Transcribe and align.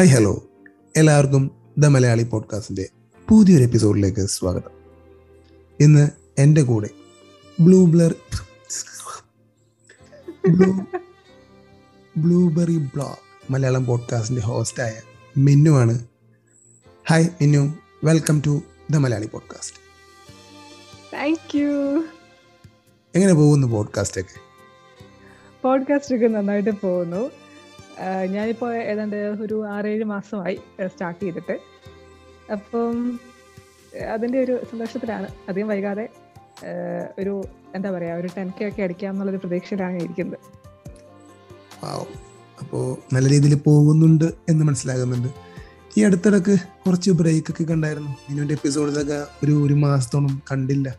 Hi 0.00 0.08
hello 0.08 0.42
എല്ലാവർക്കും 0.96 1.50
the 1.78 1.86
Malayali 1.86 2.22
പോഡ്കാസ്റ്റിന്റെ 2.22 2.88
പുതിയൊരു 3.28 3.62
എപ്പിസോഡിലേക്ക് 3.62 4.26
സ്വാഗതം. 4.26 4.70
ഇന്ന് 5.80 6.08
എന്റെ 6.38 6.62
കൂടെ 6.62 6.90
blue 7.60 7.86
blur 7.86 8.14
blue 10.48 10.72
blueberry 12.16 12.76
blog 12.76 13.52
Malayalam 13.52 13.84
പോഡ്കാസ്റ്റിന്റെ 13.84 14.42
ഹോസ്റ്റായ 14.42 15.00
മിന്നു 15.36 15.70
ആണ് 15.70 16.06
hi 17.10 17.28
Minnu. 17.40 17.74
Welcome 18.04 18.42
to 18.46 18.62
the 18.90 18.96
Malayali 18.96 19.26
podcast. 19.26 19.76
Thank 21.12 21.58
you 21.58 22.04
എങ്ങനെ 23.14 23.32
പോകുന്നു 23.32 23.66
പോഡ്കാസ്റ്റ് 23.66 24.20
ഒക്കെ 24.20 24.40
പോഡ്കാസ്റ്റ് 25.62 26.14
ഒക്കെ 26.14 26.26
നന്നായിട്ട് 26.26 26.70
പോകുന്നു. 26.70 27.30
ഞാനിപ്പോൾ 28.26 28.74
ഏതാണ്ട് 28.74 29.16
ഒരു 29.16 29.66
ആറേഴ് 29.66 30.04
മാസമായി 30.04 30.60
സ്റ്റാർട്ട് 30.86 31.20
ചെയ്തിട്ട്. 31.20 31.60
അപ്പം 32.52 33.20
അതിന്റെ 34.12 34.38
ഒരു 34.38 34.64
സന്തോഷത്തിലാണ്. 34.70 35.28
അധികം 35.48 35.68
വൈകാതെ 35.68 36.08
ഒരു 37.18 37.44
എന്താ 37.74 37.90
പറയുക 37.90 38.12
ഒരു 38.12 38.28
ടെൻ 38.36 38.52
കെ 38.60 38.68
ഒക്കെ 38.68 38.82
അടിക്കാം 38.82 39.10
എന്നുള്ളൊരു 39.10 39.38
പ്രതീക്ഷയിലാണ് 39.38 39.96
ഇരിക്കുന്നത്. 40.02 40.38
അപ്പോൾ 42.60 43.14
നല്ല 43.14 43.28
രീതിയിൽ 43.28 43.54
പോകുന്നുണ്ട് 43.54 44.24
എന്ന് 44.24 44.64
മനസ്സിലാകുന്നുണ്ട്. 44.64 45.28
ഈ 45.96 46.02
അടുത്തിടക്ക് 46.04 46.56
കുറച്ച് 46.86 47.10
ബ്രേക്ക് 47.10 47.50
ഒക്കെ 47.50 47.64
കണ്ടായിരുന്നു. 47.64 48.10
മിന്നുവിന്റെ 48.10 48.54
എപ്പിസോഡിലൊക്കെ 48.54 49.26
ഒരു 49.44 49.52
ഒരു 49.66 49.74
മാസത്തോളം 49.74 50.42
കണ്ടില്ല. 50.52 50.96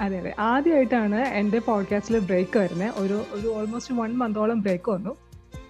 അതെ 0.00 0.18
അതെ. 0.18 0.34
ആദ്യമായിട്ടാണ് 0.38 1.16
എന്റെ 1.16 1.58
പോഡ്കാസ്റ്റിൽ 1.58 2.18
ബ്രേക്ക് 2.18 2.58
വരുന്നത്. 2.58 2.92
ഒരു 2.96 3.24
ഒരു 3.32 3.48
ഓൾമോസ്റ്റ് 3.48 3.94
വൺ 3.94 4.12
മന്തോളം 4.12 4.60
ബ്രേക്ക് 4.60 4.90
വന്നു. 4.90 5.23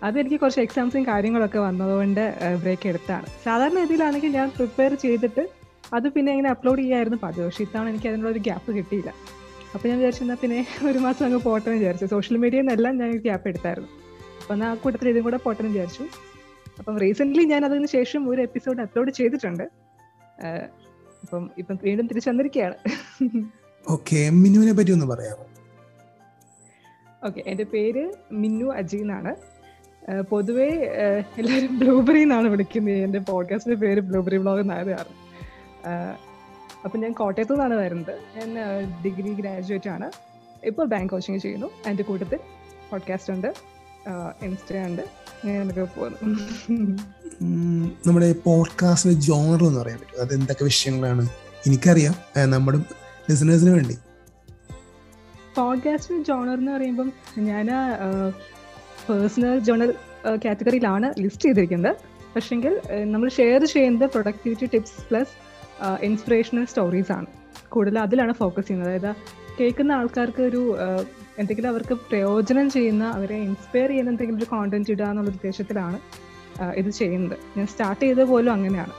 അതെനിക്ക് 0.06 0.38
കുറച്ച് 0.40 0.62
എക്സാംസും 0.64 1.02
കാര്യങ്ങളൊക്കെ 1.10 1.60
വന്നതുകൊണ്ട് 1.66 2.24
ബ്രേക്ക് 2.62 2.86
എടുത്താണ്. 2.92 3.26
സാധാരണ 3.44 3.76
രീതിയിലാണെങ്കിൽ 3.82 4.30
ഞാൻ 4.38 4.48
പ്രിപ്പയർ 4.56 4.94
ചെയ്തിട്ട് 5.04 5.44
അത് 5.96 6.06
പിന്നെ 6.14 6.30
ഇങ്ങനെ 6.34 6.50
അപ്ലോഡ് 6.54 6.82
ചെയ്യായിരുന്നു 6.84 7.18
പതിവ്. 7.24 7.46
പക്ഷേ 7.48 7.62
ഇത്തവണ 7.66 7.86
എനിക്ക് 7.92 8.08
അതിനുള്ള 8.10 8.30
ഒരു 8.34 8.40
ഗ്യാപ്പ് 8.46 8.70
കിട്ടിയില്ല. 8.78 9.10
അപ്പോൾ 9.74 9.86
ഞാൻ 9.90 9.96
വിചാരിച്ചു 10.00 10.22
എന്നാൽ 10.24 10.38
പിന്നെ 10.42 10.58
ഒരു 10.90 10.98
മാസം 11.06 11.24
അങ്ങ് 11.26 11.40
പോട്ടെന്ന് 11.46 11.78
വിചാരിച്ചു. 11.78 12.06
സോഷ്യൽ 12.14 12.36
മീഡിയയിൽ 12.42 12.64
നിന്നെല്ലാം 12.64 12.94
ഞാൻ 13.00 13.10
ഗ്യാപ്പ് 13.26 13.48
എടുത്തായിരുന്നു. 13.50 13.90
അപ്പോൾ 14.40 14.54
എന്നാൽ 14.56 14.68
ആ 14.74 14.80
കൂട്ടത്തിൽ 14.82 15.08
ഇതും 15.12 15.24
കൂടെ 15.28 15.38
പോട്ടെന്ന് 15.46 15.72
വിചാരിച്ചു. 15.74 16.04
അപ്പം 16.78 16.94
റീസെന്റ്ലി 17.04 17.44
ഞാൻ 17.52 17.62
അതിന് 17.68 17.88
ശേഷം 17.96 18.22
ഒരു 18.32 18.40
എപ്പിസോഡ് 18.46 18.82
അപ്ലോഡ് 18.86 19.10
ചെയ്തിട്ടുണ്ട്. 19.18 19.66
അപ്പം 21.24 21.42
ഇപ്പം 21.60 21.76
വീണ്ടും 21.86 22.06
തിരിച്ചു 22.10 22.30
വന്നിരിക്കുകയാണ്. 22.30 22.76
ഓക്കെ 23.86 24.20
മിന്നുവിനെ 24.42 24.74
പറ്റി 24.78 24.92
ഒന്ന് 24.96 25.08
പറയാമോ? 25.14 25.44
ഓക്കെ 27.26 27.42
എന്റെ 27.50 27.66
പേര് 27.74 28.04
മിന്നു 28.42 28.66
അജി 28.80 28.98
എന്നാണ്. 29.04 29.32
പൊതുവേ 30.30 30.68
എല്ലാവരും 31.38 31.78
ബ്ലൂബെറി 31.78 32.20
എന്നാണ് 32.20 32.48
വിളിക്കുന്നത്. 32.48 32.94
എന്റെ 32.94 33.18
പോഡ്കാസ്റ്റിന്റെ 33.18 33.86
പേര് 33.86 34.00
ബ്ലൂബെറി 34.00 34.36
ബ്ലോഗ് 34.36 34.60
എന്നാണ് 34.60 34.86
കാരണം 34.86 35.24
അപ്പം 36.84 37.00
ഞാൻ 37.00 37.12
കോട്ടയത്തു 37.12 37.52
നിന്നാണ് 37.52 37.74
വരുന്നത്. 37.74 38.20
ഞാൻ 38.36 38.58
ഡിഗ്രി 39.04 39.34
ഗ്രാജുവേറ്റ് 39.34 39.90
ആണ്. 39.90 40.10
ഇപ്പോൾ 40.64 40.86
ബാങ്ക് 40.86 41.10
കോച്ചിങ് 41.10 41.38
ചെയ്യുന്നു. 41.38 41.70
എന്റെ 41.86 42.02
കൂട്ടത്തിൽ 42.02 42.38
പോഡ്കാസ്റ്റ് 42.90 43.32
ഉണ്ട്. 43.32 43.54
ഇൻസ്റ്റ 44.42 44.76
ഉണ്ട്. 44.76 45.02
അങ്ങനെയൊക്കെ 45.02 45.84
പോകുന്നു. 45.84 46.18
ഉം, 47.42 47.92
നമ്മുടെ 48.06 48.34
പോഡ്കാസ്റ്റിന്റെ 48.44 49.20
ജോണർ 49.20 49.64
എന്ന് 49.64 49.80
പറയാൻ 49.80 49.98
പറ്റും. 49.98 50.20
അത് 50.20 50.34
എന്തൊക്കെ 50.34 50.64
വിഷയങ്ങളാണ്? 50.64 51.28
എനിക്കറിയാം. 51.66 52.14
നമ്മുടെ 52.50 52.78
ലിസണേഴ്സിന് 53.30 53.70
വേണ്ടി. 53.70 53.98
പോഡ്കാസ്റ്റിന്റെ 55.56 56.24
ജോണർ 56.24 56.58
എന്ന് 56.58 56.72
പറയുമ്പം 56.72 57.12
ഞാൻ 57.38 57.70
പേഴ്സണൽ 59.08 59.58
ജേണൽ 59.68 59.90
കാറ്റഗറിയിലാണ് 60.44 61.06
ലിസ്റ്റ് 61.22 61.46
ചെയ്തിരിക്കുന്നത്. 61.46 61.96
പക്ഷെങ്കിൽ 62.34 62.74
നമ്മൾ 63.12 63.28
ഷെയർ 63.38 63.62
ചെയ്യുന്നത് 63.72 64.06
productivity 64.14 64.66
tips 64.74 65.02
plus 65.08 65.34
inspirational 66.08 66.64
stories 66.72 67.12
ആണ്. 67.18 67.28
കൂടുതൽ 67.74 67.98
അതിലാണ് 68.06 68.32
ഫോക്കസ് 68.40 68.66
ചെയ്യുന്നത്. 68.68 68.90
അതായത് 68.90 69.12
കേൾക്കുന്ന 69.58 69.92
ആൾക്കാർക്ക് 69.92 70.42
ഒരു 70.50 70.62
എന്തെങ്കിലും 71.40 71.68
അവർക്ക് 71.72 71.94
പ്രയോജനം 72.08 72.66
ചെയ്യുന്ന 72.70 73.04
അവരെ 73.16 73.38
ഇൻസ്പയർ 73.48 73.88
ചെയ്യുന്ന 73.92 74.10
എന്തെങ്കിലും 74.14 74.38
ഒരു 74.42 74.48
കോണ്ടന്റ് 74.54 74.92
ഇടുക 74.94 75.06
എന്നുള്ള 75.12 75.30
ഉദ്ദേശത്തിലാണ് 75.36 75.98
ഇത് 76.80 76.90
ചെയ്യുന്നത്. 77.00 77.36
ഞാൻ 77.56 77.66
സ്റ്റാർട്ട് 77.72 78.02
ചെയ്ത 78.04 78.22
പോലും 78.32 78.52
അങ്ങനെയാണ്. 78.56 78.94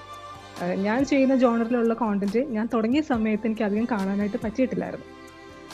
ഞാൻ 0.88 1.00
ചെയ്യുന്ന 1.12 1.35
ജോണറിലുള്ള 1.44 1.94
കോണ്ടന്റ് 2.02 2.41
ഞാൻ 2.56 2.66
തുടങ്ങിയ 2.74 3.02
സമയത്ത് 3.12 3.47
എനിക്ക് 3.50 3.66
അധികം 3.68 3.88
കാണാനായിട്ട് 3.94 4.40
പറ്റിയിട്ടില്ലായിരുന്നു. 4.44 5.08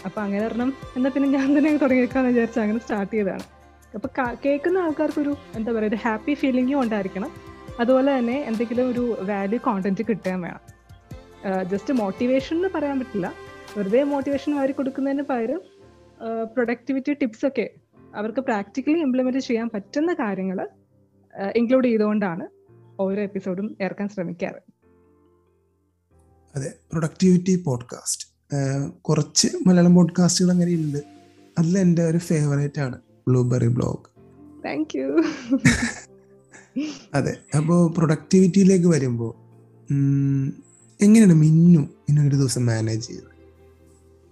അപ്പോൾ 0.08 0.22
അങ്ങനെ 0.26 0.44
ഒരെണ്ണം 0.48 0.70
എന്നാൽ 0.98 1.12
പിന്നെ 1.16 1.30
ഞാൻ 1.38 1.48
തന്നെ 1.58 1.72
തുടങ്ങിയേക്കാന്ന് 1.84 2.30
വിചാരിച്ച് 2.34 2.60
അങ്ങനെ 2.60 2.80
സ്റ്റാർട്ട് 2.86 3.14
ചെയ്തതാണ്. 3.16 3.46
അപ്പൊ 3.96 4.10
കേൾക്കുന്ന 4.46 4.78
ആൾക്കാർക്കൊരു 4.78 5.36
എന്താ 5.56 5.72
പറയുക 5.72 5.90
ഒരു 5.90 5.98
ഹാപ്പി 6.04 6.34
ഫീലിംഗും 6.34 6.82
ഉണ്ടായിരിക്കണം. 6.82 7.32
അതുപോലെ 7.80 8.18
തന്നെ 8.18 8.38
എന്തെങ്കിലും 8.42 8.86
ഒരു 8.92 9.04
വാല്യൂ 9.22 9.60
കോണ്ടന്റ് 9.66 10.04
കിട്ടാൻ 10.10 10.42
വേണം. 10.42 10.62
ജസ്റ്റ് 11.70 11.94
മോട്ടിവേഷൻ 11.94 12.56
എന്ന് 12.56 12.70
പറയാൻ 12.76 13.00
പറ്റില്ല. 13.00 13.28
വെറുതെ 13.78 14.04
മോട്ടിവേഷൻ 14.04 14.52
വാരി 14.56 14.72
കൊടുക്കുന്നതിന് 14.72 15.24
പകരം 15.24 15.62
പ്രൊഡക്ടിവിറ്റി 16.56 17.14
ടിപ്സ് 17.14 17.46
ഒക്കെ 17.46 17.70
അവർക്ക് 18.16 18.40
പ്രാക്ടിക്കലി 18.40 19.00
ഇംപ്ലിമെന്റ് 19.00 19.40
ചെയ്യാൻ 19.40 19.70
പറ്റുന്ന 19.74 20.14
കാര്യങ്ങൾ 20.14 20.70
ഇൻക്ലൂഡ് 21.56 21.88
ചെയ്തുകൊണ്ടാണ് 21.88 22.48
ഓരോ 23.02 23.22
എപ്പിസോഡും 23.22 23.78
ഇറക്കാൻ 23.82 24.10
ശ്രമിക്കാറ്. 24.10 24.60
അതെ 26.56 26.70
പ്രൊഡക്ടിവിറ്റി 26.92 27.64
പോഡ്കാസ്റ്റ് 27.66 28.26
കുറച്ച് 29.02 29.48
മലയാളം 29.68 29.96
പോഡ്കാസ്റ്റുകൾ 29.96 30.52
അങ്ങനെ 30.52 30.72
ഉണ്ട് 30.72 31.02
അതിൽ 31.60 31.78
എന്റെ 31.78 32.04
ഒരു 32.04 32.18
ഫേവറേറ്റ് 32.18 32.82
ആണ്. 32.82 32.98
ബ്ലൂബെറി 33.28 33.70
ബ്ലോഗ് 33.78 34.08
താങ്ക് 34.66 34.94
യു 34.98 35.08
അതെ 37.14 37.34
അപ്പോൾ 37.58 37.80
പ്രൊഡക്ടിവിറ്റിയിലേക്ക് 37.98 38.88
വരുമ്പോൾ 38.88 39.32
എങ്ങനെയാണ് 41.00 41.36
മിന്നു 41.44 41.82
മിന്നു 42.06 42.22
ഒരു 42.28 42.36
ദിവസം 42.36 42.64
മാനേജ് 42.66 43.06
ചെയ്തത്? 43.08 43.28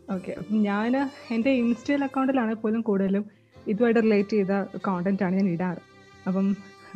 ഓക്കെ 0.08 0.34
ഞാൻ 0.68 0.92
എന്റെ 1.36 1.52
ഇൻസ്റ്റയിൽ 1.62 2.04
അക്കൗണ്ടിലാണ് 2.08 2.54
പോലും 2.62 2.82
കൂടുതലും 2.82 3.24
ഇതുമായിട്ട് 3.68 4.02
റിലേറ്റ് 4.06 4.36
ചെയ്ത 4.38 4.54
കോണ്ടന്റ് 4.88 5.24
ആണ് 5.26 5.36
ഞാൻ 5.40 5.50
ഇടാറ്. 5.56 5.82
അപ്പം 6.28 6.46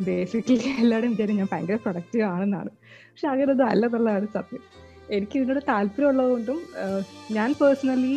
ബേസിക്കലി 0.06 0.56
എല്ലാവരും 0.82 1.10
വിചാരിക്കും 1.12 1.40
ഞാൻ 1.42 1.48
ഭയങ്കര 1.52 1.76
പ്രൊഡക്റ്റീവ് 1.84 2.24
ആണെന്നാണ്. 2.32 2.70
പക്ഷെ 3.10 3.26
അങ്ങനെ 3.32 3.50
ഒന്നും 3.52 3.68
അല്ലെന്നുള്ളതാണ് 3.72 4.26
സത്യം. 4.36 4.62
എനിക്ക് 5.10 5.36
ഇതിനോട് 5.38 5.62
താല്പര്യമുള്ളതുകൊണ്ടും 5.68 6.58
ആഹ്, 6.84 7.02
ഞാൻ 7.32 7.50
പേഴ്സണലി 7.60 8.14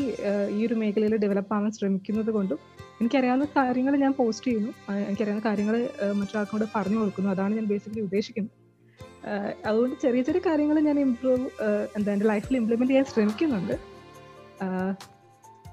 ഈ 0.57 0.67
ഒരു 0.67 0.75
മേഖലയിൽ 0.81 1.15
ഡെവലപ്പ് 1.25 1.53
ആവാൻ 1.55 1.71
ശ്രമിക്കുന്നത് 1.77 2.31
കൊണ്ടും 2.37 2.59
എനിക്കറിയാവുന്ന 3.01 3.45
കാര്യങ്ങൾ 3.45 3.95
ഞാൻ 3.97 4.13
പോസ്റ്റ് 4.19 4.47
ചെയ്യുന്നു. 4.47 4.71
എനിക്കറിയാവുന്ന 5.07 5.49
കാര്യങ്ങൾ 5.49 5.75
മറ്റൊരാൾക്കോട് 6.11 6.65
പറഞ്ഞു 6.75 6.97
കൊടുക്കുന്നു. 6.97 7.29
അതാണ് 7.29 7.55
ഞാൻ 7.55 7.65
ബേസിക്കലി 7.65 8.01
ഉദ്ദേശിക്കുന്നത്. 8.01 8.55
അതുകൊണ്ട് 9.65 9.95
ചെറിയ 10.01 10.21
ചെറിയ 10.21 10.41
കാര്യങ്ങൾ 10.45 10.79
ഞാൻ 10.79 10.99
ഇംപ്രൂവ് 10.99 11.63
എന്താ 11.95 12.13
എന്റെ 12.13 12.25
ലൈഫിൽ 12.25 12.55
ഇംപ്ലിമെന്റ് 12.57 12.91
ചെയ്യാൻ 12.91 13.05
ശ്രമിക്കുന്നുണ്ട്. 13.13 13.75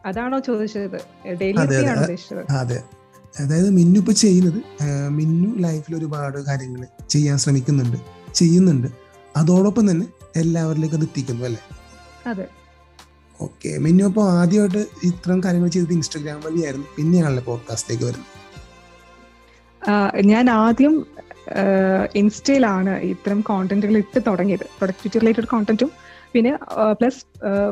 അതാണോ 0.06 0.38
ചോദിച്ചത്? 0.38 0.98
ഡെയിലി 1.40 1.86
ആണോ. 1.86 2.00
ഉദ്ദേശിച്ചത്? 2.00 2.52
അതെ. 2.52 2.82
അതായത് 3.40 3.70
മിന്നു 3.70 4.00
ഇപ്പോൾ 4.00 4.12
ചെയ്യുന്നത് 4.12 4.60
മിന്നു 5.08 5.48
ലൈഫിൽ 5.58 5.96
ഒരുപാട് 5.96 6.38
കാര്യങ്ങൾ 6.38 6.82
ചെയ്യാൻ 7.08 7.38
ശ്രമിക്കുന്നുണ്ട് 7.38 7.96
ചെയ്യുന്നുണ്ട്. 8.34 8.88
അതോടൊപ്പം 9.36 9.90
തന്നെ 9.90 10.06
എല്ലാവരിലേക്കും 10.36 10.96
അത് 10.96 11.04
എത്തിക്കുന്നു 11.04 11.44
അല്ലേ? 11.44 11.64
അതെ. 12.30 12.46
ഓക്കെ 13.40 13.78
മിന്നു 13.78 14.04
അപ്പോൾ 14.04 14.30
ആദ്യമായിട്ട് 14.30 14.78
ഇത്രയും 14.78 15.42
കാര്യങ്ങൾ 15.44 15.68
ചെയ്തത് 15.68 15.92
ഇൻസ്റ്റാഗ്രാം 15.92 16.40
വഴിയായിരുന്നു. 16.40 16.86
പിന്നെയാണല്ലോ 16.96 17.44
പോഡ്കാസ്റ്റിലേക്ക് 17.44 18.06
വരുന്നത്. 18.06 18.30
ഞാൻ 20.24 20.50
ആദ്യം 20.50 21.06
ഇൻസ്റ്റയിലാണ് 22.14 22.98
ഇത്തരം 22.98 23.40
കോണ്ടന്റുകൾ 23.40 23.96
ഇട്ട് 23.96 24.20
തുടങ്ങിയത്. 24.26 24.64
പ്രൊഡക്ടിവിറ്റി 24.64 25.18
റിലേറ്റഡ് 25.18 25.46
കോണ്ടന്റും 25.46 25.90
പിന്നെ 26.32 26.58
പ്ലസ് 26.92 27.20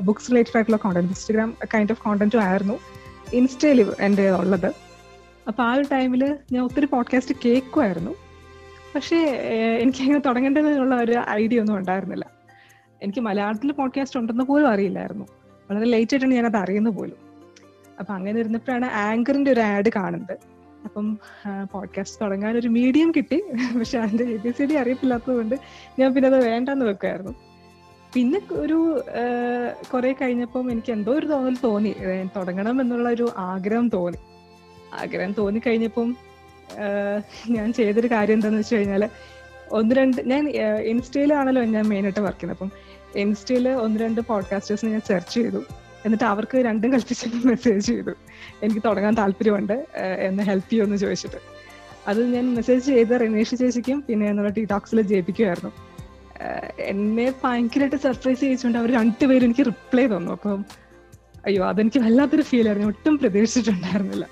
ബുക്സ് 0.02 0.30
റിലേറ്റഡ് 0.30 0.56
ആയിട്ടുള്ള 0.56 0.76
കോണ്ടന്റ് 0.76 1.08
ഇൻസ്റ്റഗ്രാം 1.08 1.56
കൈൻഡ് 1.74 1.92
ഓഫ് 1.92 2.02
കോണ്ടന്റും 2.02 2.42
ആയിരുന്നു 2.42 2.78
ഇൻസ്റ്റയിൽ 3.32 3.94
എന്റെ 4.00 4.30
ഉള്ളത്. 4.30 4.74
അപ്പോൾ 5.48 5.62
ആ 5.62 5.74
ഒരു 5.74 5.86
ടൈമിൽ 5.92 6.38
ഞാൻ 6.52 6.64
ഒത്തിരി 6.64 6.86
പോഡ്കാസ്റ്റ് 6.86 7.34
കേൾക്കുമായിരുന്നു 7.44 8.10
പക്ഷേ 8.94 9.16
എനിക്ക് 9.80 10.02
അങ്ങനെ 10.02 10.18
തുടങ്ങേണ്ടതെന്നുള്ള 10.18 10.94
ഒരു 10.94 11.14
ഐഡിയ 11.30 11.60
ഒന്നും 11.60 11.76
ഉണ്ടായിരുന്നില്ല. 11.76 12.26
എനിക്ക് 13.02 13.20
മലയാളത്തിൽ 13.20 13.72
പോഡ്കാസ്റ്റ് 13.72 14.18
ഉണ്ടെന്ന് 14.20 14.44
പോലും 14.44 14.68
അറിയില്ലായിരുന്നു. 14.68 15.26
വളരെ 15.72 15.90
ലേറ്റ് 15.90 16.14
ആയിട്ടാണ് 16.14 16.34
ഞാനത് 16.34 16.56
അറിയുന്നത് 16.56 16.94
പോലും. 16.94 17.18
അപ്പം 17.98 18.14
അങ്ങനെ 18.14 18.40
ഇരുന്നപ്പോഴാണ് 18.40 18.86
ആങ്കറിന്റെ 18.86 19.50
ഒരു 19.50 19.60
ആഡ് 19.60 19.90
കാണുന്നത്. 19.96 20.36
അപ്പം 20.84 21.06
പോഡ്കാസ്റ്റ് 21.72 22.24
തുടങ്ങാൻ 22.24 22.56
ഒരു 22.56 22.68
മീഡിയം 22.68 23.10
കിട്ടി. 23.16 23.42
പക്ഷെ 23.78 23.98
അതിന്റെ 23.98 24.24
എ 24.24 24.36
ബി 24.36 24.50
സി 24.50 24.64
ഡി 24.64 24.74
അറിയത്തില്ലാത്തത് 24.74 25.34
കൊണ്ട് 25.36 25.56
ഞാൻ 25.98 26.08
പിന്നെ 26.14 26.28
അത് 26.28 26.38
വേണ്ടെന്ന് 26.46 26.86
വെക്കുമായിരുന്നു 26.86 27.34
പിന്നെ 28.14 28.38
ഒരു 28.52 29.04
കുറെ 29.94 30.12
കഴിഞ്ഞപ്പം 30.12 30.70
എനിക്ക് 30.72 30.92
എന്തോ 30.92 31.12
ഒരു 31.12 31.26
തോന്നൽ 31.26 31.56
തോന്നി. 31.64 31.92
തുടങ്ങണം 32.36 32.80
എന്നുള്ള 32.80 33.08
ഒരു 33.08 33.26
ആഗ്രഹം 33.50 33.88
തോന്നി. 33.88 34.20
ആഗ്രഹം 34.94 35.32
തോന്നി 35.32 35.60
കഴിഞ്ഞപ്പം 35.66 36.16
ഞാൻ 37.48 37.72
ചെയ്തൊരു 37.72 38.06
കാര്യം 38.06 38.34
എന്താണെന്ന് 38.34 38.60
വെച്ച് 38.60 38.74
കഴിഞ്ഞാൽ 38.74 39.08
ഒന്ന് 39.70 39.94
രണ്ട് 39.94 40.20
ഞാൻ 40.30 40.48
ഇൻസ്റ്റയിലാണല്ലോ 40.92 41.62
ഞാൻ 41.64 41.84
മെയിനായിട്ട് 41.84 42.20
വർക്ക് 42.20 42.40
ചെയ്യുന്നത്. 42.40 42.58
അപ്പം 42.58 42.91
ഇൻസ്റ്റയിൽ 43.16 43.68
ഒന്ന് 43.68 44.00
രണ്ട് 44.00 44.20
പോഡ്കാസ്റ്റേഴ്സിനെ 44.20 44.90
ഞാൻ 44.90 45.00
സെർച്ച് 45.00 45.34
ചെയ്തു. 45.34 45.64
എന്നിട്ട് 46.04 46.24
അവർക്ക് 46.24 46.58
രണ്ടും 46.58 46.92
കൽപ്പിച്ച് 46.92 47.46
മെസ്സേജ് 47.46 47.86
ചെയ്തു. 47.86 48.10
എനിക്ക് 48.62 48.82
തുടങ്ങാൻ 48.84 49.14
താല്പര്യമുണ്ട് 49.14 49.86
എന്ന് 50.18 50.42
ഹെൽപ്പ് 50.42 50.70
ചെയ്യുമെന്ന് 50.70 50.96
ചോദിച്ചിട്ട്. 50.96 51.36
അത് 52.08 52.26
ഞാൻ 52.26 52.54
മെസ്സേജ് 52.54 52.84
ചെയ്ത് 52.86 53.20
റിനേഷ് 53.20 53.54
ചേച്ചിക്കും 53.56 54.04
പിന്നെ 54.08 54.26
എന്നുള്ള 54.26 54.50
ടീടോക്സിൽ 54.50 55.00
ജയിപ്പിക്കുമായിരുന്നു 55.00 55.72
എന്നെ 56.78 57.34
ഭയങ്കരമായിട്ട് 57.44 57.96
സർപ്രൈസ് 57.96 58.40
ചെയ്യിച്ചുകൊണ്ട് 58.40 58.78
അവർ 58.78 58.92
രണ്ടുപേരും 58.92 59.44
എനിക്ക് 59.44 59.66
റിപ്ലൈ 59.66 60.06
തന്നു. 60.06 60.32
അപ്പം 60.32 60.64
അയ്യോ 61.46 61.68
അതെനിക്ക് 61.68 62.00
വല്ലാത്തൊരു 62.00 62.42
ഫീൽ 62.42 62.66
ആയിരുന്നു. 62.66 62.88
ഒട്ടും 62.88 63.18
പ്രതീക്ഷിച്ചിട്ടുണ്ടായിരുന്നില്ല. 63.18 64.28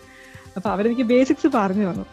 അപ്പൊ 0.56 0.70
അവരെനിക്ക് 0.70 1.02
ബേസിക്സ് 1.02 1.46
പറഞ്ഞു 1.54 1.90
തന്നു. 1.90 2.06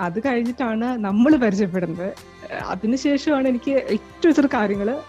അത് 0.00 0.18
കഴിഞ്ഞിട്ടാണ് 0.26 0.84
നമ്മൾ 0.84 1.36
പരിചയപ്പെടുന്നത്. 1.36 2.12
അതിനുശേഷമാണ് 2.60 3.48
എനിക്ക് 3.48 3.70
ഏറ്റവും 3.70 4.34
ചെറിയ 4.34 4.48
കാര്യങ്ങൾ 4.54 5.00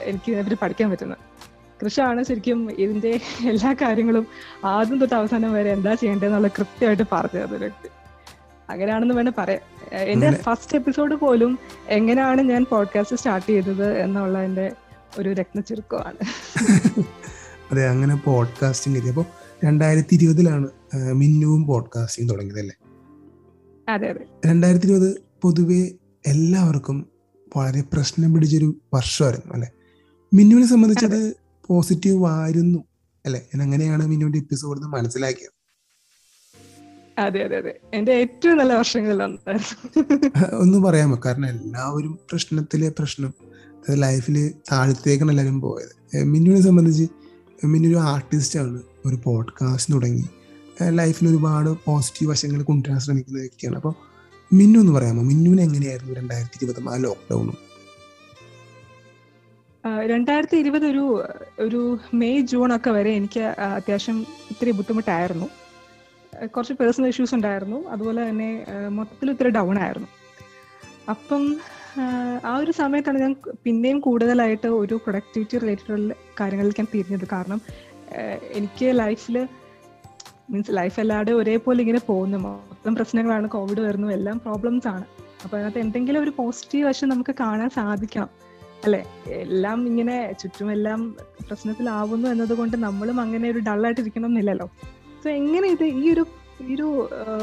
എനിക്ക് 0.00 0.30
ഇതിനെപ്പറ്റി 0.30 0.56
പഠിക്കാൻ 0.62 0.90
പറ്റുന്നത്. 0.90 1.18
കൃഷാണ് 1.84 2.24
ശരിക്കും 2.24 2.72
ഇതിന്റെ 2.72 3.20
എല്ലാ 3.48 3.72
കാര്യങ്ങളും 3.72 4.26
ആദ്യം 4.64 4.98
തൊട്ട് 4.98 5.14
അവസാനം 5.14 5.52
വരെ 5.52 5.70
എന്താ 5.72 5.94
ചെയ്യേണ്ടതെന്നുള്ള 5.94 6.48
കൃത്യമായിട്ട് 6.48 7.02
പറഞ്ഞു 7.12 7.44
തന്നൊരു 7.44 7.64
വ്യക്തി. 7.64 7.88
അങ്ങനെയാണെന്ന് 8.70 9.14
വേണേൽ 9.14 9.32
പറയാം. 9.38 9.60
എന്റെ 9.92 10.26
എന്റെ 10.26 10.42
ഫസ്റ്റ് 10.42 10.76
എപ്പിസോഡ് 10.76 11.14
പോലും 11.14 11.58
എങ്ങനെയാണ് 11.88 12.42
ഞാൻ 12.42 12.66
പോഡ്കാസ്റ്റ് 12.70 13.16
സ്റ്റാർട്ട് 13.16 13.46
ചെയ്തത് 13.46 13.98
എന്നുള്ളതിന്റെ 13.98 14.72
ഒരു 15.18 15.32
രത്നചുരുക്കമാണ് 15.32 16.16
അതെ 17.72 17.88
അങ്ങനെ 17.88 18.14
പോഡ്കാസ്റ്റിംഗ് 18.16 18.98
എത്തി. 18.98 19.08
അപ്പോൾ 19.08 19.24
രണ്ടായിരത്തി 19.64 20.14
ഇരുപതിലാണ് 20.14 20.68
മിന്നുവും 21.12 21.66
പോഡ്കാസ്റ്റിംഗ് 21.66 22.30
തുടങ്ങിയത് 22.30 22.58
അല്ലേ? 22.58 22.74
അതെ 23.88 24.08
അതെ. 24.08 24.24
രണ്ടായിരത്തി 24.46 24.86
ഇരുപത് 24.86 25.22
പൊതുവെ 25.42 25.90
എല്ലാവർക്കും 26.26 27.08
വളരെ 27.56 27.82
പ്രശ്നം 27.92 28.34
പിടിച്ചൊരു 28.34 28.80
വർഷമായിരുന്നു 28.94 29.54
അല്ലെ? 29.54 29.68
മിന്നുവിനെ 30.34 30.66
സംബന്ധിച്ചത് 30.66 31.36
പോസിറ്റീവ് 31.66 32.26
ആയിരുന്നു 32.26 32.78
അല്ലെ? 33.26 33.40
ഞാൻ 33.54 33.62
അങ്ങനെയാണ് 33.62 34.06
മിന്നുവിന്റെ 34.06 34.38
എപ്പിസോഡ് 34.38 34.80
മനസ്സിലാക്കിയത്. 34.80 35.52
അതെ 37.18 37.44
അതെ 37.44 37.56
അതെ. 37.56 37.80
എന്റെ 37.94 38.12
ഏറ്റവും 38.12 38.58
നല്ല 38.58 38.72
വർഷങ്ങളിൽ 38.72 39.22
ഒന്നും 39.22 40.82
പറയാമോ? 40.82 41.20
കാരണം 41.26 41.48
എല്ലാവരും 41.48 42.18
പ്രശ്നത്തിലെ 42.30 42.88
പ്രശ്നം 42.88 43.32
ലൈഫിൽ 43.90 44.54
താഴത്തേക്കാണ് 44.72 45.30
എല്ലാവരും 45.30 45.60
പോയത്. 45.60 45.92
മിന്നുവിനെ 46.24 46.62
സംബന്ധിച്ച് 46.62 47.06
മിന്നു 47.66 47.88
ഒരു 47.88 47.96
ആർട്ടിസ്റ്റ് 47.96 48.58
ആണ് 48.58 48.80
ഒരു 49.06 49.18
പോഡ്കാസ്റ്റ് 49.24 49.94
തുടങ്ങി. 49.94 50.24
ലൈഫിൽ 50.88 51.28
ഒരുപാട് 51.28 51.76
പോസിറ്റീവ് 51.84 52.30
വശങ്ങൾ 52.30 52.62
കൊണ്ടുവരാൻ 52.62 53.00
ശ്രമിക്കുന്ന 53.00 53.38
വ്യക്തിയാണ്. 53.38 53.76
അപ്പോൾ 53.76 54.11
മിന്നു 54.52 54.78
എന്ന് 54.78 54.92
പറയാമോ? 54.92 55.22
മിന്നുവിന് 55.22 55.60
എങ്ങനെയായിരുന്നു 55.60 56.14
രണ്ടായിരത്തി 56.14 56.64
ഇരുപത് 56.64 56.88
ആ 56.88 56.96
ലോക്ക്ഡൌണും 56.96 57.58
രണ്ടായിരത്തി 60.06 60.56
ഇരുപത് 60.56 60.84
ഒരു 60.86 61.24
ഒരു 61.58 61.98
മെയ് 62.14 62.40
ജൂൺ 62.40 62.76
ഒക്കെ 62.76 62.90
വരെ 62.90 63.10
എനിക്ക് 63.10 63.40
അത്യാവശ്യം 63.40 64.20
ഇത്തിരി 64.50 64.70
ബുദ്ധിമുട്ടായിരുന്നു. 64.70 65.46
കുറച്ച് 66.46 66.74
പേഴ്സണൽ 66.74 67.08
ഇഷ്യൂസ് 67.08 67.34
ഉണ്ടായിരുന്നു. 67.34 67.88
അതുപോലെ 67.88 68.28
തന്നെ 68.28 68.66
മൊത്തത്തിൽ 68.88 69.30
ഇത്തിരി 69.30 69.48
ഡൗൺ 69.48 69.78
ആയിരുന്നു. 69.78 70.08
അപ്പം 71.10 71.56
ആ 72.44 72.56
ഒരു 72.56 72.72
സമയത്താണ് 72.72 73.18
ഞാൻ 73.18 73.36
പിന്നെയും 73.64 74.00
കൂടുതലായിട്ട് 74.00 74.66
ഒരു 74.66 74.94
പ്രൊഡക്ടിവിറ്റി 74.94 75.58
റിലേറ്റഡ് 75.58 76.14
കാര്യങ്ങളിലേക്ക് 76.40 76.80
ഞാൻ 76.80 76.86
തിരിഞ്ഞത്. 76.94 77.28
കാരണം 77.32 77.60
എനിക്ക് 78.52 78.98
ലൈഫിൽ 78.98 79.48
മീൻസ് 80.50 80.76
ലൈഫ് 80.76 81.00
എല്ലാവരുടെയും 81.00 81.38
ഒരേപോലെ 81.38 81.80
ഇങ്ങനെ 81.80 82.00
പോകുന്നു. 82.06 82.38
മൊത്തം 82.38 82.94
പ്രശ്നങ്ങളാണ് 82.94 83.48
കോവിഡ് 83.48 83.80
വരുന്നു 83.80 84.08
എല്ലാം 84.08 84.38
പ്രോബ്ലംസ് 84.38 84.88
ആണ്. 84.88 85.04
അപ്പൊ 85.44 85.56
അതിനകത്ത് 85.58 85.78
എന്തെങ്കിലും 85.78 86.22
ഒരു 86.22 86.32
പോസിറ്റീവ് 86.36 86.88
വശം 86.88 87.08
നമുക്ക് 87.08 87.34
കാണാൻ 87.40 87.70
സാധിക്കണം 87.70 88.28
അല്ലെ? 88.84 89.04
എല്ലാം 89.26 89.86
ഇങ്ങനെ 89.86 90.32
ചുറ്റുമെല്ലാം 90.40 91.00
പ്രശ്നത്തിലാവുന്നു 91.48 92.28
എന്നതുകൊണ്ട് 92.28 92.76
നമ്മളും 92.76 93.20
അങ്ങനെ 93.20 93.50
ഒരു 93.50 93.58
ഡള്ളായിട്ട് 93.58 94.00
ഇരിക്കണം 94.00 94.26
എന്നില്ലല്ലോ 94.26 94.66
സോ 95.24 95.30
എങ്ങനെ 95.30 95.68
ഇത് 95.68 95.84
ഈ 95.84 96.12
ഒരു 96.12 96.26
ഈ 96.62 96.74
ഒരു 96.74 96.88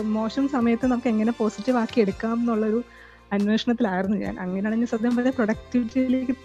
മോശം 0.01 0.47
സമയത്ത് 0.47 0.85
നമുക്ക് 0.85 1.07
എങ്ങനെ 1.07 1.31
പോസിറ്റീവ് 1.31 1.77
ആക്കി 1.77 2.01
എടുക്കാം 2.01 2.39
എന്നുള്ളൊരു 2.39 2.83
അന്വേഷണത്തിലായിരുന്നു 3.31 4.17
ഞാൻ. 4.17 4.39
അങ്ങനെയാണ് 4.39 4.75
ഞാൻ 4.75 4.87
സത്യം 4.87 5.15
പറഞ്ഞ 5.15 5.29
പ്രൊഡക്ടിവിറ്റിയിലേക്ക് 5.29 6.35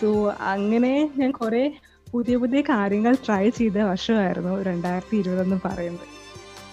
സോ 0.00 0.08
അങ്ങനെ 0.30 1.10
ഞാൻ 1.16 1.30
കുറെ 1.30 1.64
പുതിയ 2.12 2.36
പുതിയ 2.36 2.60
കാര്യങ്ങൾ 2.60 3.14
ട്രൈ 3.26 3.50
ചെയ്ത 3.50 3.78
വർഷമായിരുന്നു 3.78 4.62
രണ്ടായിരത്തി 4.62 5.16
ഇരുപത് 5.16 5.40
എന്ന് 5.42 5.56
പറയുന്നത്. 5.64 6.06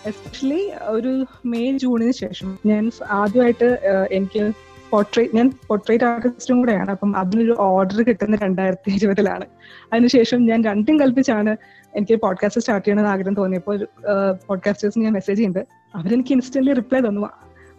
എസ്പെഷ്യലി 0.06 0.72
ഒരു 0.84 1.26
മെയ് 1.46 1.78
ജൂണിന് 1.78 2.12
ശേഷം 2.12 2.58
ഞാൻ 2.66 2.92
ആദ്യമായിട്ട് 3.10 3.80
എനിക്ക് 4.12 4.52
പോർട്രേറ്റ് 4.90 5.36
ഞാൻ 5.36 5.52
പോർട്രേറ്റ് 5.68 6.04
ആർട്ടിസ്റ്റും 6.04 6.58
കൂടെയാണ്. 6.58 6.92
അപ്പം 6.92 7.18
അതിനൊരു 7.18 7.56
ഓർഡർ 7.60 8.02
കിട്ടുന്ന 8.02 8.36
രണ്ടായിരത്തി 8.36 8.92
ഇരുപതിലാണ് 8.92 9.46
അതിനുശേഷം 9.94 10.46
ഞാൻ 10.46 10.64
രണ്ടും 10.64 11.00
കൽപ്പിച്ചാണ് 11.00 11.58
എനിക്ക് 11.96 12.16
പോഡ്കാസ്റ്റ് 12.22 12.62
സ്റ്റാർട്ട് 12.62 12.88
ചെയ്യണമെന്ന് 12.88 13.12
ആഗ്രഹം 13.12 13.34
തോന്നിയപ്പോൾ 13.34 13.88
പോഡ്കാസ്റ്റേഴ്സിന് 14.48 15.04
ഞാൻ 15.04 15.14
മെസ്സേജ് 15.14 15.40
ചെയ്യുന്നത് 15.40 15.68
അവരെനിക്ക് 15.96 16.34
ഇൻസ്റ്റന്റ് 16.34 16.76
റിപ്ലൈ 16.76 17.00
തന്നു. 17.00 17.30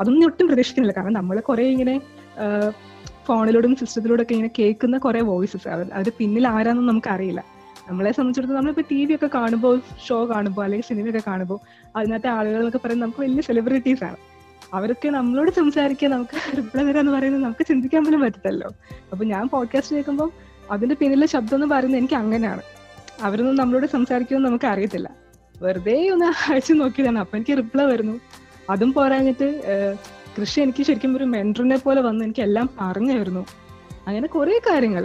അതൊന്നും 0.00 0.26
ഒട്ടും 0.26 0.46
പ്രതീക്ഷിക്കുന്നില്ല. 0.46 1.00
കാരണം 1.00 1.12
നമ്മൾ 1.12 1.40
കുറെ 1.40 1.64
ഇങ്ങനെ 1.64 2.00
ഫോണിലൂടെയും 3.26 3.76
സിസ്റ്റത്തിലൂടെ 3.76 4.22
ഒക്കെ 4.22 4.32
ഇങ്ങനെ 4.32 4.50
കേൾക്കുന്ന 4.58 4.98
കുറെ 4.98 5.20
വോയിസസ്. 5.20 5.68
അത് 5.68 6.10
പിന്നിൽ 6.18 6.48
ആരാന്നും 6.48 6.86
നമുക്ക് 6.86 7.08
അറിയില്ല 7.08 7.44
നമ്മളെ 7.88 8.12
സംബന്ധിച്ചിടത്തോളം 8.12 8.58
നമ്മളിപ്പോൾ 8.58 8.84
ടി 8.90 9.04
വി 9.04 9.14
ഒക്കെ 9.14 9.30
കാണുമ്പോൾ 9.34 9.80
ഷോ 10.08 10.26
കാണുമ്പോൾ 10.26 10.62
അല്ലെങ്കിൽ 10.64 10.88
സിനിമയൊക്കെ 10.88 11.22
കാണുമ്പോൾ 11.26 11.58
അതിനകത്തെ 11.96 12.28
ആളുകൾ 12.28 12.56
എന്നൊക്കെ 12.56 12.78
പറയുന്നത് 12.78 13.06
നമുക്ക് 13.06 13.22
വലിയ 13.22 13.40
സെലിബ്രിറ്റീസ് 13.40 14.04
ആണ്. 14.04 14.16
അവരൊക്കെ 14.74 15.08
നമ്മളോട് 15.08 15.50
സംസാരിക്കുക 15.50 16.08
നമുക്ക് 16.08 16.56
റിപ്ലൈ 16.56 16.84
തരാന്ന് 16.84 17.12
പറയുന്നത് 17.12 17.42
നമുക്ക് 17.42 17.66
ചിന്തിക്കാൻ 17.66 18.04
പോലും 18.04 18.20
പറ്റത്തല്ലോ 18.20 18.68
അപ്പൊ 19.12 19.24
ഞാൻ 19.24 19.48
പോഡ്കാസ്റ്റ് 19.48 19.96
കേൾക്കുമ്പോൾ 19.96 20.30
അതിന്റെ 20.70 20.94
പിന്നിലെ 20.94 21.26
ശബ്ദം 21.26 21.56
എന്ന് 21.56 21.66
പറയുന്നത് 21.66 22.00
എനിക്ക് 22.00 22.14
അങ്ങനെയാണ്. 22.14 22.62
അവരൊന്നും 23.20 23.56
നമ്മളോട് 23.56 23.86
സംസാരിക്കുമെന്ന് 23.86 24.48
നമുക്ക് 24.48 24.64
അറിയത്തില്ല. 24.66 25.10
വെറുതെ 25.62 26.10
ഒന്ന് 26.10 26.52
അയച്ചു 26.52 26.72
നോക്കിയതാണ്. 26.72 27.18
അപ്പൊ 27.18 27.36
എനിക്ക് 27.36 27.56
റിപ്ലൈ 27.58 27.84
വരുന്നു. 27.84 28.20
അതും 28.70 28.92
പോരാഞ്ഞിട്ട് 28.92 29.48
കൃഷി 30.36 30.58
എനിക്ക് 30.60 30.82
ശരിക്കും 30.82 31.16
ഒരു 31.16 31.24
മെന്ററിനെ 31.24 31.76
പോലെ 31.76 32.00
വന്ന് 32.00 32.22
എനിക്ക് 32.24 32.42
എല്ലാം 32.42 32.66
പറഞ്ഞു 32.80 33.12
തരുന്നു 33.18 33.42
അങ്ങനെ 34.06 34.26
കുറെ 34.26 34.60
കാര്യങ്ങൾ 34.68 35.04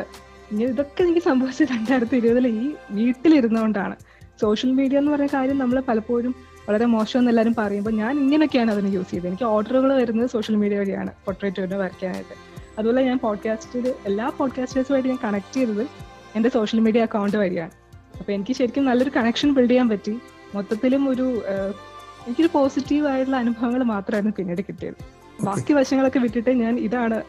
ഇങ്ങനെ 0.51 0.69
ഇതൊക്കെ 0.73 1.01
എനിക്ക് 1.03 1.21
സംഭവിച്ചത് 1.27 1.71
രണ്ടായിരത്തി 1.71 2.15
ഇരുപതിൽ 2.15 2.47
ഈ 2.47 2.65
വീട്ടിലിരുന്നുകൊണ്ടാണ് 2.97 3.95
സോഷ്യൽ 4.41 4.71
മീഡിയ 4.71 4.97
എന്ന് 4.97 5.11
പറയുന്ന 5.11 5.33
കാര്യം 5.37 5.57
നമ്മൾ 5.57 5.77
പലപ്പോഴും 5.89 6.33
വളരെ 6.67 6.85
മോശമെന്ന് 6.85 7.31
എല്ലാവരും 7.31 7.53
പറയുമ്പോൾ 7.59 7.93
ഞാൻ 8.01 8.13
ഇങ്ങനെയൊക്കെയാണ് 8.23 8.71
അതിന് 8.71 8.89
യൂസ് 8.95 9.09
ചെയ്തത്. 9.11 9.27
എനിക്ക് 9.27 9.43
ഓർഡറുകൾ 9.43 9.91
വരുന്നത് 10.01 10.29
സോഷ്യൽ 10.35 10.55
മീഡിയ 10.55 10.77
വഴിയാണ് 10.79 11.11
പോർട്രേറ്റ് 11.25 11.75
വരയ്ക്കാനായിട്ട് 11.83 12.35
അതുപോലെ 12.77 13.01
ഞാൻ 13.09 13.17
പോഡ്കാസ്റ്റിൽ 13.25 13.85
എല്ലാ 14.09 14.25
പോഡ്കാസ്റ്റേഴ്സുമായിട്ട് 14.39 15.09
ഞാൻ 15.09 15.19
കണക്ട് 15.23 15.53
ചെയ്തത് 15.53 15.83
എന്റെ 16.35 16.49
സോഷ്യൽ 16.49 16.79
മീഡിയ 16.79 17.01
അക്കൗണ്ട് 17.07 17.37
വഴിയാണ്. 17.37 17.73
അപ്പോൾ 18.19 18.31
എനിക്ക് 18.31 18.53
ശരിക്കും 18.59 18.85
നല്ലൊരു 18.85 19.11
കണക്ഷൻ 19.15 19.49
ബിൽഡ് 19.53 19.71
ചെയ്യാൻ 19.71 19.89
പറ്റി. 19.89 20.13
മൊത്തത്തിലും 20.55 21.09
ഒരു 21.09 21.27
എനിക്കൊരു 22.25 22.49
പോസിറ്റീവ് 22.53 23.07
ആയിട്ടുള്ള 23.07 23.37
അനുഭവങ്ങൾ 23.37 23.83
മാത്രമായിരുന്നു 23.93 24.35
പിന്നീട് 24.39 24.61
കിട്ടിയത്. 24.67 24.97
ബാക്കി 25.43 25.73
വശങ്ങളൊക്കെ 25.73 26.19
വിട്ടിട്ട് 26.19 26.49
ഞാൻ 26.49 26.79
ഇതാണ് 26.79 27.23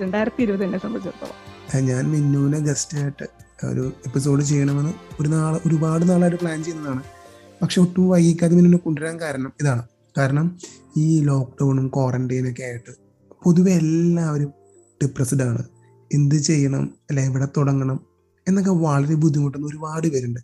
രണ്ടായിരത്തി 0.00 0.42
ഇരുപത് 0.42 0.64
എന്നെ 0.64 0.78
സംബന്ധിച്ചിടത്തോളം. 0.78 1.86
ഞാൻ 1.86 2.04
മിന്നുവിനെ 2.10 2.58
ഗസ്റ്റ് 2.58 2.98
ആയിട്ട് 2.98 3.26
ഒരു 3.64 3.92
എപ്പിസോഡ് 4.06 4.42
ചെയ്യണമെന്ന് 4.42 4.92
ഒരു 5.20 5.28
നാൾ 5.28 5.60
ഒരുപാട് 5.66 6.08
നാളായിട്ട് 6.08 6.38
പ്ലാൻ 6.38 6.64
ചെയ്യുന്നതാണ്. 6.64 7.02
പക്ഷെ 7.62 7.80
ഒട്ടും 7.80 8.08
വൈകിക്കാതെ 8.08 8.54
മിന്നുവിനെ 8.54 8.78
കൊണ്ടുവരാൻ 8.78 9.20
കാരണം 9.20 9.52
ഇതാണ്. 9.60 9.82
കാരണം 10.18 10.58
ഈ 10.96 11.20
ലോക്ക്ഡൗണും 11.20 11.88
ക്വാറന്റൈനൊക്കെ 11.88 12.62
ആയിട്ട് 12.62 12.92
പൊതുവെ 13.44 13.72
എല്ലാവരും 13.72 14.52
ഡിപ്രസ്ഡ് 15.02 15.42
ആണ്. 15.42 15.64
എന്ത് 16.14 16.34
ചെയ്യണം 16.34 16.94
അല്ലെ 17.10 17.24
എവിടെ 17.24 17.48
തുടങ്ങണം 17.56 18.00
എന്നൊക്കെ 18.48 18.70
വളരെ 18.70 19.14
ബുദ്ധിമുട്ടുന്ന 19.14 19.66
ഒരുപാട് 19.66 20.08
പേരുണ്ട്. 20.08 20.40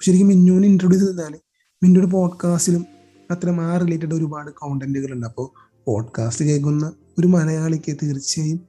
ശരിക്കും 0.00 0.28
മിന്നുവിനെ 0.28 0.68
ഇൻട്രൊഡ്യൂസ് 0.68 1.04
ചെയ്താൽ 1.04 1.38
മിന്നുയുടെ 1.82 2.10
പോഡ്കാസ്റ്റിലും 2.10 2.86
അത്തരം 3.30 3.60
ആ 3.60 3.78
റിലേറ്റഡ് 3.78 4.14
ഒരുപാട് 4.14 4.50
കോണ്ടന്റുകൾ 4.50 5.12
ഉണ്ട്. 5.12 5.26
അപ്പോൾ 5.26 5.48
പോഡ്കാസ്റ്റ് 5.86 6.44
കേൾക്കുന്ന 6.44 6.92
ഒരു 7.18 7.26
മലയാളിക്ക് 7.26 7.96
തീർച്ചയായും 8.02 8.60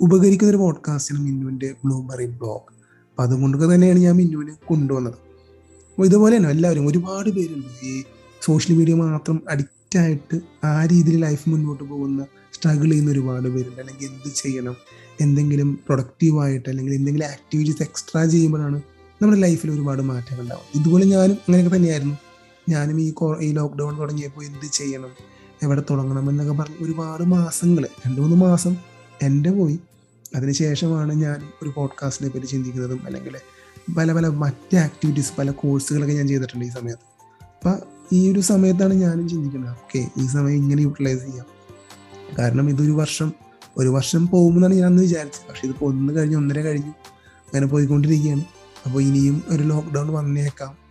ഉപകരിക്കുന്ന 0.00 0.50
ഒരു 0.50 0.56
പോഡ്കാസ്റ്റാണ് 0.56 1.22
മിന്നുവിന്റെ 1.22 1.74
ബ്ലൂബെറി 1.84 2.26
ബ്ലോഗ് 2.26 2.76
അപ്പം 3.10 3.22
അതുകൊണ്ടൊക്കെ 3.22 3.74
തന്നെയാണ് 3.74 3.98
ഞാൻ 3.98 4.16
മിന്നുവിനെ 4.16 4.56
കൊണ്ടുവന്നത്. 4.66 5.14
അപ്പോൾ 5.14 6.06
ഇതുപോലെ 6.06 6.36
തന്നെ 6.36 6.50
എല്ലാവരും 6.50 6.86
ഒരുപാട് 6.86 7.30
പേരുണ്ട്. 7.30 7.86
ഈ 7.86 8.04
സോഷ്യൽ 8.42 8.76
മീഡിയ 8.76 8.94
മാത്രം 8.94 9.42
അഡിക്റ്റ് 9.48 9.98
ആയിട്ട് 9.98 10.40
ആ 10.64 10.86
രീതിയിൽ 10.86 11.20
ലൈഫ് 11.20 11.48
മുന്നോട്ട് 11.48 11.84
പോകുന്ന 11.84 12.26
സ്ട്രഗിൾ 12.52 12.90
ചെയ്യുന്ന 12.90 13.10
ഒരുപാട് 13.10 13.48
പേരുണ്ട്. 13.48 13.80
അല്ലെങ്കിൽ 13.80 14.06
എന്ത് 14.06 14.34
ചെയ്യണം? 14.34 14.76
എന്തെങ്കിലും 15.20 15.78
പ്രൊഡക്റ്റീവായിട്ട് 15.86 16.68
അല്ലെങ്കിൽ 16.68 16.94
എന്തെങ്കിലും 16.94 17.26
ആക്ടിവിറ്റീസ് 17.26 17.82
എക്സ്ട്രാ 17.82 18.24
ചെയ്യുമ്പോഴാണ് 18.24 18.82
നമ്മുടെ 19.22 19.40
ലൈഫിൽ 19.40 19.70
ഒരുപാട് 19.70 20.02
മാറ്റങ്ങൾ 20.02 20.42
ഉണ്ടാവും 20.42 20.80
ഇതുപോലെ 20.80 21.04
ഞാനും 21.04 21.34
അങ്ങനെയൊക്കെ 21.34 21.76
തന്നെയായിരുന്നു. 21.76 22.14
ഞാനും 22.68 23.00
ഈ 23.00 23.14
ഈ 23.40 23.52
ലോക്ക്ഡൗൺ 23.52 23.98
തുടങ്ങിയപ്പോൾ 23.98 24.44
എന്ത് 24.44 24.72
ചെയ്യണം? 24.72 25.35
എവിടെ 25.62 25.82
തുടങ്ങണം 25.90 26.30
എന്നൊക്കെ 26.30 26.52
പറഞ്ഞ് 26.52 26.84
ഒരുപാട് 26.84 27.22
മാസങ്ങൾ 27.22 27.88
രണ്ട് 28.06 28.20
മൂന്ന് 28.20 28.36
മാസം 28.36 28.76
എന്റെ 29.22 29.50
പോയി. 29.50 29.78
അതിനുശേഷമാണ് 30.36 31.12
ഞാൻ 31.12 31.48
ഒരു 31.62 31.72
പോഡ്കാസ്റ്റിനെ 31.76 32.30
പറ്റി 32.30 32.46
ചിന്തിക്കുന്നതും 32.46 33.00
അല്ലെങ്കിൽ 33.06 33.36
പല 33.96 34.12
പല 34.12 34.26
മറ്റ് 34.26 34.76
ആക്ടിവിറ്റീസ് 34.76 35.32
പല 35.38 35.50
കോഴ്സുകളൊക്കെ 35.50 36.14
ഞാൻ 36.14 36.28
ചെയ്തിട്ടുണ്ട് 36.28 36.64
ഈ 36.64 36.68
സമയത്ത്. 36.68 37.16
അപ്പം 37.44 37.78
ഈ 38.12 38.32
ഒരു 38.32 38.40
സമയത്താണ് 38.40 38.94
ഞാനും 38.94 39.28
ചിന്തിക്കുന്നത് 39.28 39.70
ഓക്കെ 39.70 40.22
ഈ 40.22 40.26
സമയം 40.26 40.56
ഇങ്ങനെ 40.56 40.82
യൂട്ടിലൈസ് 40.82 41.24
ചെയ്യാം. 41.24 41.46
കാരണം 42.38 42.70
ഇതൊരു 42.70 42.92
വർഷം 42.92 43.32
ഒരു 43.76 43.88
വർഷം 43.88 44.28
പോകുമെന്നാണ് 44.28 44.74
ഞാൻ 44.74 44.86
അന്ന് 44.86 45.02
വിചാരിച്ചത്. 45.02 45.48
പക്ഷേ 45.48 45.60
ഇതിപ്പോൾ 45.64 45.86
ഒന്ന് 45.86 46.12
കഴിഞ്ഞ് 46.12 46.36
ഒന്നര 46.36 46.60
കഴിഞ്ഞു 46.60 46.90
അങ്ങനെ 47.46 47.66
പോയിക്കൊണ്ടിരിക്കുകയാണ്. 47.66 48.44
അപ്പോൾ 48.86 49.02
ഇനിയും 49.02 49.42
ഒരു 49.48 49.62
ലോക്ക്ഡൗൺ 49.62 50.12
വന്നേക്കാം. 50.12 50.85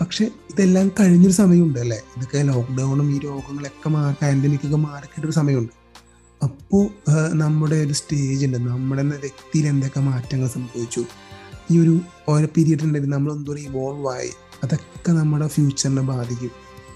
പക്ഷെ 0.00 0.24
ഇതെല്ലാം 0.24 0.88
കഴിഞ്ഞൊരു 1.00 1.32
സമയമുണ്ട് 1.32 1.78
അല്ലേ? 1.78 1.96
ഇതൊക്കെ 2.16 2.38
ലോക്ക്ഡൗണും 2.42 3.16
ഈ 3.16 3.18
രോഗങ്ങളൊക്കെ 3.18 3.88
പാൻഡമിക് 4.22 4.66
ഒക്കെ 4.66 4.76
മാറിക്കിട്ടൊരു 4.76 5.32
സമയമുണ്ട്. 5.32 5.72
അപ്പോൾ 6.42 6.84
നമ്മുടെ 7.32 7.76
ഒരു 7.76 7.92
സ്റ്റേജ് 7.92 8.46
ഉണ്ട്. 8.46 8.58
നമ്മുടെ 8.58 9.02
വ്യക്തിയിൽ 9.02 9.66
എന്തൊക്കെ 9.66 10.00
മാറ്റങ്ങൾ 10.00 10.48
സംഭവിച്ചു? 10.48 11.04
ഈ 11.70 11.78
ഒരു 11.78 12.00
ഓരോ 12.28 12.46
പീരീഡ് 12.56 12.82
ഉണ്ടെങ്കിൽ 12.82 13.10
നമ്മൾ 13.10 13.32
എന്തോരം 13.32 13.60
ഇവോൾവ് 13.60 14.08
ആയി? 14.08 14.30
അതൊക്കെ 14.64 15.12
നമ്മുടെ 15.12 15.46
ഫ്യൂച്ചറിനെ 15.48 16.02
ബാധിക്കും. 16.02 16.52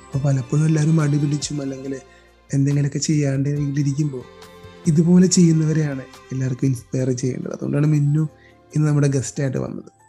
അപ്പോൾ 0.06 0.18
പലപ്പോഴും 0.18 0.66
എല്ലാവരും 0.66 0.96
മടി 0.96 1.18
പിടിച്ചും 1.18 1.62
അല്ലെങ്കിൽ 1.62 1.94
എന്തെങ്കിലുമൊക്കെ 2.54 2.98
ചെയ്യാണ്ട് 2.98 3.48
ഇരിക്കുമ്പോൾ 3.48 4.24
ഇതുപോലെ 4.86 5.26
ചെയ്യുന്നവരെയാണ് 5.26 6.02
എല്ലാവർക്കും 6.32 6.66
ഇൻസ്പയർ 6.66 7.10
ചെയ്യേണ്ടത്. 7.10 7.52
അതുകൊണ്ടാണ് 7.52 7.86
മിന്നു 7.86 8.28
ഇന്ന് 8.76 8.88
നമ്മുടെ 8.88 9.08
ഗസ്റ്റായിട്ട് 9.08 9.58
വന്നത്. 9.58 10.01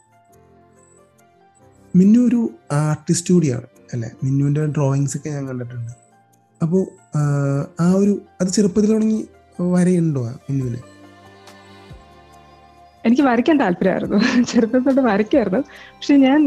മിന്നു 1.97 2.19
ഒരു 2.27 2.39
ആർട്ടിസ്റ്റ് 2.71 3.33
കൂടിയാണ് 3.33 3.67
അല്ലേ? 3.93 4.09
മിന്നുവിന്റെ 4.23 4.61
ഡ്രോയിങ്സ് 4.75 5.15
ഒക്കെ 5.17 5.29
ഞാൻ 5.29 5.43
കണ്ടിട്ടുണ്ട്. 5.49 5.91
അപ്പോൾ 6.61 6.83
ആ 7.83 7.87
ഒരു 8.01 8.13
അത് 8.41 8.49
ചെറുപ്പത്തിൽ 8.55 8.91
തുടങ്ങി 8.93 9.19
വരയുണ്ടോ 9.73 10.21
മിന്നുവിന്? 10.47 10.79
എനിക്ക് 13.07 13.23
വരയ്ക്കാൻ 13.27 13.57
താല്പര്യമായിരുന്നു. 13.59 14.17
ചെറുപ്പം 14.51 14.83
തൊട്ട് 14.85 15.01
വരയ്ക്കായിരുന്നു 15.09 15.61
പക്ഷെ 15.95 16.15
ഞാൻ 16.25 16.41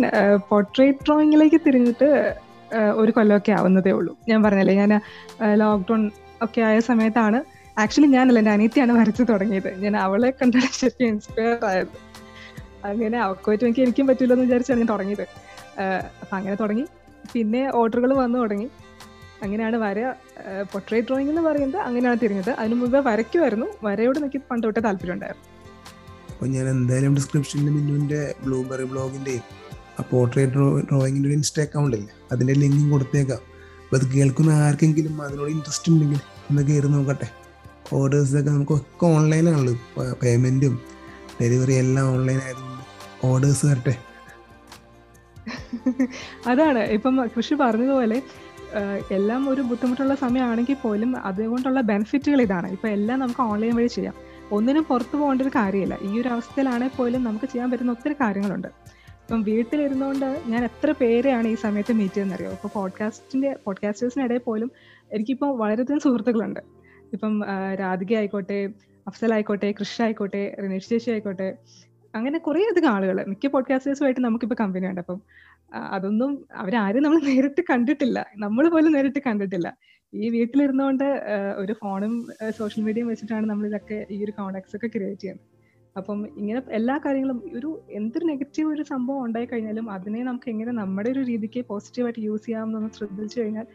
പോർട്രേറ്റ് 0.51 1.05
ഡ്രോയിങ്ങിലേക്ക് 1.07 1.61
തിരിഞ്ഞിട്ട് 1.67 2.09
ഒരു 3.01 3.11
കൊല്ലമൊക്കെ 3.17 3.53
ആവുന്നതേ 3.59 3.93
ഉള്ളൂ. 3.99 4.13
ഞാൻ 4.29 4.41
പറഞ്ഞല്ലേ 4.47 4.75
ഞാൻ 4.83 4.93
ലോക്ക്ഡൗൺ 5.63 6.03
ഒക്കെ 6.47 6.61
ആയ 6.69 6.77
സമയത്താണ്. 6.91 7.39
ആക്ച്വലി 7.83 8.09
ഞാനല്ല 8.17 8.41
എന്റെ 8.43 8.53
അനിയത്തിയാണ് 8.57 8.93
വരച്ചു 9.01 9.23
തുടങ്ങിയത്. 9.31 9.71
ഞാൻ 9.85 9.95
അവളെ 10.05 10.31
കണ്ടാണ് 10.41 10.73
ശരിക്കും 10.81 11.07
ഇൻസ്പയർ 11.13 11.65
ആയത്. 11.71 11.95
അങ്ങനെ 12.91 13.19
അവൾക്ക് 13.19 13.65
എനിക്ക് 13.67 13.83
എനിക്കും 13.87 14.07
പറ്റില്ലെന്ന് 14.07 14.45
വിചാരിച്ചാണ് 14.45 14.81
ഞാൻ 14.83 14.89
തുടങ്ങിയത്. 14.95 15.27
അപ്പം 16.23 16.37
അങ്ങനെ 16.39 16.57
തുടങ്ങി. 16.63 16.85
പിന്നെ 17.33 17.63
ഓർഡറുകൾ 17.79 18.11
വന്നു 18.23 18.39
തുടങ്ങി. 18.39 18.69
അങ്ങനെയാണ് 19.43 19.77
വര 19.77 19.99
പൊട്രേ 20.73 20.99
ഡ്രോയിങ് 21.01 21.31
എന്ന് 21.31 21.43
പറയുന്നത് 21.43 21.81
അങ്ങനെയാണ് 21.87 22.19
തിരിഞ്ഞത്. 22.23 22.51
അതിന് 22.51 22.77
മുമ്പ് 22.81 22.99
വരയ്ക്കുമായിരുന്നു. 23.09 23.67
വരയോട് 23.85 24.19
എനിക്ക് 24.19 24.41
പണ്ട് 24.51 24.65
തൊട്ടേ 24.67 24.81
താല്പര്യം 24.81 25.15
ഉണ്ടായിരുന്നു. 25.15 25.45
അപ്പോൾ 26.33 26.49
ഞാൻ 26.55 26.67
എന്തായാലും 26.69 27.13
ഡിസ്ക്രിപ്ഷനിൽ 27.15 27.69
മിന്നുവിന്റെ 27.77 28.35
ബ്ലൂബെറി 28.45 28.87
ബ്ലോഗിന്റെയും 28.93 29.45
ആ 29.99 30.03
പോർട്രേറ്റ് 30.11 30.53
ഡ്രോ 30.55 30.67
ഡ്രോയിങ്ങിന്റെ 30.89 31.29
ഒരു 31.29 31.37
ഇൻസ്റ്റ 31.37 31.61
അക്കൗണ്ട് 31.61 31.97
ഇല്ലേ? 31.97 32.15
അതിന്റെ 32.33 32.55
ലിങ്കും 32.63 32.91
കൊടുത്തേക്കാം. 32.91 33.41
അപ്പോൾ 33.85 33.97
അത് 33.97 34.07
കേൾക്കുന്ന 34.15 34.51
ആർക്കെങ്കിലും 34.51 35.15
അതിനോട് 35.23 35.51
ഇൻട്രസ്റ്റ് 35.51 35.93
ഉണ്ടെങ്കിൽ 35.93 36.21
ഒന്ന് 36.51 36.63
കയറി 36.69 36.89
നോക്കട്ടെ. 36.95 37.29
ഓർഡേഴ്സൊക്കെ 37.93 38.51
നമുക്ക് 38.51 38.73
ഒക്കെ 38.73 39.07
ഓൺലൈനാണല്ലോ 39.07 39.75
പേയ്മെന്റും 40.23 40.75
ഡെലിവറി 41.41 41.75
എല്ലാം 41.83 42.05
ഓൺലൈൻ 42.15 42.39
ആയതുകൊണ്ട് 42.45 42.66
ഓർഡേഴ്സ് 43.25 43.67
തരട്ടെ. 43.67 43.95
അതാണ്. 46.47 46.79
ഇപ്പം 46.79 47.29
കൃഷി 47.37 47.55
പറഞ്ഞതുപോലെ 47.55 48.23
എല്ലാം 49.11 49.49
ഒരു 49.51 49.61
ബുദ്ധിമുട്ടുള്ള 49.61 50.15
സമയമാണെങ്കിൽ 50.15 50.77
പോലും 50.83 51.17
അതുകൊണ്ടുള്ള 51.17 51.81
ബെനിഫിറ്റുകൾ 51.81 52.43
ഇതാണ്. 52.43 52.71
ഇപ്പം 52.71 52.89
എല്ലാം 52.89 53.21
നമുക്ക് 53.21 53.41
ഓൺലൈൻ 53.41 53.77
വഴി 53.77 53.87
ചെയ്യാം. 53.87 54.15
ഒന്നിനും 54.53 54.85
പുറത്തു 54.85 55.17
പോകേണ്ട 55.17 55.43
ഒരു 55.43 55.49
കാര്യമില്ല. 55.49 55.99
ഈ 56.03 56.21
ഒരു 56.21 56.29
അവസ്ഥയിലാണെങ്കിൽ 56.29 56.97
പോലും 56.97 57.25
നമുക്ക് 57.25 57.45
ചെയ്യാൻ 57.45 57.71
പറ്റുന്ന 57.71 57.91
ഒത്തിരി 57.91 58.15
കാര്യങ്ങളുണ്ട്. 58.15 58.69
ഇപ്പം 58.69 59.43
വീട്ടിലിരുന്നുകൊണ്ട് 59.43 60.43
ഞാൻ 60.47 60.65
എത്ര 60.65 60.95
പേരെയാണ് 61.01 61.49
ഈ 61.49 61.55
സമയത്ത് 61.55 61.93
മീറ്റ് 61.93 62.15
ചെയ്യുന്നറിയോ 62.15 62.51
ഇപ്പോൾ 62.51 62.69
പോഡ്കാസ്റ്റിന്റെ 62.69 63.57
പോഡ്കാസ്റ്റേഴ്സിനിടയിൽ 63.65 64.39
പോലും 64.39 64.71
എനിക്കിപ്പോൾ 65.13 65.59
വളരെയധികം 65.59 66.01
സുഹൃത്തുക്കളുണ്ട്. 66.01 66.61
ഇപ്പം 67.13 67.45
രാധിക 67.81 68.15
ആയിക്കോട്ടെ 68.17 68.69
അഫ്സൽ 69.07 69.35
ആയിക്കോട്ടെ 69.35 69.75
കൃഷ 69.81 70.03
ആയിക്കോട്ടെ 70.03 70.57
റിനേഷ് 70.63 70.89
ചേച്ചി 70.89 71.11
ആയിക്കോട്ടെ 71.11 71.57
അങ്ങനെ 72.17 72.39
കുറേ 72.39 72.61
അധികം 72.63 72.89
ആളുകൾ 72.89 73.25
മിക്ക 73.29 73.47
പോഡ്കാസ്റ്റേഴ്സുമായിട്ട് 73.47 74.21
നമുക്കിപ്പോൾ 74.21 74.55
കമ്പനി 74.61 74.87
ഉണ്ട്. 74.87 75.01
അപ്പം 75.01 75.21
അതൊന്നും 75.75 76.47
അവരാരും 76.55 77.03
നമ്മൾ 77.03 77.21
നേരിട്ട് 77.21 77.61
കണ്ടിട്ടില്ല. 77.71 78.27
നമ്മൾ 78.37 78.69
പോലും 78.69 78.93
നേരിട്ട് 78.93 79.19
കണ്ടിട്ടില്ല. 79.27 79.77
ഈ 80.15 80.29
വീട്ടിലിരുന്നുകൊണ്ട് 80.29 81.05
ഒരു 81.57 81.73
ഫോണും 81.73 82.29
സോഷ്യൽ 82.59 82.85
മീഡിയയും 82.85 83.09
വെച്ചിട്ടാണ് 83.09 83.47
നമ്മൾ 83.47 83.67
ഇതൊക്കെ 83.67 84.07
ഈ 84.11 84.25
ഒരു 84.25 84.33
കോണ്ടാക്ട്സ് 84.39 84.77
ഒക്കെ 84.77 84.87
ക്രിയേറ്റ് 84.87 85.21
ചെയ്യുന്നത്. 85.21 85.47
അപ്പം 85.97 86.29
ഇങ്ങനെ 86.37 86.63
എല്ലാ 86.71 87.01
കാര്യങ്ങളും 87.07 87.51
ഒരു 87.55 87.83
എന്തൊരു 87.91 88.25
നെഗറ്റീവ് 88.25 88.73
ഒരു 88.73 88.83
സംഭവം 88.83 89.25
ഉണ്ടായി 89.25 89.47
കഴിഞ്ഞാലും 89.47 89.91
അതിനെ 89.91 90.25
നമുക്ക് 90.25 90.51
എങ്ങനെ 90.51 90.73
നമ്മുടെ 90.73 91.11
ഒരു 91.11 91.21
രീതിക്ക് 91.21 91.65
പോസിറ്റീവായിട്ട് 91.67 92.21
യൂസ് 92.21 92.47
ചെയ്യാമെന്നൊന്ന് 92.47 92.91
ശ്രദ്ധിച്ചു 92.99 93.41
കഴിഞ്ഞാൽ 93.41 93.67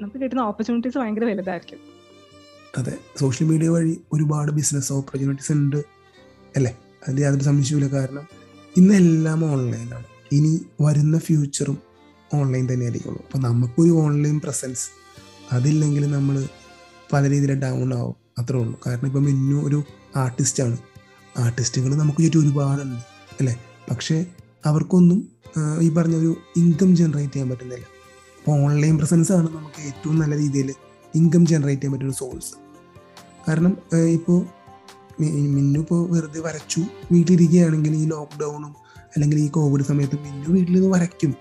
നമുക്ക് 0.00 0.22
കിട്ടുന്ന 0.22 0.40
ഓപ്പർച്യൂണിറ്റീസ് 0.40 0.98
ഭയങ്കര 0.98 1.24
വലുതായിരിക്കും. 1.24 1.78
അതെ. 2.78 2.94
സോഷ്യൽ 3.16 3.48
മീഡിയ 3.48 3.68
വഴി 3.68 4.00
ഒരുപാട് 4.12 4.52
ബിസിനസ് 4.52 4.92
ഓപ്പർച്യൂണിറ്റീസ് 4.92 5.52
ഉണ്ട്. 5.52 5.76
അല്ലേ? 6.56 6.76
അതിൽ 7.02 7.20
യാതൊരു 7.20 7.44
സംശയമില്ല 7.44 7.88
കാരണം 7.96 8.24
ഇന്നെല്ലാം 8.76 9.40
ഓൺലൈനാണ് 9.52 10.06
ഇനി 10.32 10.52
വരുന്ന 10.80 11.18
ഫ്യൂച്ചറും 11.18 11.78
ഓൺലൈൻ 12.34 12.64
തന്നെ 12.72 12.84
ആയിരിക്കുള്ളൂ 12.86 13.20
അപ്പോൾ 13.24 13.38
നമുക്കൊരു 13.38 13.90
ഓൺലൈൻ 13.90 14.40
പ്രസൻസ് 14.40 14.86
അതില്ലെങ്കിൽ 15.52 16.10
നമ്മൾ 16.10 16.48
പല 17.12 17.22
രീതിയിൽ 17.30 17.52
ഡൗൺ 17.60 17.94
ആവും. 17.94 18.16
അത്രേ 18.38 18.58
ഉള്ളൂ. 18.58 18.80
കാരണം 18.86 19.06
ഇപ്പം 19.06 19.24
മിന്നു 19.24 19.66
ഒരു 19.66 19.78
ആർട്ടിസ്റ്റാണ് 20.16 20.76
ആർട്ടിസ്റ്റുകൾ 21.38 21.90
നമുക്ക് 21.94 22.20
ചുറ്റും 22.24 22.40
ഒരുപാടുണ്ട് 22.40 23.00
അല്ലേ? 23.40 23.54
പക്ഷേ 23.90 24.26
അവർക്കൊന്നും 24.66 25.18
ഈ 25.80 25.88
പറഞ്ഞ 25.88 26.14
ഒരു 26.16 26.36
ഇൻകം 26.56 26.96
ജനറേറ്റ് 26.96 27.32
ചെയ്യാൻ 27.32 27.48
പറ്റുന്നില്ല. 27.50 27.86
അപ്പോൾ 28.38 28.54
ഓൺലൈൻ 28.64 28.94
പ്രസൻസ് 28.98 29.32
ആണ് 29.32 29.48
നമുക്ക് 29.56 29.80
ഏറ്റവും 29.88 30.18
നല്ല 30.18 30.36
രീതിയിൽ 30.36 30.68
ഇൻകം 31.14 31.46
ജനറേറ്റ് 31.46 31.82
ചെയ്യാൻ 31.82 31.92
പറ്റുന്ന 31.92 32.12
സോഴ്സ് 32.12 32.52
കാരണം 33.48 33.72
ഇപ്പോൾ 34.16 34.38
മിന്നു 35.20 35.80
ഇപ്പോൾ 35.80 36.10
വെറുതെ 36.10 36.40
വരച്ചു 36.40 36.80
വീട്ടിലിരിക്കുകയാണെങ്കിൽ 37.12 37.94
ഈ 37.96 38.04
ലോക്ക്ഡൗണും 38.04 38.76
അല്ലെങ്കിൽ 39.00 39.38
ഈ 39.38 39.48
കോവിഡ് 39.48 39.84
സമയത്ത് 39.84 40.16
മിന്നു 40.16 40.50
വീട്ടിൽ 40.50 40.74
നിന്ന് 40.74 40.96
വരയ്ക്കും. 40.96 41.34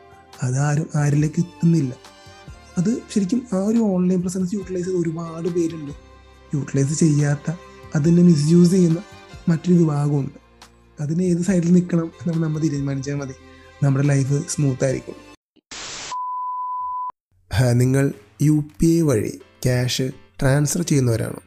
അത് 0.43 0.59
ആരും 0.59 0.89
ആരിലേക്ക് 0.95 1.39
എത്തുന്നില്ല. 1.39 1.93
അത് 2.77 2.97
ശരിക്കും 3.13 3.47
ആ 3.53 3.57
ഒരു 3.57 3.77
ഓൺലൈൻ 3.77 4.21
പ്രസൻസ് 4.21 4.53
യൂട്ടിലൈസ് 4.53 4.87
ചെയ്ത് 4.87 4.99
ഒരുപാട് 4.99 5.47
പേരുണ്ട്. 5.49 5.91
യൂട്ടിലൈസ് 6.55 6.99
ചെയ്യാത്ത 6.99 7.55
അതിനെ 7.95 8.23
മിസ്യൂസ് 8.23 8.71
ചെയ്യുന്ന 8.71 9.03
മറ്റൊരു 9.49 9.73
വിഭാഗമുണ്ട്. 9.73 10.39
അതിന് 11.01 11.23
ഏത് 11.23 11.41
സൈഡിൽ 11.41 11.73
നിൽക്കണം 11.73 12.05
എന്നാണ് 12.05 12.43
നമ്മൾ 12.43 12.61
തീരുമാനിച്ചാൽ 12.61 13.15
മതി. 13.15 13.33
നമ്മുടെ 13.83 14.07
ലൈഫ് 14.07 14.43
സ്മൂത്ത് 14.49 14.85
ആയിരിക്കും. 14.85 15.15
നിങ്ങൾ 17.77 18.13
യു 18.41 18.63
പി 18.79 18.85
ഐ 18.85 19.01
വഴി 19.01 19.39
ക്യാഷ് 19.63 20.11
ട്രാൻസ്ഫർ 20.41 20.81
ചെയ്യുന്നവരാണോ? 20.81 21.46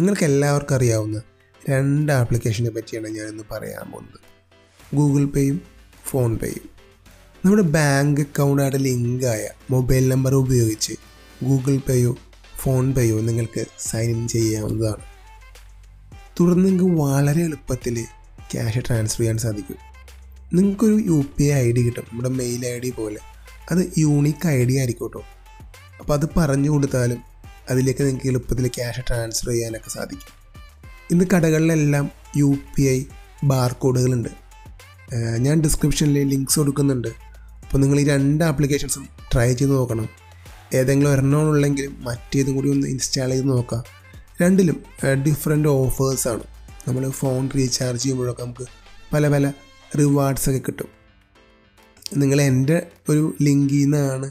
നിങ്ങൾക്ക് 0.00 0.24
എല്ലാവർക്കും 0.24 0.76
അറിയാവുന്ന 0.76 1.22
രണ്ട് 1.70 2.12
ആപ്ലിക്കേഷനെ 2.12 2.70
പറ്റിയാണ് 2.70 3.08
ഞാനിന്ന് 3.08 3.44
പറയാൻ 3.50 3.90
പോകുന്നത്. 3.90 4.20
ഗൂഗിൾ 4.96 5.24
പേയും 5.24 5.60
ഫോൺ 6.04 6.36
പേയും 6.36 6.70
നമ്മുടെ 7.44 7.62
ബാങ്ക് 7.62 8.20
അക്കൗണ്ടായിട്ട് 8.20 8.78
ലിങ്കായ 8.78 9.48
മൊബൈൽ 9.70 10.08
നമ്പർ 10.08 10.34
ഉപയോഗിച്ച് 10.34 10.92
ഗൂഗിൾ 11.44 11.78
പേയോ 11.88 12.16
ഫോൺ 12.56 12.94
പേയോ 12.94 13.20
നിങ്ങൾക്ക് 13.20 13.64
സൈൻ 13.78 14.10
ഇൻ 14.10 14.28
ചെയ്യാവുന്നതാണ്. 14.28 15.02
തുടർന്ന് 16.40 16.68
നിങ്ങൾക്ക് 16.68 17.00
വളരെ 17.02 17.42
എളുപ്പത്തിൽ 17.42 18.04
ക്യാഷ് 18.52 18.78
ട്രാൻസ്ഫർ 18.78 19.18
ചെയ്യാൻ 19.18 19.38
സാധിക്കും. 19.38 19.76
നിങ്ങൾക്കൊരു 20.52 20.94
U 20.94 21.22
P 21.36 21.44
I 21.44 21.68
I 21.68 21.72
D 21.72 21.82
കിട്ടും. 21.82 22.04
നമ്മുടെ 22.10 22.28
മെയിൽ 22.28 22.66
ഐ 22.66 22.78
ഡി 22.78 22.90
പോലെ. 22.90 23.18
അത് 23.70 23.92
യൂണിക്ക് 23.98 24.48
ഐ 24.48 24.64
ഡി 24.64 24.76
ആയിരിക്കും 24.78 25.06
കേട്ടോ. 25.06 25.24
അപ്പോൾ 26.00 26.14
അത് 26.14 26.28
പറഞ്ഞു 26.36 26.70
കൊടുത്താലും 26.70 27.37
അതിലേക്ക് 27.70 28.02
നിങ്ങൾക്ക് 28.02 28.28
എളുപ്പത്തിൽ 28.32 28.66
ക്യാഷ് 28.76 29.02
ട്രാൻസ്ഫർ 29.08 29.48
ചെയ്യാനൊക്കെ 29.50 29.90
സാധിക്കും. 29.96 30.34
ഇന്ന് 31.12 31.24
കടകളിലെല്ലാം 31.34 32.06
യു 32.36 32.48
പി 32.74 32.82
ഐ 32.94 32.98
ബാർ 33.50 33.72
കോഡുകളുണ്ട് 33.72 34.30
ഞാൻ 35.44 35.56
ഡിസ്ക്രിപ്ഷനിൽ 35.64 36.26
ലിങ്ക്സ് 36.32 36.58
കൊടുക്കുന്നുണ്ട്. 36.60 37.08
അപ്പോൾ 37.64 37.78
നിങ്ങൾ 37.78 37.98
ഈ 38.00 38.04
രണ്ട് 38.04 38.42
ആപ്ലിക്കേഷൻസും 38.50 39.04
ട്രൈ 39.32 39.48
ചെയ്ത് 39.52 39.72
നോക്കണം. 39.72 40.08
ഏതെങ്കിലും 40.78 41.10
ഒരെണ്ണമുള്ളെങ്കിലും 41.12 41.94
മറ്റേതും 42.06 42.54
കൂടി 42.56 42.68
ഒന്ന് 42.74 42.88
ഇൻസ്റ്റാൾ 42.94 43.30
ചെയ്ത് 43.32 43.48
നോക്കാം. 43.50 43.82
രണ്ടിലും 44.42 44.76
ഡിഫറെന്റ് 45.26 45.68
ഓഫേഴ്സാണ് 45.68 46.44
നമ്മൾ 46.88 47.04
ഫോൺ 47.20 47.42
റീചാർജ് 47.56 48.02
ചെയ്യുമ്പോഴൊക്കെ 48.02 48.42
നമുക്ക് 48.42 48.66
പല 49.12 49.28
പല 49.34 49.46
റിവാർഡ്സൊക്കെ 50.00 50.60
കിട്ടും. 50.66 50.90
നിങ്ങൾ 52.20 52.38
എന്റെ 52.50 52.76
ഒരു 53.10 53.24
ലിങ്കിൽ 53.46 53.82
നിന്നാണ് 53.82 54.28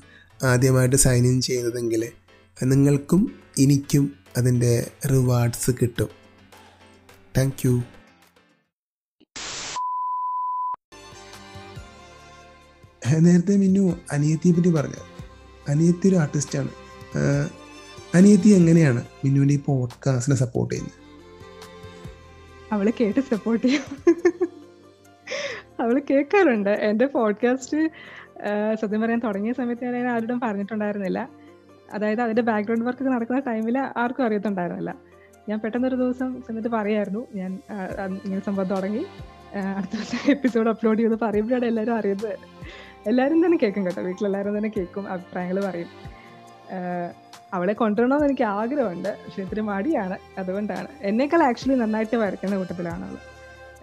ആദ്യമായിട്ട് 0.52 0.98
സൈൻ 1.06 1.26
ഇൻ 1.32 1.38
ചെയ്യുന്നതെങ്കിൽ 1.48 2.04
നിങ്ങൾക്കും 2.64 3.40
എനിക്കും 3.60 4.16
അതിന്റെ 4.38 4.92
റിവാർഡ്സ് 5.12 5.72
കിട്ടും. 5.82 6.08
താങ്ക് 7.38 7.68
യു 7.68 7.82
നേരത്തെ 13.20 13.58
മിന്നു 13.58 14.00
അനിയത്തിയെ 14.12 14.54
പറ്റി 14.54 14.70
പറഞ്ഞു 14.70 14.96
അനിയത്തി 15.68 16.10
ഒരു 16.10 16.16
ആർട്ടിസ്റ്റാണ് 16.16 16.70
അനിയത്തി 18.14 18.50
എങ്ങനെയാണ് 18.50 19.06
മിന്നുവിന്റെ 19.26 19.54
ഈ 19.54 19.60
പോഡ്കാസ്റ്റിനെ 19.66 20.38
സപ്പോർട്ട് 20.38 20.74
ചെയ്യുന്നത്? 20.74 21.08
അവൾ 22.74 22.94
കേട്ട് 23.02 23.20
സപ്പോർട്ട് 23.20 23.68
ചെയ്യും. 23.68 23.82
അവൾ 25.80 26.02
കേൾക്കാറുണ്ട്. 26.10 26.70
എന്റെ 26.70 27.06
പോഡ്കാസ്റ്റ് 27.06 27.90
സത്യം 28.82 29.02
പറയാൻ 29.02 29.20
തുടങ്ങിയ 29.20 29.54
സമയത്ത് 29.54 29.86
ഞാൻ 29.86 30.08
ആരോടും 30.08 30.40
പറഞ്ഞിട്ടുണ്ടായിരുന്നില്ല. 30.40 31.47
അതായത് 31.94 32.22
അതിന്റെ 32.22 32.42
ബാക്ക്ഗ്രൗണ്ട് 32.42 32.86
വർക്ക് 32.86 33.04
നടക്കുന്ന 33.04 33.42
ടൈമിൽ 33.48 33.78
ആർക്കും 33.98 34.26
അറിയത്തുണ്ടായിരുന്നില്ല. 34.26 34.96
ഞാൻ 35.50 35.60
പെട്ടെന്നൊരു 35.60 35.96
ദിവസം 35.96 36.42
ചെന്നിട്ട് 36.42 36.70
പറയായിരുന്നു. 36.70 37.28
ഞാൻ 37.36 37.60
ഇങ്ങനെ 38.26 38.42
സംഭവം 38.46 38.68
തുടങ്ങി. 38.68 39.06
അടുത്ത 39.78 39.92
ദിവസം 39.92 40.32
എപ്പിസോഡ് 40.32 40.70
അപ്ലോഡ് 40.70 41.00
ചെയ്ത് 41.00 41.20
പറയുമ്പോഴാണ് 41.20 41.66
എല്ലാവരും 41.66 41.96
അറിയുന്നത്. 41.96 42.40
എല്ലാവരും 43.08 43.46
തന്നെ 43.46 43.58
കേൾക്കും 43.58 43.86
കേട്ടോ. 43.86 44.02
വീട്ടിലെല്ലാവരും 44.02 44.58
തന്നെ 44.58 44.72
കേൾക്കും 44.78 45.10
അഭിപ്രായങ്ങൾ 45.10 45.66
പറയും. 45.66 45.88
അവളെ 47.54 47.74
കൊണ്ടുവരണമെന്ന് 47.74 48.26
എനിക്ക് 48.26 48.44
ആഗ്രഹമുണ്ട്. 48.44 49.10
പക്ഷെ 49.10 49.42
ഇത്തിരി 49.42 49.62
മടിയാണ്. 49.62 50.18
അതുകൊണ്ടാണ്. 50.38 50.88
എന്നേക്കാൾ 51.02 51.44
ആക്ച്വലി 51.44 51.80
നന്നായിട്ട് 51.80 52.18
വരയ്ക്കുന്ന 52.18 52.58
കൂട്ടത്തിലാണ് 52.58 53.18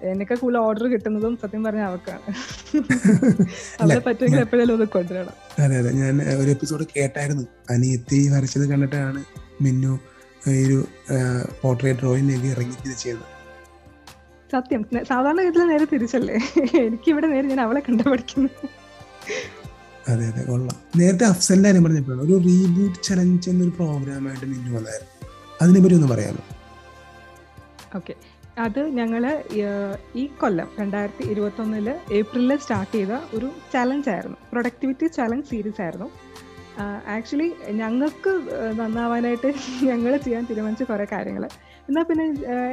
എന്നേക്കാൾ 0.04 0.38
കൂടുതൽ 0.38 0.60
ഓർഡർ 0.60 0.86
കിട്ടുന്നതും 0.92 1.34
സത്യം 1.42 1.62
പറഞ്ഞ 1.66 1.82
അവർക്കാണ് 1.88 2.22
അവളെ 3.82 3.98
പറ്റുമെങ്കിൽ 4.06 4.40
എപ്പോഴെങ്കിലും 4.44 4.74
ഒന്ന് 4.76 4.86
കൊണ്ടുവരണം. 4.94 5.34
അതെ 5.64 5.76
അതെ. 5.80 5.90
ഞാൻ 6.00 6.14
ഒരു 6.40 6.50
എപ്പിസോഡ് 6.50 6.84
കേട്ടായിരുന്നു. 6.92 7.44
അനിയത്തി 7.70 8.18
വരച്ചത് 8.34 8.64
കണ്ടിട്ടാണ് 8.70 9.20
മിന്നു 9.60 9.92
ഈ 10.52 10.64
ഒരു 10.64 10.78
പോർട്രേറ്റ് 11.60 12.00
ഡ്രോയിങ് 12.00 12.50
ഇറങ്ങി 12.52 12.76
തിരിച്ചത് 12.82 13.24
സത്യം. 14.50 14.80
സാധാരണ 15.08 15.40
ഗതിയിൽ 15.46 15.66
നേരെ 15.68 15.86
തിരിച്ചല്ലേ? 15.92 16.36
എനിക്ക് 16.82 17.08
ഇവിടെ 17.12 17.26
നേരെ 17.26 17.46
ഞാൻ 17.52 17.60
അവളെ 17.60 17.80
കണ്ടു 17.80 18.04
പഠിക്കുന്നു. 18.10 18.50
അതെ 20.08 20.24
അതെ. 20.30 20.42
കൊള്ളാം. 20.44 20.76
നേരത്തെ 20.96 21.24
അഫ്സലിന്റെ 21.26 21.68
കാര്യം 21.68 21.84
പറഞ്ഞപ്പോഴാണ് 21.84 22.22
ഒരു 22.26 22.36
റീബൂട്ട് 22.46 22.98
ചലഞ്ച് 23.02 23.48
എന്നൊരു 23.52 23.72
പ്രോഗ്രാമായിട്ട് 23.78 24.46
മിന്നു 24.46 24.70
വന്നായിരുന്നു. 24.76 25.10
അതിനെപ്പറ്റി 25.60 25.96
ഒന്ന് 25.98 26.10
പറയാമോ? 26.12 26.42
ഓക്കെ 27.96 28.14
അത് 28.58 28.88
ഞങ്ങൾ 28.88 29.42
ഈ 30.16 30.26
കൊല്ലം 30.26 30.68
രണ്ടായിരത്തി 30.80 31.24
ഇരുപത്തൊന്നിൽ 31.30 31.88
ഏപ്രിലിൽ 32.12 32.56
സ്റ്റാർട്ട് 32.56 32.94
ചെയ്ത 32.94 33.12
ഒരു 33.34 33.50
ചലഞ്ച് 33.72 34.10
ആയിരുന്നു. 34.10 34.36
പ്രൊഡക്ടിവിറ്റി 34.52 35.06
ചലഞ്ച് 35.06 35.48
സീരീസ് 35.48 35.82
ആയിരുന്നു. 35.82 36.10
ആക്ച്വലി 37.06 37.54
ഞങ്ങൾക്ക് 37.70 38.30
നന്നാവാനായിട്ട് 38.74 39.54
ഞങ്ങൾ 39.90 40.16
ചെയ്യാൻ 40.16 40.46
തീരുമാനിച്ച 40.50 40.82
കുറേ 40.82 41.06
കാര്യങ്ങൾ 41.12 41.44
എന്നാൽ 41.88 42.02
പിന്നെ 42.02 42.24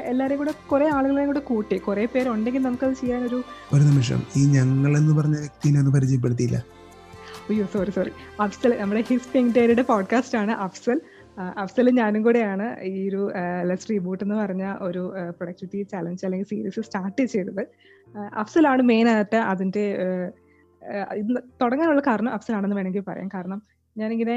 എല്ലാവരെയും 0.06 0.40
കൂടെ 0.40 0.54
കുറേ 0.72 0.90
ആളുകളെയും 0.90 1.28
കൂടെ 1.28 1.40
കൂട്ടി 1.40 1.78
കുറേ 1.78 2.06
പേരുണ്ടെങ്കിൽ 2.06 2.62
നമുക്കത് 2.62 2.94
ചെയ്യാനൊരു 2.94 3.44
ഒരു 3.74 3.84
നിമിഷം. 3.84 4.22
ഈ 4.38 4.46
ഞങ്ങൾ 4.46 4.98
എന്ന് 4.98 5.14
പറഞ്ഞ 5.14 5.36
വ്യക്തിനെ 5.36 5.80
ഒന്ന് 5.80 5.92
പരിചയപ്പെടുത്തിയില്ല. 5.92 6.58
അയ്യോ 7.50 7.66
സോറി 7.74 7.92
സോറി 7.92 8.12
അഫ്സൽ 8.40 8.80
നമ്മുടെ 8.80 9.02
ഹിസ് 9.02 9.30
പിങ്ക് 9.34 9.56
ഡേയുടെ 9.56 9.82
പോഡ്കാസ്റ്റ് 9.82 10.38
ആണ് 10.38 10.52
അഫ്സൽ. 10.52 11.02
അഫ്സലും 11.38 11.96
ഞാനും 11.96 12.24
കൂടെയാണ് 12.24 12.66
ഈ 12.84 13.10
ഒരു 13.10 13.32
ലെസ് 13.64 13.90
റീബൂട്ട് 13.90 14.24
എന്ന് 14.24 14.36
പറഞ്ഞ 14.36 14.76
ഒരു 14.82 15.14
പ്രൊഡക്ടിവിറ്റി 15.38 15.84
ചലഞ്ച് 15.84 16.26
അല്ലെങ്കിൽ 16.26 16.48
സീരീസ് 16.48 16.82
സ്റ്റാർട്ട് 16.82 17.26
ചെയ്തത്. 17.26 17.64
അഫ്സലാണ് 18.34 18.82
മെയിൻ 18.82 19.10
ആയിട്ട് 19.10 19.40
ഇത് 21.18 21.32
തുടങ്ങാനുള്ള 21.62 22.02
കാരണം 22.08 22.32
അഫ്സലാണെന്ന് 22.34 22.76
വേണമെങ്കിൽ 22.76 23.06
പറയാം. 23.08 23.30
കാരണം 23.34 23.62
ഞാനിങ്ങനെ 23.96 24.36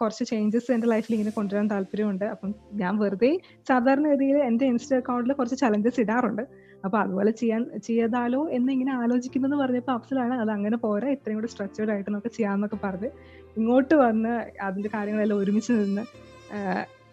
കുറച്ച് 0.00 0.24
ചേഞ്ചസ് 0.30 0.70
എന്റെ 0.74 0.88
ലൈഫിൽ 0.92 1.14
ഇങ്ങനെ 1.16 1.32
കൊണ്ടുവരാൻ 1.38 1.66
താല്പര്യമുണ്ട്. 1.70 2.24
അപ്പം 2.34 2.50
ഞാൻ 2.82 2.94
വെറുതെ 3.02 3.30
സാധാരണ 3.68 4.06
ഗതിയിൽ 4.12 4.36
എന്റെ 4.48 4.64
ഇൻസ്റ്റാ 4.72 4.98
അക്കൗണ്ടിൽ 5.02 5.34
കുറച്ച് 5.40 5.56
ചലഞ്ചസ് 5.62 6.00
ഇടാറുണ്ട്. 6.04 6.42
അപ്പൊ 6.84 6.96
അതുപോലെ 7.02 7.30
ചെയ്യാൻ 7.40 7.62
ചെയ്താലോ 7.86 8.40
എന്ന് 8.56 8.70
ഇങ്ങനെ 8.72 8.92
ആലോചിക്കുന്നത് 9.02 9.54
പറഞ്ഞപ്പോൾ 9.60 9.94
അഫ്സലാണ് 9.98 10.34
അത് 10.42 10.50
അങ്ങനെ 10.56 10.76
പോരാ 10.84 11.08
ഇത്രയും 11.16 11.38
കൂടെ 11.38 11.50
സ്ട്രക്ചേർഡ് 11.52 11.92
ആയിട്ട് 11.94 12.10
നമുക്ക് 12.10 12.32
ചെയ്യാമെന്നൊക്കെ 12.36 12.78
പറഞ്ഞ് 12.84 13.10
ഇങ്ങോട്ട് 13.58 13.94
വന്ന് 14.04 14.32
അതിന്റെ 14.66 14.90
കാര്യങ്ങളെല്ലാം 14.94 15.38
ഒരുമിച്ച് 15.42 15.72
നിന്ന് 15.72 16.04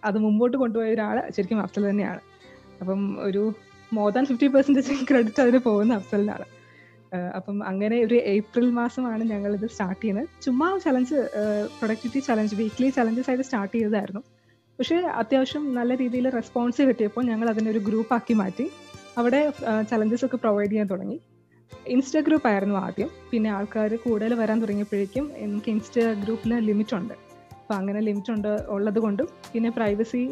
അത് 0.03 0.17
മുമ്പോട്ട് 0.25 0.57
കൊണ്ടുപോയ 0.57 0.93
ഒരാൾ 0.95 1.17
ശരിക്കും 1.35 1.59
അഫ്സൽ 1.63 1.83
തന്നെയാണ്. 1.89 2.21
അപ്പം 2.81 3.01
ഒരു 3.27 3.43
more 3.91 4.09
than 4.15 4.25
fifty 4.29 4.47
percentage 4.55 5.05
credit 5.09 5.41
അതിന് 5.43 5.59
പോകുന്ന 5.67 5.93
അഫ്സലിനാണ്. 6.01 6.45
അപ്പം 7.38 7.58
അങ്ങനെ 7.70 7.98
ഒരു 8.06 8.18
ഏപ്രിൽ 8.34 8.68
മാസമാണ് 8.80 9.24
ഞങ്ങൾ 9.32 9.51
ഇത് 9.58 9.65
സ്റ്റാർട്ട് 9.74 10.01
ചെയ്യുന്നത്. 10.01 10.27
ചുമ്മാ 10.46 10.68
challenge 10.86 11.18
productivity 11.80 12.20
challenge 12.27 12.56
weekly 12.62 12.89
challenges 12.98 13.30
ആയിട്ട് 13.32 13.46
സ്റ്റാർട്ട് 13.48 13.74
ചെയ്തതായിരുന്നു. 13.77 14.22
പക്ഷേ 14.80 14.98
അത്യാവശ്യം 15.22 15.63
നല്ല 15.80 15.96
രീതിയിൽ 16.01 16.27
റെസ്പോൺസ് 16.38 16.82
കിട്ടിയപ്പോൾ 16.89 17.24
ഞങ്ങൾ 17.32 17.48
അതിനെ 17.50 17.70
ഒരു 17.72 17.82
ഗ്രൂപ്പ് 17.88 18.13
ആക്കി 18.18 18.36
മാറ്റി. 18.41 18.65
അവിടെ 19.18 19.41
ചലഞ്ചസ് 19.91 20.25
ഒക്കെ 20.25 20.38
പ്രൊവൈഡ് 20.38 20.72
ചെയ്യാൻ 20.72 20.88
തുടങ്ങി. 20.91 21.18
ഇൻസ്റ്റ 21.88 22.18
ഗ്രൂപ്പ് 22.27 22.48
ആയിരുന്നു 22.51 22.75
ആദ്യം. 22.75 23.10
പിന്നെ 23.32 23.50
ആൾക്കാർ 23.58 23.91
കൂടുതൽ 24.06 24.34
വരാൻ 24.41 24.58
തുടങ്ങിയപ്പോഴേക്കും 24.62 25.25
എനിക്ക് 25.44 25.70
ഇൻസ്റ്റ 25.75 26.00
ഗ്രൂപ്പിന് 26.24 26.57
ലിമിറ്റ് 26.68 26.96
ഉണ്ട്. 27.00 27.14
അപ്പോൾ 27.59 27.75
അങ്ങനെ 27.79 28.00
ലിമിറ്റ് 28.07 28.31
ഉണ്ട് 28.35 28.51
ഉള്ളത് 28.75 29.00
കൊണ്ടും 29.00 29.27
പിന്നെ 29.53 29.70
പ്രൈവസി 29.70 30.24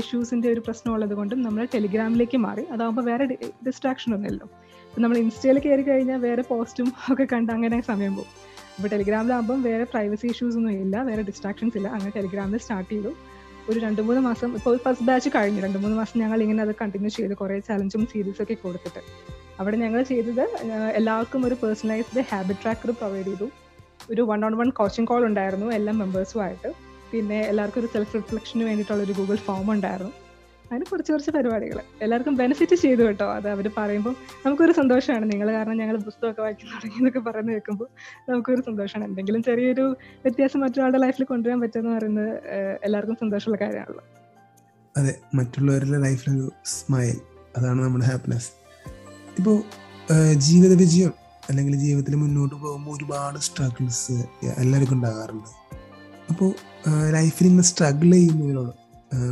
ഇഷ്യൂസിന്റെ 0.00 0.48
ഒരു 0.54 0.60
പ്രശ്നം 0.66 0.90
ഉള്ളത് 0.94 1.14
കൊണ്ടും 1.14 1.38
നമ്മൾ 1.42 1.62
ടെലിഗ്രാമിലേക്ക് 1.74 2.38
മാറി. 2.46 2.64
അതാകുമ്പോൾ 2.74 3.04
വേറെ 3.10 3.24
ഡിസ്ട്രാക്ഷൻ 3.66 4.10
ഒന്നുമില്ലല്ലോ. 4.14 4.48
നമ്മൾ 5.02 5.16
ഇൻസ്റ്റയിൽ 5.22 5.58
കയറി 5.64 5.82
കഴിഞ്ഞാൽ 5.82 6.18
വേറെ 6.26 6.42
പോസ്റ്റും 6.50 6.88
ഒക്കെ 7.12 7.24
കണ്ട് 7.32 7.50
അങ്ങനെ 7.54 7.78
സമയം 7.88 8.12
പോകും. 8.18 8.32
അപ്പോൾ 8.76 8.88
ടെലിഗ്രാമിലാകുമ്പം 8.92 9.58
വേറെ 9.68 9.84
പ്രൈവസി 9.92 10.26
ഇഷ്യൂസ് 10.32 10.56
ഒന്നും 10.60 10.72
ഇല്ല 10.84 10.96
വേറെ 11.08 11.22
ഡിസ്ട്രാക്ഷൻസ് 11.28 11.76
ഇല്ല. 11.78 11.88
അങ്ങനെ 11.96 12.12
ടെലിഗ്രാമിൽ 12.16 12.60
സ്റ്റാർട്ട് 12.64 12.90
ചെയ്തു. 12.92 13.12
ഒരു 13.70 13.78
രണ്ട് 13.84 14.00
മൂന്ന് 14.06 14.22
മാസം 14.28 14.50
ഇപ്പോൾ 14.58 14.74
ഫസ്റ്റ് 14.84 15.06
ബാച്ച് 15.08 15.30
കഴിഞ്ഞു. 15.36 15.60
രണ്ട് 15.66 15.78
മൂന്ന് 15.82 15.96
മാസം 16.00 16.16
ഞങ്ങൾ 16.22 16.38
ഇങ്ങനെ 16.44 16.62
അത് 16.66 16.74
കണ്ടിന്യൂ 16.80 17.10
ചെയ്ത്. 17.18 17.34
കുറേ 17.42 17.54
ചലഞ്ചും 17.68 18.02
സീരീസും 18.12 18.42
ഒക്കെ 18.44 18.56
കൊടുത്തിട്ട്. 18.64 19.02
അവിടെ 19.60 19.76
ഞങ്ങൾ 19.84 20.02
ചെയ്തത് 20.10 20.44
എല്ലാവർക്കും 21.00 21.46
ഒരു 21.48 21.56
പേഴ്സണലൈസ്ഡ് 21.62 22.22
ഹാബിറ്റ് 22.30 22.62
ട്രാക്കർ 22.64 22.90
പ്രൊവൈഡ് 23.00 23.26
ചെയ്തു. 23.30 23.48
ഒരു 24.12 24.22
one 24.30 24.40
on 24.46 24.54
one 24.60 24.68
coaching 24.78 25.08
call 25.10 25.22
ഉണ്ടായിരുന്നു 25.30 25.68
എല്ലാ 25.78 25.92
മെമ്പേഴ്സുമായിട്ട് 26.02 26.70
പിന്നെ 27.12 27.40
എല്ലാവർക്കും 27.50 27.80
ഒരു 27.82 27.90
സെൽഫ് 27.94 28.14
റിഫ്ലക്ഷന് 28.16 28.64
വേണ്ടിയിട്ടുള്ള 28.68 29.02
ഒരു 29.08 29.14
ഗൂഗിൾ 29.18 29.36
ഫോം 29.46 29.66
ഉണ്ടായിരുന്നു. 29.74 30.12
അങ്ങനെ 30.68 30.84
കുറച്ച് 30.90 31.10
കുറച്ച് 31.12 31.30
പരിപാടികൾ 31.30 31.78
എല്ലാവർക്കും 32.02 32.34
ബെനിഫിറ്റ് 32.40 32.76
ചെയ്തു 32.82 33.02
കേട്ടോ. 33.02 33.26
അത് 33.36 33.48
അവർ 33.48 33.70
പറയുമ്പോൾ 33.78 34.14
നമുക്കൊരു 34.46 34.72
സന്തോഷമാണ്. 34.72 35.32
നിങ്ങൾ 35.32 35.52
കാരണം 35.56 35.76
ഞങ്ങൾ 35.76 35.96
പുസ്തകമൊക്കെ 35.96 36.42
വായിക്കാൻ 36.42 36.68
തുടങ്ങി 36.74 36.98
എന്നൊക്കെ 37.00 37.20
പറയുന്നത് 37.28 37.54
കേൾക്കുമ്പോൾ 37.56 37.88
നമുക്കൊരു 38.30 38.62
സന്തോഷമാണ്. 38.66 39.08
എന്തെങ്കിലും 39.10 39.42
ചെറിയൊരു 39.42 39.86
വ്യത്യാസം 40.24 40.60
മറ്റൊരാളുടെ 40.60 40.98
ലൈഫിൽ 40.98 41.24
കൊണ്ടുവരാൻ 41.24 41.60
പറ്റുമെന്ന് 41.60 41.98
പറയുന്നത് 41.98 42.32
എല്ലാവർക്കും 42.84 43.18
സന്തോഷമുള്ള 43.20 43.58
കാര്യമാണല്ലോ. 43.64 44.04
അതെ 44.96 45.14
മറ്റുള്ളവരുടെ 45.34 45.98
ലൈഫിലൊരു 45.98 46.52
സ്മൈൽ 46.64 47.16
അതാണ് 47.56 47.80
നമ്മുടെ 47.84 48.04
ഹാപ്പിനെസ് 48.04 48.50
ഇപ്പോൾ 49.38 49.56
ജീവിത 50.34 50.74
വിജയം 50.78 51.12
അല്ലെങ്കിൽ 51.48 51.74
ജീവിതത്തിൽ 51.76 52.14
മുന്നോട്ട് 52.16 52.54
പോകുമ്പോൾ 52.54 52.96
ഒരുപാട് 52.96 53.38
സ്ട്രഗിൾസ് 53.38 54.16
എല്ലാവർക്കും 54.62 54.96
ഉണ്ടാകാറുണ്ട്. 54.96 55.50
അപ്പോൾ 56.30 56.50
ലൈഫിൽ 57.12 57.46
ഇങ്ങനെ 57.46 57.62
സ്ട്രഗിൾ 57.62 58.10
ചെയ്യുന്നവരോട് 58.12 58.85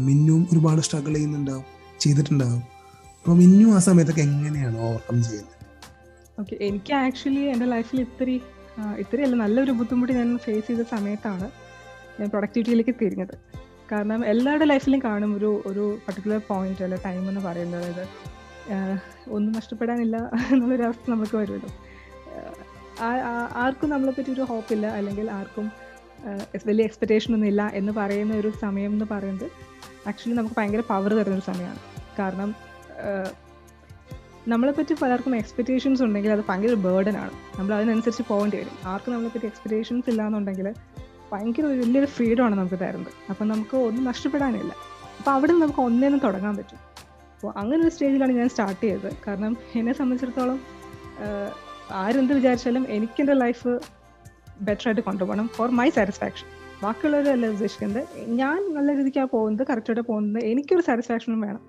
മിന്നും 0.07 0.40
ഒരുപാട് 0.53 0.81
സ്ട്രഗിൾ 0.81 1.14
ചെയ്യുന്നുണ്ടാവും 1.14 1.64
ചെയ്തിട്ടുണ്ടാവും. 2.03 2.62
അപ്പോൾ 3.18 3.37
മിന്നും 3.42 3.68
ആ 3.77 3.79
സമയത്തൊക്കെ 3.88 4.23
എങ്ങനെയാണ് 4.29 4.79
ഓവർകം 4.87 5.23
ചെയ്യുന്നത്? 5.23 5.53
ഓക്കെ 6.40 6.55
എനിക്ക് 6.61 6.92
ആക്ച്വലി 6.94 7.44
എന്റെ 7.53 7.66
ലൈഫിൽ 7.66 8.01
ഇത്തിരി 8.01 8.37
ഇത്രയല്ല 9.03 9.37
നല്ലൊരു 9.42 9.73
ബുദ്ധിമുട്ട് 9.81 10.12
ഞാൻ 10.12 10.31
ഫേസ് 10.47 10.66
ചെയ്ത 10.66 10.85
സമയത്താണ് 10.94 11.47
ഞാൻ 12.18 12.29
പ്രൊഡക്ടിവിറ്റിയിലേക്ക് 12.31 12.94
തിരിഞ്ഞത്. 13.03 13.35
കാരണം 13.92 14.20
എല്ലാവരുടെ 14.33 14.66
ലൈഫിലും 14.73 15.01
കാണും 15.05 15.31
ഒരു 15.38 15.51
ഒരു 15.66 15.85
പർട്ടിക്കുലർ 16.05 16.40
പോയിന്റ് 16.49 16.85
അല്ലെ 16.87 16.99
ടൈം 17.05 17.23
എന്ന് 17.31 17.40
പറയുന്നത്. 17.40 17.83
അതായത് 17.83 18.05
ഒന്നും 19.37 19.53
നഷ്ടപ്പെടാനില്ല 19.59 20.16
എന്നുള്ളൊരവസ്ഥ 20.53 21.11
നമുക്ക് 21.11 21.37
വരുമല്ലോ. 21.37 21.70
ആർക്കും 23.64 23.90
നമ്മളെ 23.90 24.12
പറ്റി 24.16 24.31
ഒരു 24.31 24.44
ഹോപ്പില്ല 24.51 24.87
അല്ലെങ്കിൽ 24.99 25.31
ആർക്കും 25.38 25.66
വലിയ 26.66 26.85
എക്സ്പെക്റ്റേഷൻ 26.88 27.31
ഒന്നും 27.35 27.49
ഇല്ല 27.49 27.62
എന്ന് 27.75 27.92
പറയുന്ന 27.92 28.35
ഒരു 28.35 28.51
സമയം 28.61 28.92
എന്ന് 28.92 29.07
പറയുന്നത് 29.11 29.49
ആക്ച്വലി 30.07 30.37
നമുക്ക് 30.37 30.55
ഭയങ്കര 30.59 30.81
പവർ 30.81 31.14
തരുന്നൊരു 31.14 31.45
സമയമാണ്. 31.53 31.79
കാരണം 32.19 32.55
നമ്മളെപ്പറ്റി 34.49 34.51
നമ്മളെ 34.51 34.73
പറ്റി 34.73 34.95
പലർക്കും 35.03 35.37
എക്സ്പെക്റ്റേഷൻസ് 35.37 36.03
ഉണ്ടെങ്കിൽ 36.03 36.33
അത് 36.33 36.45
ഭയങ്കര 36.49 36.75
ബേർഡൻ 36.75 37.17
ആണ്. 37.17 37.31
നമ്മൾ 37.59 37.75
അതിനനുസരിച്ച് 37.75 38.23
പോകേണ്ടി 38.29 38.57
വരും. 38.57 38.75
ആർക്കും 38.85 39.12
നമ്മളെ 39.12 39.31
പറ്റി 39.31 39.47
എക്സ്പെക്റ്റേഷൻസ് 39.47 40.11
ഇല്ല 40.11 40.27
എന്നുണ്ടെങ്കിൽ 40.27 40.75
ഭയങ്കര 41.33 41.62
വലിയൊരു 41.62 42.07
ഫ്രീഡം 42.07 42.45
ആണ് 42.45 42.55
നമുക്ക് 42.55 42.75
തരുന്നത്. 42.75 43.12
അപ്പം 43.31 43.49
നമുക്ക് 43.49 43.77
ഒന്നും 43.77 44.05
നഷ്ടപ്പെടാനില്ല. 44.05 44.73
അപ്പം 45.19 45.33
അവിടെ 45.33 45.51
നിന്ന് 45.51 45.67
നമുക്ക് 45.67 45.81
ഒന്നേന്ന് 45.81 46.19
തുടങ്ങാൻ 46.25 46.57
പറ്റും. 46.57 46.79
അപ്പോൾ 47.35 47.53
അങ്ങനെ 47.57 47.83
ഒരു 47.83 47.88
സ്റ്റേജിലാണ് 47.88 48.33
ഞാൻ 48.33 48.49
സ്റ്റാർട്ട് 48.49 48.81
ചെയ്തത്. 48.81 49.12
കാരണം 49.27 49.57
എന്നെ 49.75 49.93
സംബന്ധിച്ചിടത്തോളം 49.93 50.61
ആരെന്ത് 51.93 52.35
വിചാരിച്ചാലും 52.35 52.87
എനിക്കെന്റെ 52.88 53.33
ലൈഫ് 53.33 53.81
ബെറ്ററായിട്ട് 54.61 55.01
കൊണ്ടുപോകണം 55.01 55.49
ഫോർ 55.49 55.71
മൈ 55.71 55.90
സാറ്റിസ്ഫാക്ഷൻ 55.90 56.47
ബാക്കിയുള്ളവരല്ല 56.83 57.47
ഉദ്ദേശിക്കുന്നത്? 57.47 58.31
ഞാൻ 58.31 58.75
നല്ല 58.75 58.97
രീതിക്കാണ് 58.97 59.29
പോകുന്നത് 59.29 59.67
കറക്റ്റായിട്ട് 59.71 60.07
പോകുന്നത് 60.09 60.45
എനിക്കൊരു 60.45 60.81
സാറ്റിസ്ഫാക്ഷനും 60.81 61.41
വേണം. 61.41 61.61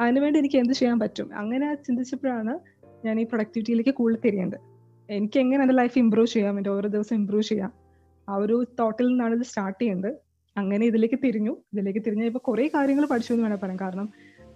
അതിനുവേണ്ടി 0.00 0.38
എനിക്ക് 0.40 0.56
എന്ത് 0.56 0.72
ചെയ്യാൻ 0.72 0.98
പറ്റും? 0.98 1.30
അങ്ങനെ 1.36 1.74
ചിന്തിച്ചപ്പോഴാണ് 1.74 2.58
ഞാൻ 3.04 3.20
ഈ 3.20 3.24
പ്രൊഡക്ടിവിറ്റിയിലേക്ക് 3.24 3.90
കൂടുതൽ 3.90 4.18
തിരിയേണ്ടത്. 4.24 4.60
എനിക്ക് 5.10 5.40
എങ്ങനെ 5.40 5.62
എന്റെ 5.62 5.74
ലൈഫ് 5.74 5.98
ഇമ്പ്രൂവ് 5.98 6.26
ചെയ്യാം? 6.26 6.56
എന്റെ 6.58 6.70
ഓരോ 6.70 6.88
ദിവസം 6.88 7.16
ഇമ്പ്രൂവ് 7.16 7.42
ചെയ്യാം? 7.42 7.72
ആ 8.28 8.34
ഒരു 8.34 8.66
തോട്ടിൽ 8.80 9.06
നിന്നാണ് 9.08 9.34
ഇത് 9.34 9.42
സ്റ്റാർട്ട് 9.42 9.82
ചെയ്യേണ്ടത്. 9.82 10.14
അങ്ങനെ 10.58 10.86
ഇതിലേക്ക് 10.86 11.18
തിരിഞ്ഞു. 11.24 11.50
ഇതിലേക്ക് 11.50 12.00
തിരിഞ്ഞ 12.06 12.24
ഇപ്പോൾ 12.24 12.38
കുറേ 12.38 12.68
കാര്യങ്ങൾ 12.68 13.06
പഠിച്ചു 13.06 13.32
എന്ന് 13.32 13.44
വേണം 13.44 13.58
പറയാം. 13.62 13.80
കാരണം 13.80 14.08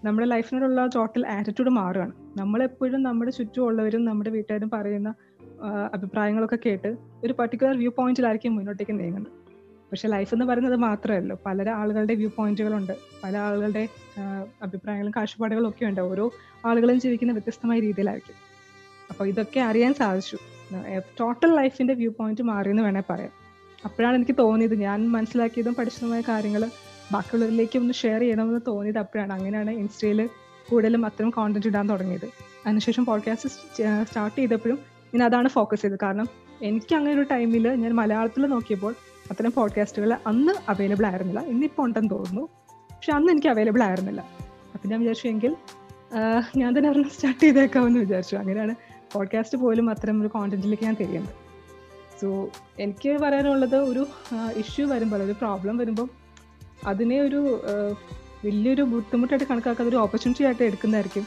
നമ്മുടെ 0.05 0.27
ലൈഫിനോടുള്ള 0.27 0.87
ടോട്ടൽ 0.87 1.27
ആറ്റിറ്റ്യൂഡ് 1.27 1.71
മാറുകയാണ്. 1.71 2.13
നമ്മളെപ്പോഴും 2.37 3.03
നമ്മുടെ 3.03 3.31
ചുറ്റുമുള്ളവരും 3.31 4.05
നമ്മുടെ 4.05 4.31
വീട്ടുകാരും 4.31 4.71
പറയുന്ന 4.71 5.15
അഭിപ്രായങ്ങളൊക്കെ 5.93 6.59
കേട്ട് 6.67 6.97
ഒരു 7.25 7.33
പർട്ടിക്കുലർ 7.33 7.79
വ്യൂ 7.79 7.91
പോയിന്റിലായിരിക്കും 7.91 8.57
മുന്നോട്ടേക്ക് 8.57 9.01
നീങ്ങുന്നത് 9.01 9.44
പക്ഷെ 9.91 10.09
ലൈഫ് 10.09 10.35
എന്ന് 10.35 10.45
പറയുന്നത് 10.45 10.77
മാത്രമല്ലോ 10.77 11.37
പല 11.47 11.71
ആളുകളുടെ 11.71 12.15
വ്യൂ 12.15 12.31
പോയിന്റുകളുണ്ട് 12.37 12.93
പല 13.25 13.37
ആളുകളുടെ 13.37 13.89
അഭിപ്രായങ്ങളും 14.63 15.13
കാഴ്ചപ്പാടുകളും 15.17 15.69
ഒക്കെ 15.69 15.85
ഉണ്ട്. 15.85 16.01
ഓരോ 16.01 16.31
ആളുകളും 16.67 17.01
ജീവിക്കുന്ന 17.01 17.33
വ്യത്യസ്തമായ 17.33 17.81
രീതിയിലായിരിക്കും. 17.81 18.35
അപ്പോൾ 19.11 19.29
ഇതൊക്കെ 19.29 19.61
അറിയാൻ 19.61 19.95
സാധിച്ചു. 19.95 20.39
ടോട്ടൽ 21.21 21.57
ലൈഫിന്റെ 21.57 21.95
വ്യൂ 21.95 22.11
പോയിന്റ് 22.11 22.43
മാറിയെന്ന് 22.43 22.83
വേണേൽ 22.83 23.03
പറയാം. 23.11 23.31
അപ്പോഴാണ് 23.85 24.15
എനിക്ക് 24.15 24.35
തോന്നിയത് 24.39 24.75
ഞാൻ 24.75 25.09
മനസ്സിലാക്കിയതും 25.09 25.75
പഠിച്ചതുമായ 25.75 26.21
കാര്യങ്ങൾ 26.21 26.63
ബാക്കിയുള്ളവരിലേക്ക് 27.13 27.79
ഒന്ന് 27.79 27.95
ഷെയർ 27.95 28.21
ചെയ്യണമെന്ന് 28.21 28.61
തോന്നിയത് 28.67 28.99
അപ്പോഴാണ്. 28.99 29.33
അങ്ങനെയാണ് 29.33 29.71
ഇൻസ്റ്റയിൽ 29.71 30.29
കൂടുതലും 30.71 31.07
അത്തരം 31.07 31.31
കോണ്ടന്റ് 31.31 31.67
ഇടാൻ 31.67 31.89
തുടങ്ങിയത്. 31.91 32.27
അതിനുശേഷം 32.67 33.05
പോഡ്കാസ്റ്റ് 33.05 33.49
സ്റ്റാർട്ട് 34.05 34.39
ചെയ്തപ്പോഴും 34.39 34.79
ഞാൻ 35.15 35.25
അതാണ് 35.25 35.49
ഫോക്കസ് 35.49 35.83
ചെയ്തത്. 35.83 35.99
കാരണം 36.03 36.29
എനിക്ക് 36.63 36.95
അങ്ങനെ 36.95 37.15
ഒരു 37.15 37.27
ടൈമിൽ 37.31 37.69
ഞാൻ 37.75 37.93
മലയാളത്തിൽ 37.93 38.47
നോക്കിയപ്പോൾ 38.47 38.95
അത്തരം 39.31 39.53
പോഡ്കാസ്റ്റുകൾ 39.53 40.19
അന്ന് 40.27 40.53
അവൈലബിൾ 40.69 41.07
ആയിരുന്നില്ല. 41.07 41.41
ഇന്നിപ്പോൾ 41.41 41.87
ഉണ്ടെന്ന് 41.87 42.11
തോന്നുന്നു. 42.11 42.49
പക്ഷെ 42.91 43.13
അന്ന് 43.13 43.33
എനിക്ക് 43.33 43.49
അവൈലബിൾ 43.49 43.83
ആയിരുന്നില്ല. 43.83 44.21
അപ്പം 44.75 44.91
ഞാൻ 44.91 45.01
വിചാരിച്ചു 45.01 45.29
എങ്കിൽ 45.29 45.57
ഞാൻ 46.57 46.79
തന്നെ 46.79 46.91
ഒരെണ്ണം 46.91 47.11
സ്റ്റാർട്ട് 47.11 47.41
ചെയ്തേക്കാമെന്ന് 47.41 48.01
വിചാരിച്ചു. 48.01 48.37
അങ്ങനെയാണ് 48.37 48.75
പോഡ്കാസ്റ്റ് 49.13 49.59
പോലും 49.59 49.91
അത്തരം 49.91 50.21
ഒരു 50.21 50.29
കോണ്ടന്റിലേക്ക് 50.29 50.83
ഞാൻ 50.83 50.97
തിരിയുന്നത്. 51.01 51.35
സോ 52.21 52.49
എനിക്ക് 52.79 53.19
പറയാനുള്ളത് 53.19 53.77
ഒരു 53.77 54.07
ഇഷ്യൂ 54.57 54.89
വരുമ്പോൾ 54.89 55.23
ഒരു 55.23 55.33
പ്രോബ്ലം 55.33 55.77
വരുമ്പോൾ 55.77 56.09
അതിനെ 56.87 57.21
ഒരു 57.21 57.61
വലിയൊരു 58.45 58.83
ബുദ്ധിമുട്ടായിട്ട് 58.83 59.47
കണക്കാക്കാതെ 59.47 59.91
ഒരു 59.91 59.97
ഓപ്പർച്യൂണിറ്റി 59.97 60.45
ആയിട്ട് 60.45 60.63
എടുക്കുന്നതായിരിക്കും 60.63 61.27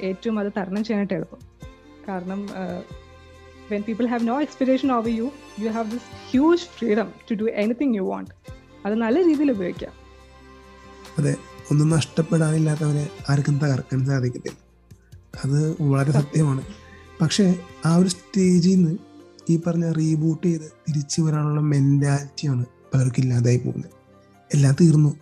ഏറ്റവും 0.00 0.38
അത് 0.38 0.52
തരണം 0.56 0.84
ചെയ്യാനായിട്ട് 0.84 1.14
എളുപ്പം. 1.14 1.38
കാരണം 2.08 2.48
when 3.70 3.82
people 3.82 4.06
have 4.12 4.22
no 4.22 4.40
expectation 4.40 4.92
over 4.92 5.12
you, 5.18 5.26
you 5.62 5.70
have 5.76 5.88
this 5.94 6.04
huge 6.32 6.62
freedom 6.78 7.08
to 7.28 7.40
do 7.42 7.46
anything 7.64 7.90
you 7.98 8.06
want. 8.12 8.28
അത് 8.86 8.94
നല്ല 8.94 9.24
രീതിയിൽ 9.26 9.50
ഉപയോഗിക്കാം. 9.50 9.92
അതെ 11.18 11.36
ഒന്നും 11.70 11.88
നഷ്ടപ്പെടാനില്ലാത്തവരെ 11.88 13.10
ആർക്കും 13.30 13.58
തകർക്കാൻ 13.58 14.06
സാധിക്കത്തില്ല. 14.06 14.58
അത് 15.44 15.82
വളരെ 15.82 16.12
സത്യമാണ്. 16.12 16.62
പക്ഷേ 17.20 17.58
ആ 17.86 17.96
ഒരു 17.96 18.08
സ്റ്റേജിൽ 18.08 18.74
നിന്ന് 18.76 18.98
ഈ 19.50 19.60
പറഞ്ഞ 19.66 19.92
റീബൂട്ട് 19.92 20.46
ചെയ്ത് 20.46 20.72
തിരിച്ചു 20.88 21.22
വരാനുള്ള 21.22 21.60
മെന്റാലിറ്റിയാണ് 21.60 22.66
പലർക്കും 22.94 23.22
ഇല്ലാതായി 23.22 23.56
പോകുന്നത്. 23.56 23.90
എല്ലാം 24.54 24.76
തീർന്നു. 24.80 25.16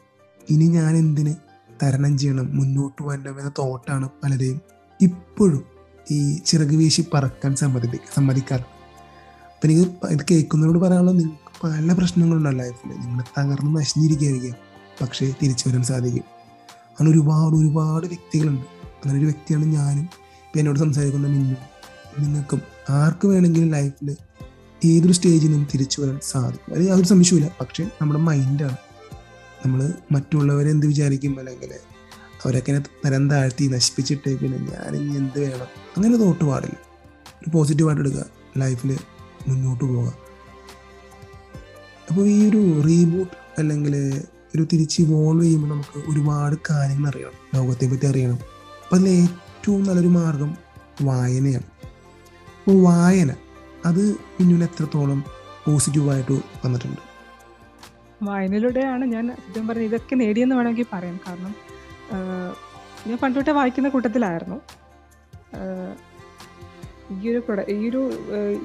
ഇനി 0.50 0.64
ഞാൻ 0.64 0.96
എന്തിന് 0.96 1.34
തരണം 1.82 2.18
ചെയ്യണം 2.18 2.56
മുന്നോട്ട് 2.56 3.02
വരണം 3.02 3.40
എന്ന 3.40 3.52
തോട്ടാണ് 3.58 4.08
പലരെയും 4.08 4.60
ഇപ്പോഴും 5.00 5.75
ഈ 6.10 6.38
ചിറക് 6.46 6.76
വീശി 6.76 7.04
പറക്കാൻ 7.14 7.56
സമ്മതി 7.56 7.98
സമ്മതിക്കാറ്. 8.14 8.60
അപ്പം 8.60 9.70
എനിക്ക് 9.70 9.90
ഇത് 10.10 10.20
കേൾക്കുന്നവരോട് 10.30 10.78
പറയാനുള്ളത് 10.78 11.18
നിങ്ങൾക്ക് 11.18 11.66
പല 11.66 11.98
പ്രശ്നങ്ങളുണ്ടല്ലോ 11.98 12.64
ലൈഫിൽ 12.64 12.88
നിങ്ങൾ 12.88 13.24
തകർന്ന് 13.40 13.80
നശിഞ്ഞിരിക്കുകയായിരിക്കാം. 13.80 14.54
പക്ഷേ 15.02 15.34
തിരിച്ചു 15.42 15.68
വരാൻ 15.68 15.82
സാധിക്കും. 15.82 16.24
അങ്ങനെ 16.86 17.10
ഒരുപാട് 17.10 17.54
ഒരുപാട് 17.54 18.06
വ്യക്തികളുണ്ട്. 18.06 18.62
അങ്ങനെ 18.62 19.18
ഒരു 19.18 19.24
വ്യക്തിയാണ് 19.24 19.64
ഞാനും. 19.64 20.02
ഇപ്പം 20.02 20.58
എന്നോട് 20.58 20.78
സംസാരിക്കുന്ന 20.78 21.28
മിന്നും 21.28 21.56
നിങ്ങൾക്കും 22.18 22.60
ആർക്ക് 22.90 23.28
വേണമെങ്കിലും 23.28 23.70
ലൈഫിൽ 23.70 24.16
ഏതൊരു 24.84 25.12
സ്റ്റേജിൽ 25.12 25.46
നിന്നും 25.46 25.68
തിരിച്ചു 25.74 26.02
വരാൻ 26.02 26.20
സാധിക്കും. 26.22 26.74
അത് 26.74 26.82
യാതൊരു 26.82 27.06
സംശയമില്ല 27.06 27.50
പക്ഷേ 27.60 27.84
നമ്മുടെ 28.02 28.20
മൈൻഡാണ് 28.20 28.76
നമ്മൾ 29.66 29.92
മറ്റുള്ളവരെ 30.12 30.70
എന്ത് 30.70 30.86
വിചാരിക്കും? 30.86 31.38
അല്ലെങ്കിൽ 31.38 31.74
അവരൊക്കെ 32.44 32.82
തരം 33.06 33.30
താഴ്ത്തി 33.30 33.64
നശിപ്പിച്ചിട്ടേക്കണം. 33.64 34.64
ഞാനിനി 34.64 35.16
എന്ത് 35.16 35.40
വേണം? 35.40 35.85
അങ്ങനെ 35.96 36.16
തോട്ട് 36.22 36.44
പാടില്ല 36.44 36.78
ഒരു 37.40 37.50
പോസിറ്റീവായിട്ട് 37.54 38.02
എടുക്കുക 38.02 38.24
ലൈഫിൽ 38.62 38.90
മുന്നോട്ട് 39.48 39.84
പോവുക. 39.84 40.08
അപ്പോൾ 42.08 42.24
ഈ 42.34 42.48
ഒരു 42.48 42.62
റീബൂട്ട് 42.88 43.36
അല്ലെങ്കിൽ 43.60 43.94
ഒരു 44.54 44.64
തിരിച്ച് 44.72 44.98
ഇവോൾവ് 45.02 45.44
ചെയ്യുമ്പോൾ 45.44 45.68
നമുക്ക് 45.68 45.98
ഒരുപാട് 46.10 46.56
കാര്യങ്ങൾ 46.70 47.08
അറിയണം 47.10 47.40
ലോകത്തെ 47.54 47.86
പറ്റി 47.92 48.06
അറിയണം. 48.06 48.38
അപ്പോൾ 48.84 48.96
അതിൽ 48.96 49.08
ഏറ്റവും 49.22 49.82
നല്ലൊരു 49.88 50.12
മാർഗം 50.18 50.50
വായനയാണ്. 51.08 51.68
അപ്പോൾ 52.58 52.76
വായന 52.82 53.32
അത് 53.88 54.02
പിന്നീട് 54.36 54.64
എത്രത്തോളം 54.64 55.18
പോസിറ്റീവായിട്ട് 55.66 56.36
വന്നിട്ടുണ്ട്? 56.64 57.02
വായനയിലൂടെയാണ് 58.22 59.04
ഞാൻ 59.04 59.26
സത്യം 59.46 59.68
പറഞ്ഞ 59.68 59.84
ഇതൊക്കെ 59.90 60.14
നേടിയെന്ന് 60.22 60.56
വേണമെങ്കിൽ 60.58 60.86
പറയാം. 60.92 61.16
കാരണം 61.26 61.52
ഞാൻ 63.08 63.18
പണ്ടുതൊട്ടേ 63.22 63.52
വായിക്കുന്ന 63.58 63.88
കൂട്ടത്തിലായിരുന്നു. 63.88 64.58
ഈ 67.12 67.30
ഒരു 67.30 67.38
പ്രൊഡ 67.38 67.60
ഈ 67.70 67.88
ഒരു 67.88 68.00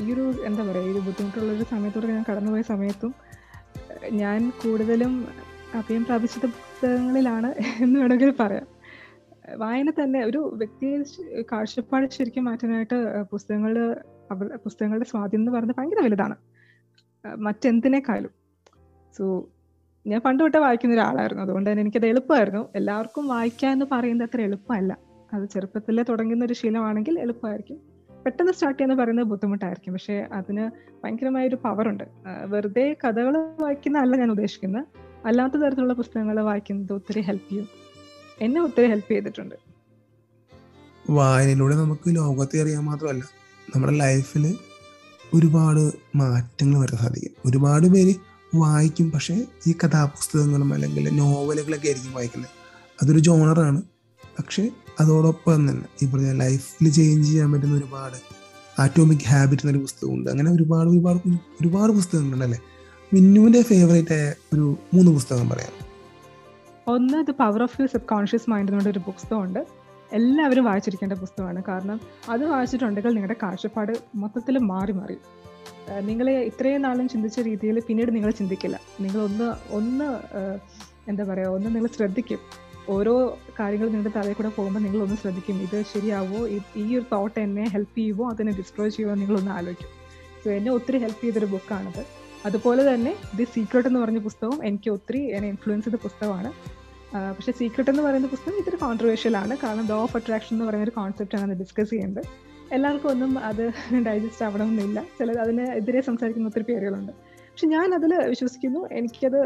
ഈ 0.02 0.14
ഒരു 0.14 0.34
എന്താ 0.46 0.64
പറയുക 0.64 0.86
ഈ 0.86 0.92
ഒരു 0.92 1.00
ബുദ്ധിമുട്ടുള്ളൊരു 1.00 1.64
സമയത്തോടെ 1.64 2.08
ഞാൻ 2.08 2.26
കടന്നുപോയ 2.30 2.62
സമയത്തും 2.62 3.14
ഞാൻ 4.12 4.50
കൂടുതലും 4.50 5.28
അഭയം 5.76 6.04
പ്രാപിച്ചത് 6.06 6.46
പുസ്തകങ്ങളിലാണ് 6.46 7.54
എന്ന് 7.84 8.00
വേണമെങ്കിൽ 8.00 8.32
പറയാം. 8.40 8.68
വായന 9.58 9.90
തന്നെ 9.90 10.26
ഒരു 10.26 10.54
വ്യക്തിയെ 10.56 10.98
കാഴ്ചപ്പാട് 11.42 12.12
ശരിക്കും 12.12 12.44
മാറ്റാനായിട്ട് 12.44 13.24
പുസ്തകങ്ങൾ 13.32 13.74
പുസ്തകങ്ങളുടെ 14.64 15.06
സ്വാധീനം 15.06 15.42
എന്ന് 15.42 15.52
പറയുന്നത് 15.52 15.78
ഭയങ്കര 15.78 16.02
വലുതാണ്. 16.04 16.36
മറ്റെന്തിനേക്കാളും. 17.38 18.32
സോ 19.18 19.50
ഞാൻ 20.08 20.22
പണ്ട് 20.22 20.44
തൊട്ടേ 20.44 20.60
വായിക്കുന്ന 20.60 20.96
ഒരാളായിരുന്നു. 20.96 21.44
അതുകൊണ്ട് 21.44 21.70
തന്നെ 21.70 21.82
എനിക്കത് 21.82 22.06
എളുപ്പമായിരുന്നു. 22.06 22.70
എല്ലാവർക്കും 22.76 23.28
വായിക്കുക 23.28 23.70
എന്ന് 23.70 23.86
പറയുന്നത് 23.92 24.30
അത്ര 24.30 24.42
എളുപ്പമല്ല. 24.42 25.11
അത് 25.34 25.50
ചെറുപ്പത്തിലെ 25.50 26.04
തുടങ്ങുന്ന 26.04 26.46
ഒരു 26.46 26.54
ശീലമാണെങ്കിൽ 26.54 27.20
എളുപ്പമായിരിക്കും. 27.20 27.78
പെട്ടെന്ന് 28.26 28.52
സ്റ്റാർട്ട് 28.52 28.80
ചെയ്യുന്ന 28.82 29.04
പറയുന്നത് 29.04 29.26
ബുദ്ധിമുട്ടായിരിക്കും. 29.26 29.94
പക്ഷേ 29.94 30.28
അതിന് 30.34 30.72
ഭയങ്കരമായ 31.04 31.48
ഒരു 31.48 31.58
ഉണ്ട്. 31.88 32.04
വെറുതെ 32.46 32.98
കഥകൾ 33.04 33.38
വായിക്കുന്ന 33.38 33.98
അല്ല 33.98 34.16
ഞാൻ 34.16 34.30
ഉദ്ദേശിക്കുന്നത്. 34.30 34.86
അല്ലാത്ത 35.26 35.54
തരത്തിലുള്ള 35.54 35.94
പുസ്തകങ്ങൾ 35.94 36.40
വായിക്കുന്നത് 36.42 36.94
ഒത്തിരി 36.94 37.22
ഹെൽപ്പ് 37.22 37.52
ചെയ്യും. 37.52 37.68
എന്നെ 38.42 38.62
ഒത്തിരി 38.62 38.88
ഹെൽപ്പ് 38.88 39.12
ചെയ്തിട്ടുണ്ട്. 39.12 39.56
വായനയിലൂടെ 41.10 41.76
നമുക്ക് 41.76 42.16
ലോകത്തെ 42.16 42.62
അറിയാൻ 42.62 42.84
മാത്രമല്ല 42.84 43.24
നമ്മുടെ 43.76 43.94
ലൈഫിൽ 43.94 44.58
ഒരുപാട് 45.34 45.92
മാറ്റങ്ങൾ 46.16 46.80
വരാൻ 46.80 46.98
സാധിക്കും. 46.98 47.50
ഒരുപാട് 47.50 47.88
പേര് 47.88 48.14
വായിക്കും 48.56 49.12
പക്ഷേ 49.12 49.46
ഈ 49.68 49.72
കഥാപുസ്തകങ്ങളും 49.72 50.74
അല്ലെങ്കിൽ 50.74 51.10
നോവലുകളൊക്കെ 51.16 51.88
ആയിരിക്കും 51.88 52.14
വായിക്കുന്നത്. 52.14 52.52
അതൊരു 53.04 53.20
ജോണറാണ് 53.20 53.82
പക്ഷേ 54.42 54.70
അതോടൊപ്പം 55.00 55.56
തന്നെ 55.56 55.74
ഈ 56.02 56.08
പറഞ്ഞ 56.12 56.32
ലൈഫിൽ 56.44 56.90
ചേഞ്ച് 56.90 57.28
ചെയ്യാൻ 57.30 57.52
പറ്റുന്ന 57.52 57.76
ഒരുപാട് 57.78 58.18
ആറ്റോമിക് 58.82 59.26
ഹാബിറ്റ് 59.28 59.64
എന്നൊരു 59.64 59.80
പുസ്തകമുണ്ട്. 59.80 60.30
അങ്ങനെ 60.30 60.52
ഒരുപാട് 60.52 60.90
ഒരുപാട് 60.90 61.20
ഒരുപാട് 61.62 61.92
പുസ്തകങ്ങളുണ്ട് 61.92 62.46
അല്ലേ? 62.46 62.60
മിന്നുവിന്റെ 63.14 63.62
ഫേവറേറ്റ് 63.62 64.14
ആയ 64.14 64.34
ഒരു 64.54 64.78
മൂന്ന് 64.94 65.12
പുസ്തകം 65.12 65.50
പറയാം. 65.50 65.74
ഒന്ന് 66.88 67.28
the 67.28 67.32
power 67.32 67.64
of 67.64 67.82
you 67.82 67.86
subconscious 68.08 68.50
mind 68.50 68.70
എന്നുള്ള 68.72 68.90
ഒരു 68.90 69.00
പുസ്തകമുണ്ട്. 69.00 69.62
എല്ലാവരും 70.14 70.64
വായിച്ചിരിക്കേണ്ട 70.66 71.14
പുസ്തകമാണ്. 71.14 71.64
കാരണം 71.68 72.00
അത് 72.30 72.44
വായിച്ചിട്ടുണ്ടെങ്കിൽ 72.46 73.10
നിങ്ങളുടെ 73.10 73.36
കാഴ്ചപ്പാട് 73.44 73.94
മൊത്തത്തിൽ 74.16 74.58
മാറി 74.72 74.92
മാറി. 74.92 75.18
നിങ്ങളെ 76.02 76.32
ഇത്രയും 76.32 76.82
നാളും 76.82 77.10
ചിന്തിച്ച 77.10 77.40
രീതിയിൽ 77.40 77.80
പിന്നീട് 77.88 78.16
നിങ്ങൾ 78.16 78.32
ചിന്തിക്കില്ല. 78.32 78.80
നിങ്ങൾ 79.02 79.20
ഒന്ന് 79.22 79.48
ഒന്ന് 79.76 80.10
എന്താ 81.08 81.24
പറയുക 81.24 81.48
ഒന്ന് 81.48 81.70
നിങ്ങൾ 81.76 81.90
ശ്രദ്ധിക്കും. 81.98 82.40
ഓരോ 82.90 83.40
കാര്യങ്ങൾ 83.60 83.90
നിങ്ങളുടെ 83.90 84.20
തലയിൽ 84.20 84.34
കൂടെ 84.34 84.50
പോകുമ്പോൾ 84.50 84.80
നിങ്ങൾ 84.80 85.02
ഒന്ന് 85.02 85.16
ശ്രദ്ധിക്കും. 85.16 85.62
ഇത് 85.62 85.84
ശരിയാവോ? 85.94 86.48
ഈ 86.76 86.98
ഒരു 86.98 87.06
തോട്ട് 87.12 87.40
എന്നെ 87.40 87.64
ഹെൽപ്പ് 87.64 87.98
ചെയ്യുമോ 87.98 88.30
അതിനെ 88.30 88.52
ഡിസ്ട്രോയ് 88.52 88.90
ചെയ്യുമോ 88.90 89.16
നിങ്ങളൊന്ന് 89.16 89.52
ആലോചിക്കും. 89.52 89.90
സോ 90.44 90.52
എന്നെ 90.52 90.72
ഒത്തിരി 90.72 90.98
ഹെൽപ്പ് 90.98 91.24
ചെയ്തൊരു 91.24 91.46
ബുക്കാണത് 91.46 92.06
അതുപോലെ 92.46 92.94
തന്നെ 92.94 93.16
ദി 93.38 93.44
സീക്രട്ട് 93.44 93.90
എന്ന് 93.90 94.00
പറഞ്ഞ 94.00 94.18
പുസ്തകം 94.18 94.66
എനിക്ക് 94.66 94.90
ഒത്തിരി 94.90 95.32
എന്നെ 95.36 95.50
ഇൻഫ്ലുവൻസ് 95.50 95.86
ചെയ്ത 95.86 95.96
പുസ്തകമാണ്. 96.04 96.52
പക്ഷേ 97.16 97.52
സീക്രട്ട് 97.52 97.92
എന്ന് 97.92 98.04
പറയുന്ന 98.04 98.28
പുസ്തകം 98.28 98.58
ഇത്തിരി 98.58 98.76
കോൺട്രവേഴ്ഷ്യൽ 98.76 99.38
ആണ്. 99.38 99.58
കാരണം 99.64 99.88
ലോ 99.88 99.96
ഓഫ് 99.96 100.16
അട്രാക്ഷൻ 100.18 100.56
എന്ന് 100.56 100.66
പറയുന്ന 100.66 100.84
ഒരു 100.84 100.92
കോൺസെപ്റ്റാണ് 100.92 101.52
അത് 101.52 101.60
ഡിസ്കസ് 101.60 101.90
ചെയ്യുന്നത് 101.90 102.26
എല്ലാവർക്കും 102.74 103.10
ഒന്നും 103.10 103.40
അത് 103.40 103.72
ഡൈജസ്റ്റ് 104.08 104.46
ആവണമെന്നില്ല. 104.46 105.04
ചില 105.20 105.32
അതിനെതിരെ 105.40 106.02
സംസാരിക്കുന്ന 106.02 106.48
ഒത്തിരി 106.48 106.64
പേരുകളുണ്ട്. 106.64 107.12
പക്ഷെ 107.52 107.68
ഞാൻ 107.68 107.94
അതിൽ 107.94 108.14
വിശ്വസിക്കുന്നു. 108.30 108.88
എനിക്കത് 108.92 109.40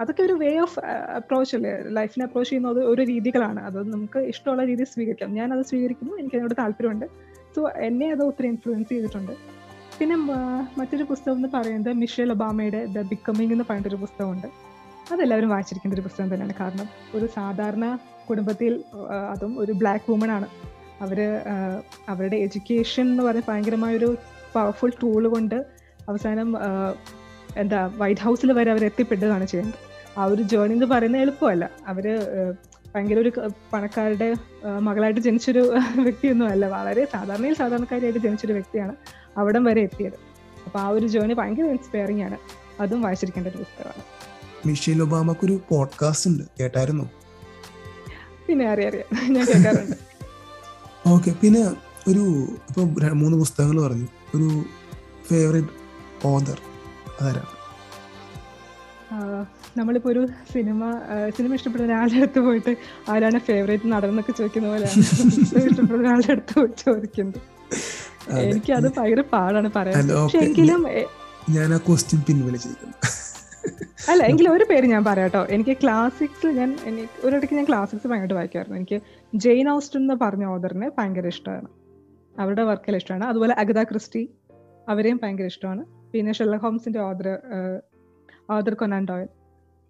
അതൊക്കെ 0.00 0.22
ഒരു 0.22 0.32
വേ 0.32 0.58
ഓഫ് 0.58 0.80
അപ്രോച്ച് 1.16 1.56
അല്ലേ? 1.56 1.72
ലൈഫിനെ 1.86 2.24
അപ്രോച്ച് 2.24 2.50
ചെയ്യുന്ന 2.50 2.68
ഒരു 2.92 3.02
രീതികളാണ്. 3.02 3.60
അത് 3.60 3.92
നമുക്ക് 3.92 4.18
ഇഷ്ടമുള്ള 4.18 4.64
രീതിയിൽ 4.64 4.86
സ്വീകരിക്കാം. 4.86 5.34
ഞാൻ 5.34 5.52
അത് 5.52 5.62
സ്വീകരിക്കുന്നു. 5.62 6.14
എനിക്ക് 6.14 6.36
അതിനോട് 6.36 6.54
താല്പര്യമുണ്ട്. 6.58 7.06
സോ 7.56 7.70
എന്നെ 7.78 8.10
അത് 8.10 8.22
ഒത്തിരി 8.22 8.46
ഇൻഫ്ലുവൻസ് 8.46 8.88
ചെയ്തിട്ടുണ്ട്. 8.88 9.32
പിന്നെ 9.98 10.16
മറ്റൊരു 10.78 11.02
പുസ്തകം 11.02 11.36
എന്ന് 11.36 11.48
പറയുന്നത് 11.54 11.92
മിഷേൽ 11.92 12.30
ഒബാമയുടെ 12.32 12.86
ദ 12.86 13.02
ബിക്കമിങ് 13.02 13.52
എന്ന് 13.52 13.64
പറഞ്ഞിട്ടൊരു 13.64 13.96
പുസ്തകമുണ്ട്. 13.96 14.46
അതെല്ലാവരും 15.12 15.48
വായിച്ചിരിക്കുന്ന 15.48 15.94
ഒരു 15.94 16.00
പുസ്തകം 16.00 16.34
തന്നെയാണ്. 16.34 16.54
കാരണം 16.60 16.88
ഒരു 17.14 17.26
സാധാരണ 17.26 17.98
കുടുംബത്തിൽ 18.30 18.84
അതും 19.30 19.60
ഒരു 19.60 19.72
ബ്ലാക്ക് 19.72 20.10
വുമൺ 20.10 20.30
ആണ്. 20.30 20.46
അവർ 21.02 21.20
അവരുടെ 22.08 22.36
എഡ്യൂക്കേഷൻ 22.36 23.02
എന്ന് 23.02 23.22
പറഞ്ഞ 23.22 23.42
ഭയങ്കരമായൊരു 23.48 24.16
പവർഫുൾ 24.54 24.92
ടൂൾ 25.02 25.28
കൊണ്ട് 25.28 25.54
അവസാനം 26.08 26.56
എന്താ 27.56 27.90
വൈറ്റ് 27.96 28.20
ഹൗസിൽ 28.20 28.52
വരെ 28.52 28.70
അവർ 28.70 28.84
എത്തിപ്പെടുകയാണ് 28.84 29.46
ചെയ്യുന്നത് 29.46 29.89
ആ 30.18 30.24
ഒരു 30.24 30.42
ജേർണി 30.42 30.72
എന്ന് 30.72 30.86
പറയുന്നത് 30.86 31.22
എളുപ്പമല്ല. 31.22 31.70
അവർ 31.86 32.06
ഭയങ്കര 32.94 33.18
ഒരു 33.18 33.32
പണക്കാരുടെ 33.72 34.34
മകളായിട്ട് 34.80 35.20
ജനിച്ചൊരു 35.20 35.74
വ്യക്തിയൊന്നും 35.96 36.48
അല്ല. 36.48 36.66
വളരെ 36.66 37.04
സാധാരണയിൽ 37.04 37.54
സാധാരണക്കാരിയായിട്ട് 37.54 38.20
ജനിച്ചൊരു 38.20 38.52
വ്യക്തിയാണ് 38.52 38.94
അവിടം 39.36 39.64
വരെ 39.64 39.82
എത്തിയത്. 39.82 40.18
അപ്പൊ 40.66 40.80
ആ 40.80 40.88
ഒരു 40.88 41.06
ജേർണി 41.06 41.34
ഭയങ്കര 41.34 41.64
ഇൻസ്പയറിംഗ് 41.64 42.22
ആണ്. 42.22 42.38
അതും 42.80 43.02
വായിച്ചിരിക്കേണ്ട 43.02 43.48
ഒരു 43.48 43.58
പുസ്തകമാണ്. 43.58 44.02
മിഷേൽ 44.66 45.02
ഒബാമക്ക് 45.02 45.44
ഒരു 45.44 45.60
പോഡ്കാസ്റ്റ് 45.68 46.30
ഉണ്ട്. 46.30 46.44
കേട്ടായിരുന്നു? 46.60 47.10
പിന്നെ 48.46 48.68
അറിയാം 48.68 48.88
അറിയാം. 48.88 49.32
ഞാൻ 49.32 49.46
കേൾക്കാറുണ്ട് 49.46 49.96
ഓക്കെ 51.08 51.30
പിന്നെ 51.42 51.62
ഒരു 52.08 52.24
ഇപ്പൊ 52.68 52.82
മൂന്ന് 53.12 53.38
പുസ്തകങ്ങൾ 53.38 53.82
പറഞ്ഞു. 53.86 54.08
ഒരു 54.36 54.64
ഫേവറേറ്റ് 55.28 55.68
ഓദർ 56.26 56.60
അതാരാണ് 57.20 57.50
നമ്മളിപ്പോ 59.78 60.08
ഒരു 60.10 60.22
സിനിമ 60.52 60.90
സിനിമ 61.36 61.50
ഇഷ്ടപ്പെടുന്ന 61.58 61.88
ഒരാളുടെ 61.88 62.18
അടുത്ത് 62.20 62.40
പോയിട്ട് 62.46 62.72
ആരാണ് 63.12 63.38
ഫേവറേറ്റ് 63.48 63.86
നടന്നൊക്കെ 63.92 64.08
എന്നൊക്കെ 64.10 64.32
ചോദിക്കുന്ന 64.40 64.68
പോലെയാണ്. 64.72 65.00
ഇഷ്ടപ്പെടുന്ന 65.70 66.02
ഒരാളുടെ 66.04 66.30
അടുത്ത് 66.34 66.54
പോയി 66.60 66.72
ചോദിക്കുന്നത്. 66.84 67.40
എനിക്കത് 68.30 68.44
എനിക്ക് 68.44 68.72
അത് 68.78 68.88
ഭയങ്കര 68.96 69.22
പാടാണ് 69.34 69.70
പറയാൻ. 69.76 70.08
പക്ഷെ 70.22 70.40
എങ്കിലും 70.46 70.82
ഞാൻ 71.56 71.68
ആ 71.74 71.78
ക്വസ്റ്റ്യൻ 71.88 72.20
പിൻവലിച്ചിരിക്കുന്നു 72.28 72.96
അല്ല 74.10 74.22
എങ്കിലും 74.30 74.50
ഒരു 74.56 74.64
പേര് 74.70 74.86
ഞാൻ 74.92 75.02
പറയാട്ടോ 75.08 75.40
എനിക്ക് 75.54 75.74
ക്ലാസിക്സ് 75.82 76.48
ഞാൻ 76.58 76.70
എനിക്ക് 76.90 77.26
ഒരിടയ്ക്ക് 77.26 77.56
ഞാൻ 77.58 77.66
ക്ലാസിക്സ് 77.70 78.06
ഭയങ്കരമായിട്ട് 78.10 78.36
വായിക്കുമായിരുന്നു. 78.38 78.78
എനിക്ക് 78.80 78.98
ജെയിൻ 79.44 79.66
ഓസ്റ്റൺ 79.74 80.00
എന്ന് 80.00 80.16
പറഞ്ഞ 80.22 80.44
ഓദറിനെ 80.54 80.88
ഭയങ്കര 80.98 81.26
ഇഷ്ടമാണ്. 81.34 81.68
അവരുടെ 82.40 82.64
വർക്കിൽ 82.70 82.96
ഇഷ്ടമാണ്. 83.00 83.24
അതുപോലെ 83.24 83.54
അഗത 83.62 83.82
ക്രിസ്റ്റി 83.90 84.22
അവരെയും 84.88 85.20
ഭയങ്കര 85.22 85.48
ഇഷ്ടമാണ്. 85.54 85.82
പിന്നെ 86.12 86.32
ഷെല്ല 86.38 86.56
ഹോംസിന്റെ 86.64 87.00
ഓദർ 87.08 87.28
ഓദർ 88.56 88.74
കൊനാൻ 88.74 89.04
ഡോയൽ 89.10 89.28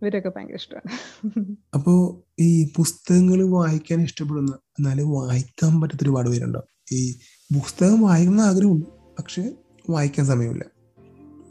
ഇവരൊക്കെ 0.02 0.32
ഭയങ്കര 0.36 0.54
ഇഷ്ടമാണ് 0.54 1.56
അപ്പോ 1.74 2.22
ഈ 2.40 2.68
പുസ്തകങ്ങൾ 2.76 3.42
വായിക്കാൻ 3.48 4.00
ഇഷ്ടപ്പെടുന്ന 4.00 4.52
എന്നാലും 4.78 5.10
വായിക്കാൻ 5.10 5.80
പറ്റാത്ത 5.80 6.02
ഒരുപാട് 6.02 6.28
പേരുണ്ടോ? 6.28 6.62
ഈ 6.92 7.12
പുസ്തകം 7.54 8.00
വായിക്കുന്ന 8.02 8.40
ആഗ്രഹമുണ്ട് 8.40 8.86
പക്ഷെ 8.86 9.52
വായിക്കാൻ 9.90 10.26
സമയമില്ല. 10.26 10.64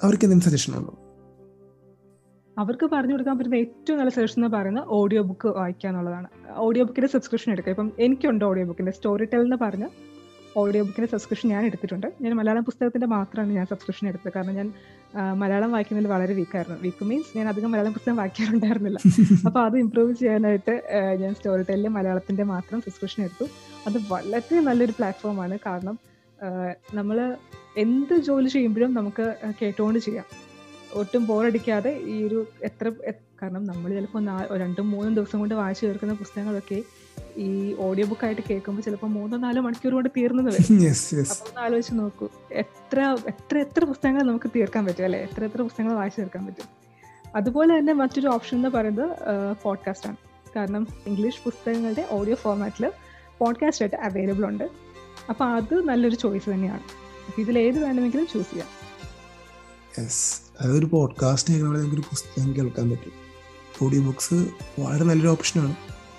അവർക്ക് 0.04 0.26
എന്തെങ്കിലും 0.26 0.52
സജഷൻ 0.52 0.74
ഉണ്ടോ? 0.80 0.96
അവർക്ക് 2.58 2.90
പറഞ്ഞു 2.94 3.14
കൊടുക്കാൻ 3.14 3.38
പറ്റുന്ന 3.38 3.56
ഏറ്റവും 3.56 3.98
നല്ല 3.98 4.12
സജഷൻ 4.12 4.46
എന്ന് 4.46 4.58
പറയുന്നത് 4.58 4.84
ഓഡിയോ 4.88 5.22
ബുക്ക് 5.22 5.48
വായിക്കുക 5.48 5.90
എന്നുള്ളതാണ് 5.90 6.28
ഓഡിയോ 6.56 6.84
ബുക്കിന്റെ 6.84 7.08
സബ്സ്ക്രിപ്ഷൻ 7.08 7.52
എടുക്കുക. 7.52 7.72
ഇപ്പം 7.72 7.92
എനിക്കുണ്ട് 8.00 8.46
ഓഡിയോ 8.46 8.66
ബുക്കിന്റെ 8.66 8.92
സ്റ്റോറി 8.92 9.26
ടെൽ 9.26 9.42
എന്ന് 9.42 9.56
പറഞ്ഞ 9.62 9.88
ഓഡിയോ 10.58 10.84
ബുക്കിന്റെ 10.84 11.12
സബ്സ്ക്രിപ്ഷൻ 11.12 11.50
ഞാൻ 11.50 11.66
എടുത്തിട്ടുണ്ട്. 11.66 12.14
ഞാൻ 12.22 12.34
മലയാളം 12.34 12.64
പുസ്തകത്തിന്റെ 12.64 13.08
മാത്രമാണ് 13.08 13.52
ഞാൻ 13.52 13.66
സബ്സ്ക്രിപ്ഷൻ 13.66 14.08
എടുത്തത്. 14.08 14.34
കാരണം 14.36 14.56
ഞാൻ 14.56 14.74
മലയാളം 15.36 15.72
വായിക്കുന്നതിൽ 15.72 16.10
വളരെ 16.10 16.34
വീക്കായിരുന്നു 16.34 16.78
വീക്ക് 16.82 17.06
മീൻസ് 17.06 17.38
ഞാൻ 17.38 17.48
അധികം 17.48 17.72
മലയാളം 17.72 17.94
പുസ്തകം 17.94 18.16
വായിക്കാറുണ്ടായിരുന്നില്ല. 18.16 19.00
അപ്പോൾ 19.46 19.66
അത് 19.66 19.78
ഇമ്പ്രൂവ് 19.78 20.14
ചെയ്യാനായിട്ട് 20.14 20.84
ഞാൻ 21.20 21.36
സ്റ്റോറി 21.36 21.64
ടെല്ലിൽ 21.64 21.90
മലയാളത്തിന്റെ 21.90 22.44
മാത്രം 22.44 22.82
സബ്സ്ക്രിപ്ഷൻ 22.82 23.24
എടുത്തു. 23.24 23.48
അത് 23.88 23.98
വളരെ 24.12 24.60
നല്ലൊരു 24.60 24.92
പ്ലാറ്റ്ഫോമാണ് 24.92 25.60
കാരണം 25.66 26.00
നമ്മൾ 26.94 27.38
എന്ത് 27.78 28.18
ജോലി 28.18 28.50
ചെയ്യുമ്പോഴും 28.50 28.94
നമുക്ക് 28.94 29.36
കേട്ടുകൊണ്ട് 29.62 30.00
ചെയ്യാം. 30.00 30.26
ഒട്ടും 30.94 31.26
ബോറടിക്കാതെ 31.26 32.00
ഈ 32.08 32.24
ഒരു 32.24 32.46
എത്ര 32.64 32.92
കാരണം 33.42 33.64
നമ്മൾ 33.66 33.94
ചിലപ്പോൾ 33.94 34.58
രണ്ടും 34.58 34.92
മൂന്നും 34.92 35.16
ദിവസം 35.16 35.40
കൊണ്ട് 35.40 35.56
വായിച്ചു 35.56 35.86
തീർക്കുന്ന 35.86 36.14
പുസ്തകങ്ങളൊക്കെ 36.14 36.84
ഈ 37.38 37.76
ഓഡിയോ 37.80 38.06
ബുക്ക് 38.08 38.26
ആയിട്ട് 38.26 38.42
കേൾക്കുമ്പോൾ 38.50 38.82
ചിലപ്പോൾ 38.82 39.08
മൂന്നോ 39.08 39.38
നാലോ 39.38 39.62
മണിക്കൂർ 39.62 39.94
കൊണ്ട് 39.94 40.10
തീർന്നത് 40.18 40.46
വരും. 40.46 40.80
യെസ് 40.84 41.14
യെസ് 41.14 41.32
അപ്പൊ 41.32 41.48
ഒന്ന് 41.50 41.62
ആലോചിച്ച് 41.62 42.00
നോക്കൂ. 42.00 42.30
എത്ര 42.52 43.18
എത്ര 43.28 43.58
എത്ര 43.58 43.84
പുസ്തകങ്ങൾ 43.84 44.24
നമുക്ക് 44.24 44.52
തീർക്കാൻ 44.56 44.86
പറ്റും 44.86 45.04
അല്ലെ? 45.04 45.20
എത്ര 45.20 45.44
എത്ര 45.44 45.62
പുസ്തകങ്ങൾ 45.62 45.94
വായിച്ചു 45.94 46.22
തീർക്കാൻ 46.22 46.46
പറ്റും? 46.46 46.68
അതുപോലെ 47.36 47.80
തന്നെ 47.80 47.94
മറ്റൊരു 47.94 48.28
ഓപ്ഷൻ 48.28 48.58
എന്ന് 48.58 48.70
പറയുന്നത് 48.70 49.10
പോഡ്കാസ്റ്റ് 49.64 50.08
ആണ്. 50.08 50.18
കാരണം 50.56 50.88
ഇംഗ്ലീഷ് 51.08 51.44
പുസ്തകങ്ങളുടെ 51.44 52.08
ഓഡിയോ 52.12 52.36
ഫോർമാറ്റിൽ 52.36 52.92
പോഡ്കാസ്റ്റ് 53.38 53.84
ആയിട്ട് 53.84 53.96
അവൈലബിൾ 53.96 54.46
ഉണ്ട്. 54.46 54.70
അപ്പൊ 55.30 55.46
അത് 55.46 55.84
നല്ലൊരു 55.88 56.16
ചോയ്സ് 56.16 56.50
തന്നെയാണ്. 56.50 56.84
അപ്പോൾ 57.28 57.42
ഇതിൽ 57.42 57.60
ഏത് 57.60 57.84
വേണമെങ്കിലും 57.84 58.28
ചൂസ് 58.28 58.52
ചെയ്യാം. 58.52 58.68
യെസ് 60.00 60.86
പോഡ്കാസ്റ്റ് 60.86 61.54
ഒരു 61.94 62.02
പുസ്തകം 62.02 62.56
കേൾക്കാൻ 62.56 62.90
പറ്റും. 62.90 63.29
ഓഡിയോ 63.84 64.02
ബുക്സ് 64.02 64.34
വളരെ 64.80 65.04
നല്ലൊരു 65.04 65.28
ഓപ്ഷനാണ് 65.28 65.76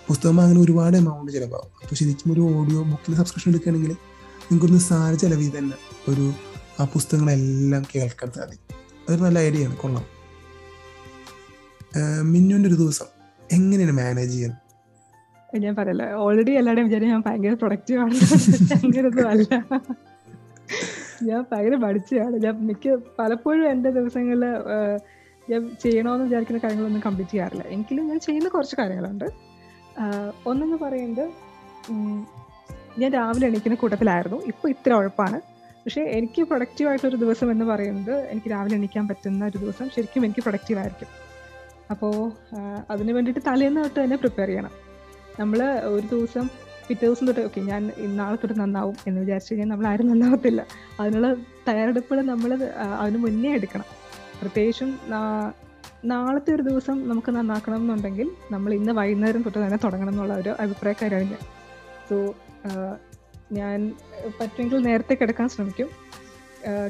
പുസ്തകം 0.08 0.40
അങ്ങനെ 0.40 0.60
ഒരുപാട് 0.60 0.96
എമൗണ്ട് 0.96 1.32
ചിലവാകും. 1.32 1.70
അപ്പോൾ 1.82 1.94
ശരിക്കും 1.94 2.32
ഒരു 2.32 2.40
ഓഡിയോ 2.40 2.82
ബുക്കിൽ 2.82 3.14
സബ്സ്ക്രിപ്ഷൻ 3.14 3.50
എടുക്കുകയാണെങ്കിൽ 3.50 3.92
നിങ്ങൾക്കൊന്ന് 3.92 4.78
സാര 4.78 5.14
ചിലവിൽ 5.14 5.58
തന്നെ 5.58 5.76
ഒരു 6.10 6.32
ആ 6.80 6.84
പുസ്തകങ്ങളെല്ലാം 6.84 7.82
കേൾക്കാൻ 7.94 8.30
സാധിക്കും. 8.32 8.76
അതൊരു 9.08 9.22
നല്ല 9.22 9.38
ഐഡിയ 9.38 9.66
ആണ്. 9.66 9.76
കൊള്ളാം. 9.76 10.04
മിന്നുവിന്റെ 12.32 12.68
ഒരു 12.68 12.76
ദിവസം 12.76 13.06
എങ്ങനെയാണ് 13.52 13.92
മാനേജ് 13.92 14.32
ചെയ്യുന്നത് 14.32 14.60
ഞാൻ 15.62 15.74
പറയല്ലോ 15.74 16.06
ഓൾറെഡി 16.06 16.52
എല്ലാവരുടെയും 16.52 16.88
വിചാരം 16.88 17.08
ഞാൻ 17.08 17.22
ഭയങ്കര 17.26 17.52
പ്രൊഡക്റ്റീവ് 17.52 18.00
ആണ്. 18.00 18.14
അങ്ങനൊന്നും 18.74 19.28
അല്ല. 19.28 19.64
ഞാൻ 21.22 21.44
ഭയങ്കര 21.52 21.74
പഠിച്ചതാണ് 21.74 22.36
ഞാൻ 22.36 22.54
മിക്ക 22.66 22.96
പലപ്പോഴും 23.18 23.70
എന്റെ 23.70 23.90
ദിവസങ്ങളിൽ 23.90 24.44
ഞാൻ 25.50 25.62
ചെയ്യണമെന്ന് 25.82 26.24
വിചാരിക്കുന്ന 26.24 26.60
കാര്യങ്ങളൊന്നും 26.64 27.02
കംപ്ലീറ്റ് 27.06 27.32
ചെയ്യാറില്ല. 27.32 27.64
എങ്കിലും 27.76 28.04
ഞാൻ 28.08 28.18
ചെയ്യുന്ന 28.26 28.48
കുറച്ച് 28.48 28.76
കാര്യങ്ങളുണ്ട്. 28.78 29.28
ഒന്നെന്ന് 30.46 30.78
പറയുന്നത് 30.84 31.24
ഞാൻ 33.00 33.10
രാവിലെ 33.12 33.46
എണീക്കുന്ന 33.46 33.76
കൂട്ടത്തിലായിരുന്നു. 33.76 34.38
ഇപ്പോൾ 34.46 34.68
ഇത്ര 34.68 34.92
ഉഴപ്പാണ്. 35.00 35.38
പക്ഷേ 35.84 36.02
എനിക്ക് 36.18 36.42
പ്രൊഡക്റ്റീവായിട്ടൊരു 36.42 37.16
ദിവസം 37.16 37.50
എന്ന് 37.50 37.64
പറയുന്നത് 37.64 38.14
എനിക്ക് 38.32 38.48
രാവിലെ 38.50 38.74
എണീക്കാൻ 38.76 39.04
പറ്റുന്ന 39.08 39.44
ഒരു 39.46 39.58
ദിവസം 39.58 39.86
ശരിക്കും 39.94 40.24
എനിക്ക് 40.24 40.42
പ്രൊഡക്റ്റീവായിരിക്കും 40.46 41.10
അപ്പോൾ 41.92 42.14
അതിന് 42.90 43.12
വേണ്ടിയിട്ട് 43.12 43.42
തലേന്ന് 43.46 43.80
തൊട്ട് 43.84 43.98
തന്നെ 44.04 44.16
പ്രിപ്പയർ 44.16 44.48
ചെയ്യണം. 44.48 44.74
നമ്മൾ 45.40 45.60
ഒരു 45.94 46.06
ദിവസം 46.12 46.44
പിറ്റേ 46.88 47.04
ദിവസം 47.06 47.26
തൊട്ട് 47.26 47.40
ഓക്കെ 47.40 47.60
ഞാൻ 47.60 47.82
നാളെ 48.20 48.36
തൊട്ട് 48.36 48.60
നന്നാവും 48.60 48.96
എന്ന് 49.06 49.20
വിചാരിച്ചു 49.20 49.52
കഴിഞ്ഞാൽ 49.52 49.68
നമ്മൾ 49.72 49.86
ആരും 49.92 50.08
നന്നാവത്തില്ല. 50.10 50.60
അതിനുള്ള 51.00 51.28
തയ്യാറെടുപ്പുകൾ 51.68 52.20
നമ്മൾ 52.32 52.50
അതിന് 53.00 53.18
മുന്നേ 53.24 53.50
എടുക്കണം. 53.58 53.88
പ്രത്യേകിച്ചും 54.40 54.90
നാളത്തെ 56.11 56.50
ഒരു 56.57 56.62
ദിവസം 56.68 56.96
നമുക്ക് 57.09 57.31
നന്നാക്കണം 57.37 57.81
എന്നുണ്ടെങ്കിൽ 57.83 58.29
നമ്മൾ 58.53 58.70
ഇന്ന് 58.74 58.92
വൈകുന്നേരം 58.98 59.42
തൊട്ട് 59.46 59.59
തന്നെ 59.64 59.79
തുടങ്ങണം 59.85 60.12
എന്നുള്ള 60.12 60.35
ഒരു 60.42 60.53
അഭിപ്രായക്കാരാണ് 60.64 61.26
ഞാൻ. 61.33 61.42
സോ 62.09 62.16
ഞാൻ 63.59 63.79
പറ്റുമെങ്കിൽ 64.40 64.79
നേരത്തെ 64.87 65.14
കിടക്കാൻ 65.20 65.48
ശ്രമിക്കും. 65.55 65.88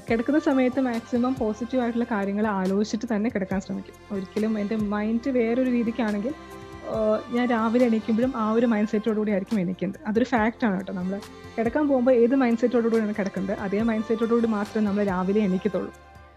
കിടക്കുന്ന 0.08 0.38
സമയത്ത് 0.46 0.80
മാക്സിമം 0.80 1.34
പോസിറ്റീവ് 1.40 1.82
ആയിട്ടുള്ള 1.82 2.06
കാര്യങ്ങൾ 2.12 2.46
ആലോചിച്ചിട്ട് 2.46 3.06
തന്നെ 3.14 3.28
കിടക്കാൻ 3.34 3.60
ശ്രമിക്കും. 3.66 3.96
ഒരിക്കലും 4.14 4.52
എന്റെ 4.60 4.76
മൈൻഡ് 4.94 5.30
വേറൊരു 5.38 5.70
രീതിക്കാണെങ്കിൽ 5.76 6.34
ഞാൻ 7.34 7.44
രാവിലെ 7.54 7.84
എണീക്കുമ്പോഴും 7.90 8.32
ആ 8.42 8.44
ഒരു 8.58 8.66
മൈൻഡ് 8.72 8.90
സെറ്റോടുകൂടി 8.92 9.30
ആയിരിക്കും 9.34 9.58
എണീക്കുന്നത് 9.60 10.00
അതൊരു 10.10 10.26
ഫാക്റ്റാണ് 10.30 10.76
കേട്ടോ. 10.78 10.92
നമ്മൾ 11.00 11.14
കിടക്കാൻ 11.56 11.84
പോകുമ്പോൾ 11.90 12.14
ഏത് 12.22 12.34
മൈൻഡ് 12.42 12.60
സെറ്റോടുകൂടിയാണ് 12.62 13.14
കിടക്കുന്നത് 13.18 13.54
അതേ 13.66 13.82
മൈൻഡ് 13.90 14.08
സെറ്റോടുകൂടി 14.10 14.48
മാത്രമേ 14.56 14.84
നമ്മൾ 14.86 15.04
രാവിലെ 15.12 15.40
എണീക്കത്തുള്ളൂ. 15.48 15.92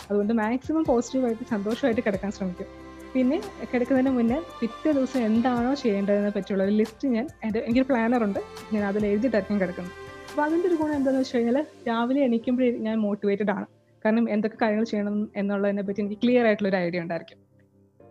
അതുകൊണ്ട് 0.08 0.34
മാക്സിമം 0.42 0.84
പോസിറ്റീവായിട്ട് 0.92 1.46
സന്തോഷമായിട്ട് 1.54 2.02
കിടക്കാൻ 2.08 2.32
ശ്രമിക്കും. 2.38 2.70
പിന്നെ 3.14 3.38
കിടക്കുന്നതിന് 3.72 4.12
മുന്നേ 4.18 4.38
പിറ്റേ 4.60 4.90
ദിവസം 4.98 5.20
എന്താണോ 5.30 5.72
ചെയ്യേണ്ടതെന്ന് 5.82 6.32
പറ്റിയുള്ള 6.38 6.64
ഒരു 6.68 6.74
ലിസ്റ്റ് 6.80 7.08
ഞാൻ 7.16 7.26
എന്റെ 7.46 7.60
എനിക്കൊരു 7.66 7.88
പ്ലാനറുണ്ട് 7.92 8.40
ഞാൻ 8.74 8.84
അതിൽ 8.90 9.04
എഴുതിയിട്ടായിരിക്കും 9.12 9.60
കിടക്കുന്നത്. 9.64 9.96
അപ്പോൾ 10.30 10.44
അതിന്റെ 10.46 10.68
ഒരു 10.70 10.78
ഗുണം 10.82 10.96
എന്താണെന്ന് 11.00 11.24
വെച്ച് 11.24 11.38
കഴിഞ്ഞാൽ 11.38 11.58
രാവിലെ 11.90 12.22
എണീക്കുമ്പോഴേ 12.28 12.70
ഞാൻ 12.88 12.96
മോട്ടിവേറ്റഡ് 13.06 13.52
ആണ്. 13.58 13.68
കാരണം 14.06 14.26
എന്തൊക്കെ 14.36 14.58
കാര്യങ്ങൾ 14.62 14.86
ചെയ്യണം 14.92 15.18
എന്നുള്ളതിനെ 15.40 15.84
പറ്റി 15.88 16.02
എനിക്ക് 16.04 16.18
ക്ലിയർ 16.24 16.46
ആയിട്ടുള്ള 16.48 16.70
ഒരു 16.72 16.80
ഐഡിയ 16.86 17.04
ഉണ്ടായിരിക്കും. 17.06 17.40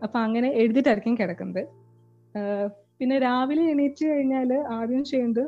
അപ്പോൾ 0.04 0.18
അങ്ങനെ 0.26 0.48
എഴുതിയിട്ടായിരിക്കും 0.60 1.14
കിടക്കുന്നത്. 1.20 1.62
പിന്നെ 2.98 3.16
രാവിലെ 3.26 3.64
എണീറ്റ് 3.72 4.04
കഴിഞ്ഞാൽ 4.10 4.50
ആദ്യം 4.76 5.02
ചെയ്യുന്നത് 5.10 5.44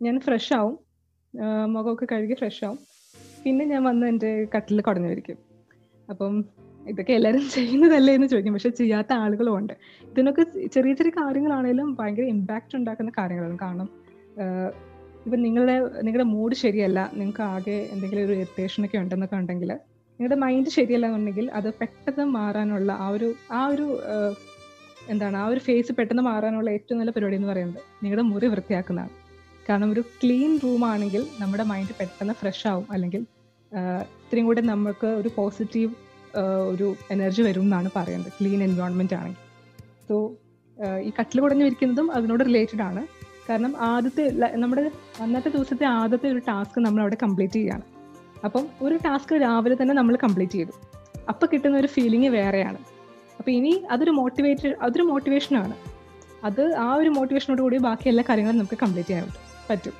ഞാൻ 0.00 0.16
ഫ്രഷ് 0.26 0.52
ആവും. 0.58 0.76
മുഖമൊക്കെ 1.74 2.06
കഴുകി 2.12 2.36
ഫ്രഷ് 2.40 2.62
ആവും. 2.68 2.78
പിന്നെ 3.44 3.64
ഞാൻ 3.72 3.82
വന്ന് 3.88 4.06
എന്റെ 4.12 4.30
കട്ടിൽ 4.54 4.80
കുടഞ്ഞു 4.88 5.08
വരിക്കും 5.12 5.38
അപ്പം 6.10 6.44
ഇതൊക്കെ 6.88 7.12
എല്ലാവരും 7.12 7.44
ചെയ്യുന്നതല്ലേ 7.50 8.14
എന്ന് 8.14 8.26
ചോദിക്കും. 8.26 8.52
പക്ഷെ 8.52 8.68
ചെയ്യാത്ത 8.68 9.12
ആളുകളും 9.12 9.58
ഉണ്ട്. 9.58 9.72
ഇതിനൊക്കെ 10.10 10.42
ചെറിയ 10.74 10.92
ചെറിയ 10.94 11.12
കാര്യങ്ങളാണെങ്കിലും 11.20 11.96
ഭയങ്കര 12.00 12.22
ഇമ്പാക്റ്റ് 12.22 12.76
ഉണ്ടാക്കുന്ന 12.76 13.12
കാര്യങ്ങളാണ്. 13.18 13.58
കാരണം 13.62 13.88
ഇപ്പം 15.26 15.42
നിങ്ങളുടെ 15.42 15.74
നിങ്ങളുടെ 16.02 16.24
മൂഡ് 16.24 16.54
ശരിയല്ല. 16.54 17.10
നിങ്ങൾക്ക് 17.14 17.42
ആകെ 17.42 17.88
എന്തെങ്കിലും 17.92 18.24
ഒരു 18.24 18.32
ഇറിറ്റേഷനൊക്കെ 18.32 18.98
ഉണ്ടെന്നൊക്കെ 18.98 19.36
ഉണ്ടെങ്കിൽ 19.36 19.72
നിങ്ങളുടെ 20.20 20.36
മൈൻഡ് 20.40 20.68
ശരിയല്ല 20.68 21.06
എന്നുണ്ടെങ്കിൽ 21.06 21.50
അത് 21.50 21.74
പെട്ടെന്ന് 21.74 22.24
മാറാനുള്ള 22.24 22.92
ആ 22.92 23.08
ഒരു 23.08 23.34
ആ 23.52 23.66
ഒരു 23.66 23.86
എന്താണ് 25.08 25.36
ആ 25.36 25.46
ഒരു 25.46 25.60
ഫേസ് 25.60 25.92
പെട്ടെന്ന് 25.92 26.22
മാറാനുള്ള 26.22 26.70
ഏറ്റവും 26.70 26.98
നല്ല 26.98 27.10
പരിപാടി 27.10 27.36
എന്ന് 27.36 27.48
പറയുന്നത് 27.48 27.80
നിങ്ങളുടെ 28.04 28.22
മുറി 28.22 28.46
വൃത്തിയാക്കുന്നതാണ്. 28.46 29.10
കാരണം 29.68 29.92
ഒരു 29.92 30.00
ക്ലീൻ 30.00 30.60
റൂം 30.64 30.84
ആണെങ്കിൽ 30.84 31.26
നമ്മുടെ 31.40 31.62
മൈൻഡ് 31.62 31.94
പെട്ടെന്ന് 32.00 32.34
ഫ്രഷ് 32.34 32.66
ആവും. 32.66 32.86
അല്ലെങ്കിൽ 32.90 33.22
ഇത്രയും 33.76 34.46
കൂടെ 34.46 34.60
നമുക്ക് 34.72 35.06
ഒരു 35.06 35.30
പോസിറ്റീവ് 35.36 35.92
ഒരു 36.72 36.86
എനർജി 37.10 37.42
വരും 37.42 37.62
എന്നാണ് 37.62 37.88
പറയുന്നത്. 37.96 38.32
ക്ലീൻ 38.38 38.60
എൻവയോൺമെന്റ് 38.62 39.14
ആണെങ്കിൽ. 39.14 39.42
സോ 40.08 40.14
ഈ 41.00 41.10
കട്ടിൽ 41.18 41.40
കുടഞ്ഞു 41.40 41.64
ഇരിക്കുന്നതും 41.64 42.06
അതിനോട് 42.12 42.42
റിലേറ്റഡ് 42.44 42.82
ആണ്. 42.82 43.02
കാരണം 43.48 43.72
ആദ്യത്തെ 43.82 44.24
നമ്മുടെ 44.62 44.90
അന്നത്തെ 45.20 45.48
ദിവസത്തെ 45.48 45.84
ആദ്യത്തെ 45.84 46.28
ഒരു 46.28 46.40
ടാസ്ക് 46.48 46.78
നമ്മൾ 46.80 47.00
അവിടെ 47.00 47.16
കംപ്ലീറ്റ് 47.22 47.54
ചെയ്യാണ്. 47.54 47.84
അപ്പം 48.44 48.64
ഒരു 48.82 48.96
ടാസ്ക് 49.04 49.34
രാവിലെ 49.42 49.76
തന്നെ 49.82 49.94
നമ്മൾ 49.94 50.14
കംപ്ലീറ്റ് 50.22 50.52
ചെയ്തു. 50.52 50.74
അപ്പം 51.28 51.48
കിട്ടുന്ന 51.52 51.76
ഒരു 51.78 51.86
ഫീലിംഗ് 51.86 52.28
വേറെയാണ്. 52.28 52.80
അപ്പം 53.38 53.52
ഇനി 53.52 53.74
അതൊരു 53.90 54.10
മോട്ടിവേറ്റ് 54.10 54.68
അതൊരു 54.82 55.02
മോട്ടിവേഷനാണ് 55.02 55.74
അത് 56.44 56.62
ആ 56.76 56.94
ഒരു 56.94 57.08
മോട്ടിവേഷനോട് 57.08 57.62
കൂടി 57.62 57.76
ബാക്കി 57.78 58.08
എല്ലാ 58.08 58.24
കാര്യങ്ങളും 58.28 58.58
നമുക്ക് 58.58 58.78
കംപ്ലീറ്റ് 58.82 59.10
ചെയ്യാൻ 59.10 59.28
പറ്റും. 59.70 59.94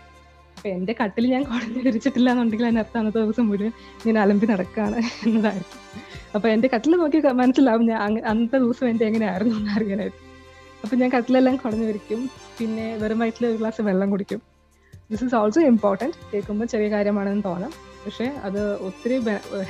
അപ്പം 0.64 0.76
എന്റെ 0.76 0.94
കട്ടിൽ 1.00 1.24
ഞാൻ 1.30 1.42
കുടഞ്ഞു 1.48 1.80
വിരിച്ചിട്ടില്ല 1.86 2.28
എന്നുണ്ടെങ്കിൽ 2.30 2.66
അതിനർത്ഥം 2.66 2.98
അന്നത്തെ 2.98 3.18
ദിവസം 3.24 3.44
മുഴുവൻ 3.48 3.72
ഞാൻ 4.06 4.18
അലമ്പി 4.18 4.46
നടക്കുകയാണ് 4.50 4.98
എന്നതായിരിക്കും. 5.26 5.80
അപ്പൊ 6.34 6.46
എന്റെ 6.48 6.68
കട്ടിൽ 6.74 6.92
നോക്കി 7.00 7.18
മനസ്സിലാവും 7.40 7.82
ഞാൻ 7.86 7.98
അന്നത്തെ 8.30 8.58
ദിവസം 8.58 8.86
എന്റെ 8.90 9.04
എങ്ങനെയായിരുന്നു 9.04 9.54
എന്ന് 9.58 9.70
അറിയാനായിട്ട്. 9.70 10.16
അപ്പം 10.84 10.96
ഞാൻ 11.00 11.10
കട്ടിലെല്ലാം 11.16 11.56
കുടഞ്ഞു 11.56 11.86
വിരിക്കും. 11.90 12.30
പിന്നെ 12.58 12.96
വെറും 12.96 13.18
വയറ്റിൽ 13.18 13.46
ഒരു 13.50 13.56
ഗ്ലാസ് 13.56 13.82
വെള്ളം 13.82 14.08
കുടിക്കും. 14.10 14.40
ദിസ് 15.10 15.24
ഈസ് 15.24 15.34
ഓൾസോ 15.34 15.60
ഇമ്പോർട്ടന്റ് 15.72 16.16
കേൾക്കുമ്പോൾ 16.32 16.64
ചെറിയ 16.64 16.88
കാര്യമാണെന്ന് 16.88 17.44
തോന്നാം. 17.44 17.74
പക്ഷേ 18.06 18.24
അത് 18.24 18.60
ഒത്തിരി 18.88 19.18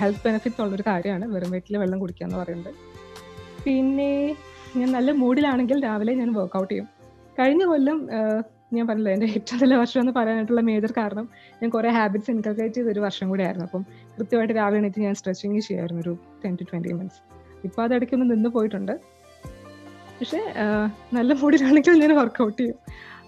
ഹെൽത്ത് 0.01 0.25
ബെനിഫിറ്റ്സ് 0.25 0.63
ഉള്ളൊരു 0.63 0.85
കാര്യമാണ്. 0.87 1.27
വെറും 1.35 1.51
വയറ്റിൽ 1.51 1.77
വെള്ളം 1.77 1.99
കുടിക്കുക 1.99 2.27
എന്ന് 2.27 2.39
പറയുന്നത്. 2.39 2.75
പിന്നെ 3.67 4.11
ഞാൻ 4.77 4.91
നല്ല 4.93 5.11
മൂഡിലാണെങ്കിൽ 5.23 5.85
രാവിലെ 5.85 6.15
ഞാൻ 6.15 6.33
വർക്കൗട്ട് 6.33 6.73
ചെയ്യും. 6.73 6.89
കഴിഞ്ഞ 7.41 7.65
കൊല്ലം 7.65 7.99
ഞാൻ 8.73 8.87
പറഞ്ഞില്ല 8.87 9.11
എന്റെ 9.11 9.27
ഏറ്റവും 9.27 9.59
നല്ല 9.63 9.75
വർഷം 9.77 10.01
എന്ന് 10.01 10.13
പറയാനായിട്ടുള്ള 10.17 10.61
മേജർ 10.61 10.93
കാരണം 10.97 11.29
ഞാൻ 11.63 11.71
കുറേ 11.71 11.89
ഹാബിറ്റ്സ് 11.89 12.31
ഇൻകൾക്കേറ്റ് 12.31 12.75
ചെയ്ത 12.75 12.89
ഒരു 12.89 13.01
വർഷം 13.01 13.29
കൂടി 13.29 13.43
ആയിരുന്നു 13.43 13.67
അപ്പം 13.67 13.83
കൃത്യമായിട്ട് 14.17 14.55
രാവിലെ 14.55 14.79
എണീറ്റ് 14.79 15.01
ഞാൻ 15.01 15.15
സ്ട്രെച്ചിങ് 15.15 15.61
ചെയ്യായിരുന്നു 15.61 16.03
ഒരു 16.03 16.19
ടെൻ 16.45 16.55
ടു 16.55 16.63
ട്വന്റി 16.63 16.93
മിനിറ്റ്സ് 16.93 17.21
ഇപ്പോൾ 17.65 17.83
അത് 17.83 17.95
ഇടയ്ക്കൊന്ന് 17.95 18.27
നിന്ന് 18.35 18.49
പോയിട്ടുണ്ട്. 18.49 18.93
പക്ഷേ 20.19 20.41
നല്ല 21.13 21.33
മൂഡിലാണെങ്കിൽ 21.33 21.95
ഞാൻ 22.03 22.13
വർക്കൗട്ട് 22.17 22.59
ചെയ്യും. 22.61 22.77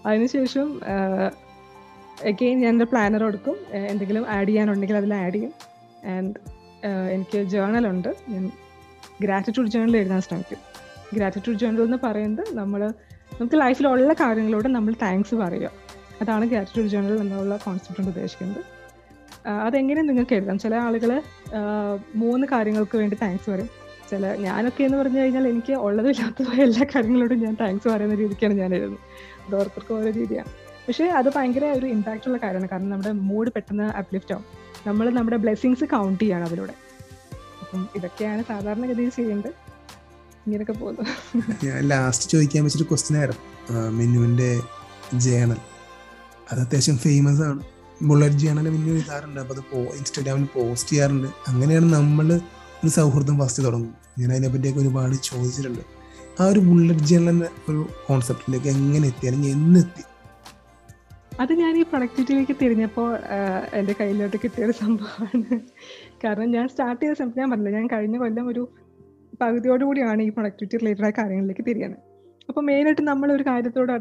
അതിനുശേഷം 0.05 0.67
അഗെയിൻ 2.31 2.57
ഞാൻ 2.61 2.73
എന്റെ 2.73 2.85
പ്ലാനർ 2.91 3.23
എടുക്കും 3.23 3.57
എന്തെങ്കിലും 3.73 4.23
ആഡ് 4.35 4.47
ചെയ്യാനുണ്ടെങ്കിൽ 4.47 4.97
അതിൽ 4.97 5.13
ആഡ് 5.13 5.33
ചെയ്യും. 5.33 5.53
ആൻഡ് 6.13 6.33
എനിക്ക് 7.15 7.37
ഉണ്ട്. 7.93 8.09
ഞാൻ 8.29 8.45
ഗ്രാറ്റിറ്റ്യൂഡ് 9.21 9.69
ജേണൽ 9.73 9.97
എഴുതാൻ 9.97 10.21
ശ്രമിക്കും. 10.21 10.59
ഗ്രാറ്റിറ്റ്യൂഡ് 11.15 11.59
ജേണൽ 11.61 11.81
എന്ന് 11.81 11.99
പറയുന്നത് 12.05 12.45
നമ്മൾ 12.57 12.81
നമുക്ക് 13.39 13.61
ലൈഫിലുള്ള 13.61 14.13
കാര്യങ്ങളോട് 14.13 14.67
നമ്മൾ 14.67 14.93
താങ്ക്സ് 15.01 15.35
പറയുക. 15.35 15.69
അതാണ് 16.21 16.45
ഗ്രാറ്റിറ്റ്യൂഡ് 16.45 16.87
ജേണൽ 16.87 17.19
എന്നുള്ള 17.19 17.57
കോൺസെപ്റ്റ് 17.57 17.97
കൊണ്ട് 17.97 18.11
ഉദ്ദേശിക്കുന്നത്. 18.11 18.63
അതെങ്ങനെ 19.47 20.01
നിങ്ങൾക്ക് 20.01 20.33
എഴുതാം? 20.35 20.59
ചില 20.59 20.75
ആളുകൾ 20.75 21.21
മൂന്ന് 22.15 22.47
കാര്യങ്ങൾക്ക് 22.51 22.97
വേണ്ടി 22.97 23.17
താങ്ക്സ് 23.21 23.49
പറയും. 23.49 23.69
ചില 24.11 24.35
ഞാനൊക്കെ 24.35 24.83
എന്ന് 24.83 24.97
പറഞ്ഞു 24.97 25.19
കഴിഞ്ഞാൽ 25.19 25.47
എനിക്ക് 25.47 25.73
ഉള്ളതും 25.73 26.09
ഇല്ലാത്തതുമായ 26.09 26.63
എല്ലാ 26.63 26.85
കാര്യങ്ങളോടും 26.95 27.39
ഞാൻ 27.39 27.57
താങ്ക്സ് 27.61 27.87
പറയുന്ന 27.87 28.15
രീതിക്കാണ് 28.15 28.53
ഞാൻ 28.53 28.75
എഴുതുന്നത്. 28.75 28.99
അത് 29.47 29.55
ഓരോരുത്തർക്കും 29.55 29.99
ഓരോ 29.99 30.09
രീതിയാണ്. 30.09 30.51
പക്ഷേ 30.87 31.05
അത് 31.05 31.29
ഭയങ്കര 31.35 31.65
ഒരു 31.65 31.85
ഇമ്പാക്റ്റ് 31.85 32.27
ഉള്ള 32.27 32.37
കാര്യമാണ്. 32.37 32.69
കാരണം 32.69 32.89
നമ്മുടെ 32.89 33.11
മൂഡ് 33.11 33.51
പെട്ടെന്ന് 33.55 33.83
അപ്ലിഫ്റ്റ് 33.83 34.33
ആവും. 34.33 34.45
നമ്മൾ 34.87 35.09
നമ്മുടെ 35.09 35.37
ബ്ലെസ്സിങ്സ് 35.37 35.83
കൗണ്ട് 35.83 36.23
ചെയ്യണം 36.23 36.45
അതിലൂടെ. 36.45 36.75
അപ്പം 37.61 37.87
ഇതൊക്കെയാണ് 37.95 38.43
സാധാരണഗതിയിൽ 38.47 39.09
ചെയ്യേണ്ടത്. 39.09 39.66
ഇങ്ങനെയൊക്കെ 40.47 40.75
പോകുന്നു. 40.81 41.03
ഞാൻ 41.65 41.79
ലാസ്റ്റ് 41.91 42.25
ചോദിക്കാൻ 42.33 42.63
വെച്ചൊരു 42.65 42.87
ക്വസ്റ്റ്യൻ 42.91 43.17
ആയിരുന്നു. 43.21 43.43
മെനുവിന്റെ 43.97 44.49
ജേണൽ 45.25 45.59
അത് 46.51 46.59
അത്യാവശ്യം 46.63 46.97
ഫേമസ് 47.05 47.41
ആണ്. 47.49 47.61
ബുള്ളറ്റ് 48.07 48.39
ജേണൽ 48.41 48.65
മെനു 48.73 48.91
എഴുതാറുണ്ട്. 48.95 49.39
അപ്പോൾ 49.43 49.55
അത് 49.57 49.63
ഇൻസ്റ്റാഗ്രാമിൽ 49.99 50.47
പോസ്റ്റ് 50.55 50.89
ചെയ്യാറുണ്ട്. 50.91 51.29
അങ്ങനെയാണ് 51.51 51.87
നമ്മൾ 51.93 52.27
ഒരു 52.81 52.91
സൗഹൃദം 52.97 53.37
ഫസ്റ്റ് 53.39 53.61
തുടങ്ങും 53.67 53.93
ഞാൻ 54.19 54.29
അതിനെ 54.33 54.49
പറ്റിയൊക്കെ 54.53 54.79
ഒരുപാട് 54.79 55.15
ചോദിച്ചിട്ടുണ്ട്. 55.29 55.83
ആ 56.39 56.45
ഒരു 56.51 56.61
ബുള്ളറ്റ് 56.67 57.05
ജേണൽ 57.11 57.29
എന്ന 57.29 57.47
ഒരു 57.69 57.81
കോൺസെപ്റ്റിലേക്ക് 58.07 58.69
എങ്ങനെ 58.75 59.05
എത്തി 59.11 59.27
അല്ലെങ്കിൽ 59.27 59.51
എന്നെത്തി 59.57 60.03
അത് 61.43 61.51
ഞാൻ 61.61 61.73
ഈ 61.79 61.81
പ്രൊഡക്ടിവിറ്റിയിലേക്ക് 61.89 62.55
തിരിഞ്ഞപ്പോൾ 62.61 63.09
എന്റെ 63.79 63.93
കയ്യിലോട്ട് 63.99 64.37
കിട്ടിയ 64.43 64.65
ഒരു 64.67 64.73
സംഭവമാണ്. 64.79 65.57
കാരണം 66.23 66.47
ഞാൻ 66.55 66.65
സ്റ്റാർട്ട് 66.71 67.01
ചെയ്ത 67.01 67.15
സമയത്ത് 67.19 67.41
ഞാൻ 67.41 67.49
പറഞ്ഞില്ല 67.51 67.73
ഞാൻ 67.79 67.87
കഴിഞ്ഞ 67.93 68.17
കൊല്ലം 68.17 68.47
ഒരു 68.53 68.63
പകുതിയോടുകൂടിയാണ് 69.41 70.21
ഈ 70.27 70.29
പ്രൊഡക്ടിവിറ്റി 70.29 70.77
റിലേറ്റഡ് 70.81 71.07
ആയ 71.07 71.13
കാര്യങ്ങളിലേക്ക് 71.19 71.65
തിരിയുന്നത്. 71.69 72.03
അപ്പോൾ 72.49 72.63
മെയിനായിട്ട് 72.69 73.03
നമ്മൾ 73.11 73.29
ഒരു 73.35 73.43
കാര്യത്തോട് 73.47 73.93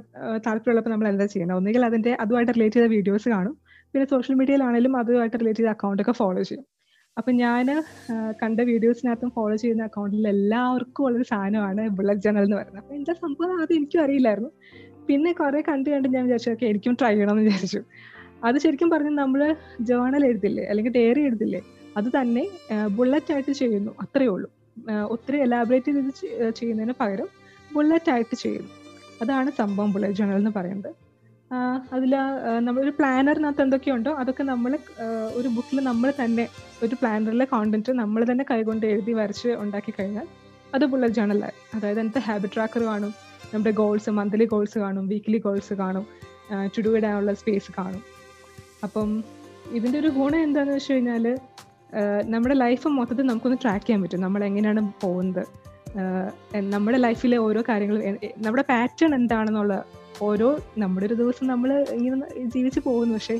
താല്പര്യമുള്ളപ്പോൾ 0.46 0.92
നമ്മൾ 0.94 1.06
എന്താ 1.12 1.26
ചെയ്യണം? 1.32 1.54
ഒന്നുകിൽ 1.60 1.84
അതിന്റെ 1.88 2.12
അതുമായിട്ട് 2.22 2.52
റിലേറ്റ് 2.56 2.76
ചെയ്ത 2.76 2.88
വീഡിയോസ് 2.96 3.28
കാണും. 3.34 3.54
പിന്നെ 3.92 4.06
സോഷ്യൽ 4.12 4.34
മീഡിയയിലാണെങ്കിലും 4.40 4.94
അതുമായിട്ട് 5.00 5.36
റിലേറ്റ് 5.42 5.60
ചെയ്ത 5.60 5.70
അക്കൗണ്ടൊക്കെ 5.76 6.14
ഫോളോ 6.20 6.42
ചെയ്യും. 6.48 6.64
അപ്പം 7.18 7.34
ഞാൻ 7.42 7.66
കണ്ട 8.42 8.58
വീഡിയോസിനകത്തും 8.70 9.30
ഫോളോ 9.36 9.54
ചെയ്യുന്ന 9.62 9.82
അക്കൗണ്ടിൽ 9.88 10.28
എല്ലാവർക്കും 10.34 11.04
ഉള്ളൊരു 11.06 11.26
സാധനമാണ് 11.32 11.82
ബുള്ളറ്റ് 11.98 12.22
ജേണൽ 12.26 12.44
എന്ന് 12.46 12.56
പറയുന്നത്. 12.56 12.82
അപ്പം 12.82 12.96
എന്താ 13.00 13.12
സംഭവം? 13.24 13.54
അത് 13.62 13.72
എനിക്കും 13.78 14.00
അറിയില്ലായിരുന്നു. 14.04 14.50
പിന്നെ 15.08 15.30
കുറേ 15.40 15.60
കണ്ടു 15.68 15.88
കണ്ട് 15.94 16.08
ഞാൻ 16.16 16.24
വിചാരിച്ചു 16.26 16.50
ഓക്കെ 16.54 16.66
എനിക്കും 16.72 16.94
ട്രൈ 17.00 17.12
ചെയ്യണമെന്ന് 17.14 17.44
വിചാരിച്ചു. 17.48 17.80
അത് 18.48 18.56
ശരിക്കും 18.64 18.88
പറഞ്ഞ് 18.94 19.12
നമ്മൾ 19.22 19.40
ജേണൽ 19.90 20.22
എഴുതില്ലേ? 20.28 20.64
അല്ലെങ്കിൽ 20.70 20.92
ഡയറി 20.98 21.22
എഴുതില്ലേ? 21.28 21.60
അത് 21.98 22.08
തന്നെ 22.18 22.44
ബുള്ളറ്റ് 22.96 23.32
ആയിട്ട് 23.34 23.52
ചെയ്യുന്നു. 23.60 23.92
അത്രയേ 24.04 24.30
ഉള്ളൂ. 24.34 24.48
ഒത്തിരി 25.10 25.38
എലാബറേറ്റ് 25.46 25.92
ചെയ്ത് 25.92 26.50
ചെയ്യുന്നതിന് 26.58 26.94
പകരം 27.00 27.28
ബുള്ളറ്റ് 27.74 28.10
ആയിട്ട് 28.10 28.36
ചെയ്യുന്നു. 28.42 28.72
അതാണ് 29.22 29.50
സംഭവം 29.60 29.90
ബുള്ളറ്റ് 29.92 30.18
ജേണൽ 30.20 30.38
എന്ന് 30.42 30.52
പറയുന്നത്. 30.56 30.90
അതിൽ 31.92 32.12
നമ്മളൊരു 32.66 32.92
പ്ലാനറിനകത്ത് 32.98 33.62
എന്തൊക്കെയുണ്ടോ 33.62 34.12
അതൊക്കെ 34.20 34.42
നമ്മൾ 34.42 34.72
ഒരു 35.34 35.48
ബുക്കിൽ 35.48 35.80
നമ്മൾ 35.80 36.08
തന്നെ 36.22 36.44
ഒരു 36.82 36.94
പ്ലാനറിലെ 36.94 37.44
കോണ്ടന്റ് 37.44 37.92
നമ്മൾ 38.02 38.22
തന്നെ 38.30 38.44
കൈകൊണ്ട് 38.50 38.86
എഴുതി 38.86 39.12
വരച്ച് 39.12 39.48
ഉണ്ടാക്കി 39.48 39.92
കഴിഞ്ഞാൽ 39.98 40.26
അത് 40.74 40.84
ബുള്ളറ്റ് 40.92 41.14
ജേണലായി 41.14 41.56
അതായത് 41.76 42.00
അതിനകത്ത് 42.00 42.22
ഹാബിറ്റ് 42.28 42.54
ട്രാക്കർ 42.54 42.82
കാണും 42.82 43.12
നമ്മുടെ 43.52 43.72
ഗോൾസ് 43.80 44.10
മന്ത്ലി 44.10 44.44
ഗോൾസ് 44.44 44.78
കാണും 44.78 45.04
വീക്ക്ലി 45.08 45.38
ഗോൾസ് 45.38 45.74
കാണും 45.74 46.06
ചുടുവിടാനുള്ള 46.74 47.32
സ്പേസ് 47.34 47.70
കാണും. 47.78 48.02
അപ്പം 48.84 49.10
ഇതിന്റെ 49.72 49.98
ഒരു 49.98 50.10
ഗുണം 50.18 50.40
എന്താണെന്ന് 50.42 50.74
വെച്ച് 50.74 50.92
കഴിഞ്ഞാൽ 50.92 51.24
നമ്മുടെ 52.32 52.54
ലൈഫ് 52.54 52.88
മൊത്തത്തിൽ 52.96 53.26
നമുക്കൊന്ന് 53.26 53.58
ട്രാക്ക് 53.62 53.84
ചെയ്യാൻ 53.84 54.00
പറ്റും. 54.02 54.20
നമ്മൾ 54.20 54.40
എങ്ങനെയാണ് 54.44 54.80
പോകുന്നത് 55.02 55.44
നമ്മുടെ 56.74 56.98
ലൈഫിലെ 57.04 57.36
ഓരോ 57.46 57.60
കാര്യങ്ങളും 57.68 58.02
നമ്മുടെ 58.46 58.64
പാറ്റേൺ 58.70 59.12
എന്താണെന്നുള്ള 59.14 59.74
ഓരോ 60.22 60.48
നമ്മുടെ 60.82 61.06
ഒരു 61.06 61.16
ദിവസം 61.20 61.46
നമ്മൾ 61.52 61.70
ഇങ്ങനെ 61.98 62.16
ജീവിച്ചു 62.54 62.80
പോകുന്നു. 62.88 63.14
പക്ഷേ 63.18 63.36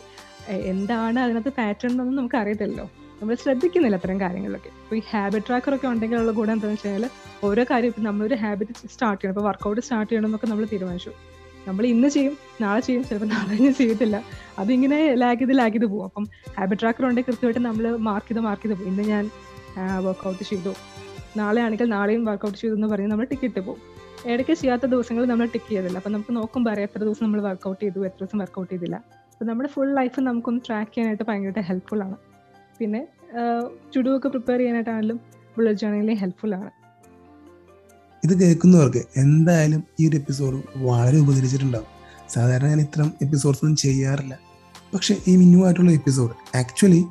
എന്താണ് 0.72 1.18
അതിനകത്ത് 1.24 1.52
പാറ്റേൺ 1.58 1.90
എന്നൊന്നും 1.90 2.16
നമുക്ക് 2.20 2.38
അറിയത്തില്ലല്ലോ 2.42 2.86
നമ്മൾ 3.20 3.34
ശ്രദ്ധിക്കുന്നില്ല 3.42 3.98
അത്തരം 3.98 4.18
കാര്യങ്ങളിലൊക്കെ. 4.20 4.70
ഇപ്പോൾ 4.82 4.96
ഈ 4.96 5.02
ഹാബിറ്റ് 5.12 5.46
ട്രാക്കർ 5.48 5.74
ഒക്കെ 5.76 5.86
ഉണ്ടെങ്കിലുള്ള 5.92 6.32
ഗുണം 6.38 6.52
എന്താണെന്ന് 6.56 6.78
വെച്ച് 6.78 6.88
കഴിഞ്ഞാൽ 6.88 7.12
ഓരോ 7.48 7.62
കാര്യം 7.70 7.90
ഇപ്പം 7.92 8.04
നമ്മളൊരു 8.08 8.36
ഹാബിറ്റ് 8.42 8.74
സ്റ്റാർട്ട് 8.94 9.20
ചെയ്യണം. 9.22 9.34
ഇപ്പോൾ 9.34 9.46
വർക്കൗട്ട് 9.48 9.80
സ്റ്റാർട്ട് 9.86 10.10
ചെയ്യണം 10.12 10.38
നമ്മൾ 10.52 10.68
തീരുമാനിച്ചു. 10.74 11.12
നമ്മൾ 11.66 11.84
ഇന്ന് 11.92 12.08
ചെയ്യും 12.16 12.34
നാളെ 12.64 12.80
ചെയ്യും 12.86 13.02
ചിലപ്പോൾ 13.08 13.28
നാളെ 13.34 13.56
ഞാൻ 13.64 13.74
ചെയ്യത്തില്ല. 13.80 14.16
അതിങ്ങനെ 14.62 14.98
ലാഗ് 15.22 15.40
ചെയ്ത് 15.40 15.54
ലാഗ് 15.60 15.74
ചെയ്ത് 15.76 15.86
പോകും. 15.92 16.04
അപ്പം 16.08 16.24
ഹാബിറ്റ് 16.58 16.80
ട്രാക്കർ 16.82 17.04
ഉണ്ടെങ്കിൽ 17.08 17.30
കൃത്യമായിട്ട് 17.30 17.62
നമ്മൾ 17.68 17.84
മാർക്ക് 18.08 18.28
ചെയ്ത് 18.30 18.42
മാർക്ക് 18.48 18.64
ചെയ്ത് 18.64 18.76
പോകും. 18.78 18.90
ഇന്ന് 18.92 19.04
ഞാൻ 19.12 19.24
വർക്കൗട്ട് 20.06 20.42
ചെയ്തു. 20.50 20.72
നാളെ 21.40 21.60
ആണെങ്കിൽ 21.64 21.88
നാളെയും 21.96 22.22
വർക്കൗട്ട് 22.30 22.58
ചെയ്തു 22.62 22.74
എന്ന് 22.78 22.88
പറഞ്ഞ് 22.92 23.10
നമ്മൾ 23.12 23.26
ടിക്കറ്റ് 23.32 23.62
പോകും. 23.66 23.82
ഇടയ്ക്ക് 24.32 24.54
ചെയ്യാത്ത 24.60 24.84
ദിവസങ്ങൾ 24.92 25.24
നമ്മൾ 25.32 25.46
ടിക്ക് 25.54 25.70
ചെയ്തില്ല 25.72 25.98
അപ്പം 26.00 26.12
നമുക്ക് 26.14 26.32
നോക്കുമ്പോൾ 26.36 26.70
അറിയാം 26.70 26.88
എത്ര 26.88 27.00
ദിവസം 27.08 27.24
നമ്മൾ 27.26 27.40
വർക്കൗട്ട് 27.48 27.80
ചെയ്തു 27.82 28.00
എത്ര 28.08 28.18
ദിവസം 28.22 28.38
വർക്കൗട്ട് 28.42 28.70
ചെയ്തില്ല. 28.72 28.96
അപ്പം 29.32 29.46
നമ്മുടെ 29.50 29.68
ഫുൾ 29.74 29.90
ലൈഫ് 29.98 30.20
നമുക്കൊന്ന് 30.28 30.60
ട്രാക്ക് 30.68 30.90
ചെയ്യാനായിട്ട് 30.92 31.24
ഭയങ്കരമായിട്ട് 31.28 31.68
ഹെൽപ്ഫുൾ 31.70 32.00
ആണ്. 32.06 32.16
പിന്നെ 32.78 33.00
ചുടുവൊക്കെ 33.94 34.28
പ്രിപ്പയർ 34.34 34.58
ചെയ്യാനായിട്ടാണെങ്കിലും 34.60 35.18
ബുള്ളറ്റ് 35.56 35.80
ജേർണലിംഗ് 35.82 36.20
ഹെൽപ്ഫുൾ 36.22 36.52
ആണ്. 36.60 36.70
ഇത് 38.26 38.40
കേൾക്കുന്നവർക്ക് 38.40 39.02
എന്തായാലും 39.16 39.84
ഈ 40.00 40.08
ഒരു 40.08 40.16
എപ്പിസോഡ് 40.16 40.62
വളരെ 40.76 41.18
ഉപകരിച്ചിട്ടുണ്ടാവും. 41.18 41.86
സാധാരണ 42.30 42.66
ഞാൻ 42.66 42.80
ഇത്തരം 42.80 43.12
എപ്പിസോഡ്സ് 43.22 43.64
ഒന്നും 43.64 43.76
ചെയ്യാറില്ല. 43.76 44.38
പക്ഷെ 44.94 45.16
ഈ 45.28 45.36
മിന്നു 45.36 45.64
ആയിട്ടുള്ള 45.64 45.90
എപ്പിസോഡ് 45.90 46.56
ആക്ച്വലി 46.56 47.04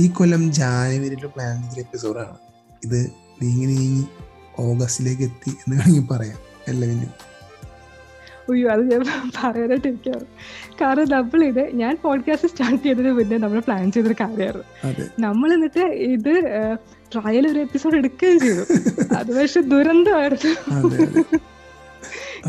ഈ 0.00 0.08
കൊല്ലം 0.08 0.52
ജാനുവരിയിൽ 0.52 1.26
പ്ലാൻ 1.26 1.62
ചെയ്തൊരു 1.62 1.80
എപ്പിസോഡാണ് 1.80 2.36
ഇത് 2.84 3.12
നീങ്ങി 3.42 3.66
നീങ്ങി 3.66 4.04
ഓഗസ്റ്റിലേക്ക് 4.58 5.22
എത്തി 5.22 5.50
എന്ന് 5.50 5.76
വേണമെങ്കിൽ 5.76 6.14
പറയാം. 6.14 6.38
അല്ല 6.68 6.86
മിന്നു? 6.86 7.06
അയ്യോ 8.52 8.70
അത് 8.70 8.90
ഞാൻ 8.90 9.00
പറയാനായിട്ട് 9.28 9.88
ഇരിക്കാറ് 9.88 10.26
കാരണം 10.80 11.04
നമ്മൾ 11.04 11.44
ഇത് 11.44 11.70
ഞാൻ 11.74 11.98
പോഡ്കാസ്റ്റ് 12.02 12.48
സ്റ്റാർട്ട് 12.48 12.84
ചെയ്തതിന് 12.84 13.12
മുന്നേ 13.12 13.36
നമ്മൾ 13.36 13.60
പ്ലാൻ 13.60 13.92
ചെയ്തൊരു 13.92 14.14
കാര്യമായിരുന്നു. 14.20 14.66
നമ്മൾ 15.20 15.54
എന്നിട്ട് 15.54 15.80
ഇത് 15.80 16.34
ട്രയൽ 17.12 17.44
ഒരു 17.52 17.60
എപ്പിസോഡ് 17.66 17.96
എടുക്കുകയും 18.00 18.38
ചെയ്തു. 18.44 18.64
അത് 19.18 19.30
പക്ഷെ 19.38 19.60
ദുരന്തമായിരുന്നു. 19.72 20.52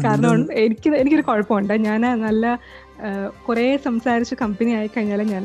കാരണം 0.05 0.39
എനിക്ക് 0.63 0.89
എനിക്കൊരു 1.01 1.25
കുഴപ്പമുണ്ട്. 1.29 1.73
ഞാൻ 1.87 2.01
നല്ല 2.27 2.45
കുറേ 3.47 3.65
സംസാരിച്ച് 3.85 4.35
കമ്പനി 4.41 4.71
ആയി 4.79 4.89
കഴിഞ്ഞാൽ 4.95 5.21
ഞാൻ 5.33 5.43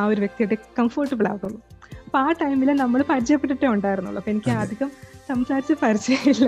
ആ 0.00 0.02
ഒരു 0.10 0.20
വ്യക്തിയായിട്ട് 0.24 0.56
കംഫർട്ടബിൾ 0.78 1.26
ആകുള്ളൂ 1.32 1.60
അപ്പൊ 2.04 2.18
ആ 2.18 2.28
ടൈമിൽ 2.42 2.68
നമ്മൾ 2.82 3.00
പരിചയപ്പെട്ടിട്ടേ 3.10 3.66
ഉണ്ടായിരുന്നുള്ളൂ. 3.74 4.18
അപ്പൊ 4.20 4.30
എനിക്ക് 4.34 4.52
അധികം 4.62 4.88
സംസാരിച്ച് 5.30 5.74
പരിചയമില്ല. 5.82 6.46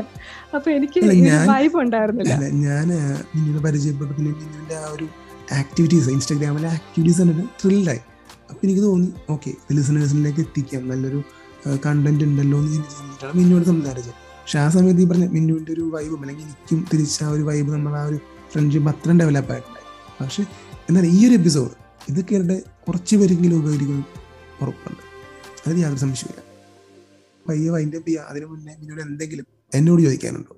അപ്പൊ 0.57 0.69
എനിക്ക് 0.77 1.01
വൈബ് 1.51 1.77
ഉണ്ടായിരുന്നില്ല. 1.83 2.35
ഞാൻ 2.67 2.89
പരിചയപ്പെട്ടു 3.67 4.75
ആ 4.79 4.87
ഒരു 4.95 5.07
ആക്ടിവിറ്റീസ് 5.61 6.09
ഇൻസ്റ്റാഗ്രാമിലെ 6.17 6.69
ആക്ടിവിറ്റീസ് 6.79 7.21
കണ്ടിട്ട് 7.23 7.45
ത്രില്ലായി 7.63 8.03
അപ്പൊ 8.51 8.61
എനിക്ക് 8.67 8.83
തോന്നി 8.89 9.09
ഓക്കെ 9.31 9.51
ലിസണേഴ്സിലേക്ക് 9.77 10.41
എത്തിക്കാം. 10.47 10.83
നല്ലൊരു 10.89 11.21
കണ്ടന്റ് 11.87 12.25
ഉണ്ടല്ലോ 12.25 12.59
എന്ന് 12.59 12.73
ചിന്തിച്ചിട്ടാണ് 12.73 13.35
മിന്നുവിനോട് 13.35 13.65
സംസാരിച്ചത്. 13.65 14.15
പക്ഷെ 14.15 14.59
ആ 14.59 14.69
സമയത്ത് 14.69 15.01
ഈ 15.01 15.07
പറഞ്ഞ 15.07 15.27
മിന്നുവിന്റെ 15.27 15.73
ഒരു 15.73 15.91
വൈബും 15.95 16.21
അല്ലെങ്കിൽ 16.21 16.45
എനിക്കും 16.45 16.87
തിരിച്ച 16.93 17.23
ആ 17.23 17.29
ഒരു 17.29 17.43
വൈബ് 17.43 17.71
നമ്മൾ 17.73 17.97
ആ 17.97 18.05
ഒരു 18.05 18.19
ഫ്രണ്ട്ഷിപ്പ് 18.51 18.91
അത്രയും 18.91 19.21
ഡെവലപ്പ് 19.21 19.53
ആയിട്ടുണ്ടായി. 19.53 19.87
പക്ഷെ 20.21 20.43
എന്നാൽ 20.89 21.07
ഈ 21.07 21.29
ഒരു 21.29 21.35
എപ്പിസോഡ് 21.35 21.71
ഇത് 22.09 22.25
കേട്ടിട്ട് 22.25 22.63
കുറച്ച് 22.89 23.17
പേരെങ്കിലും 23.17 23.57
ഉപകരിക്കും 23.57 24.05
ഉറപ്പുണ്ട്. 24.63 25.03
അതിന് 25.67 25.81
യാതൊരു 25.81 26.01
സംശയമില്ല 26.01 26.43
പയ്യെ 27.49 27.71
വൈൻഡ് 27.71 27.97
അപ്പ് 27.97 28.09
ചെയ്യുക 28.09 28.27
അതിനു 28.29 28.47
മുന്നേ 28.47 28.77
മിന്നോട് 28.81 29.01
എന്തെങ്കിലും 29.01 29.47
എന്നോട് 29.75 30.03
ചോദിക്കാനുണ്ടോ? 30.03 30.57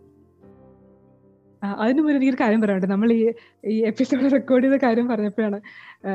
അതിനു 1.76 2.03
മുന്നേ 2.03 2.16
എനിക്കൊരു 2.16 2.45
കാര്യം 2.45 2.61
പറയാനുണ്ട്. 2.61 2.91
നമ്മൾ 2.91 3.12
ഈ 3.12 3.33
ഈ 3.64 3.85
എപ്പിസോഡ് 3.85 4.33
റെക്കോർഡ് 4.33 4.64
ചെയ്ത 4.64 4.74
കാര്യം 4.74 5.09
പറഞ്ഞപ്പോഴാണ് 5.09 5.61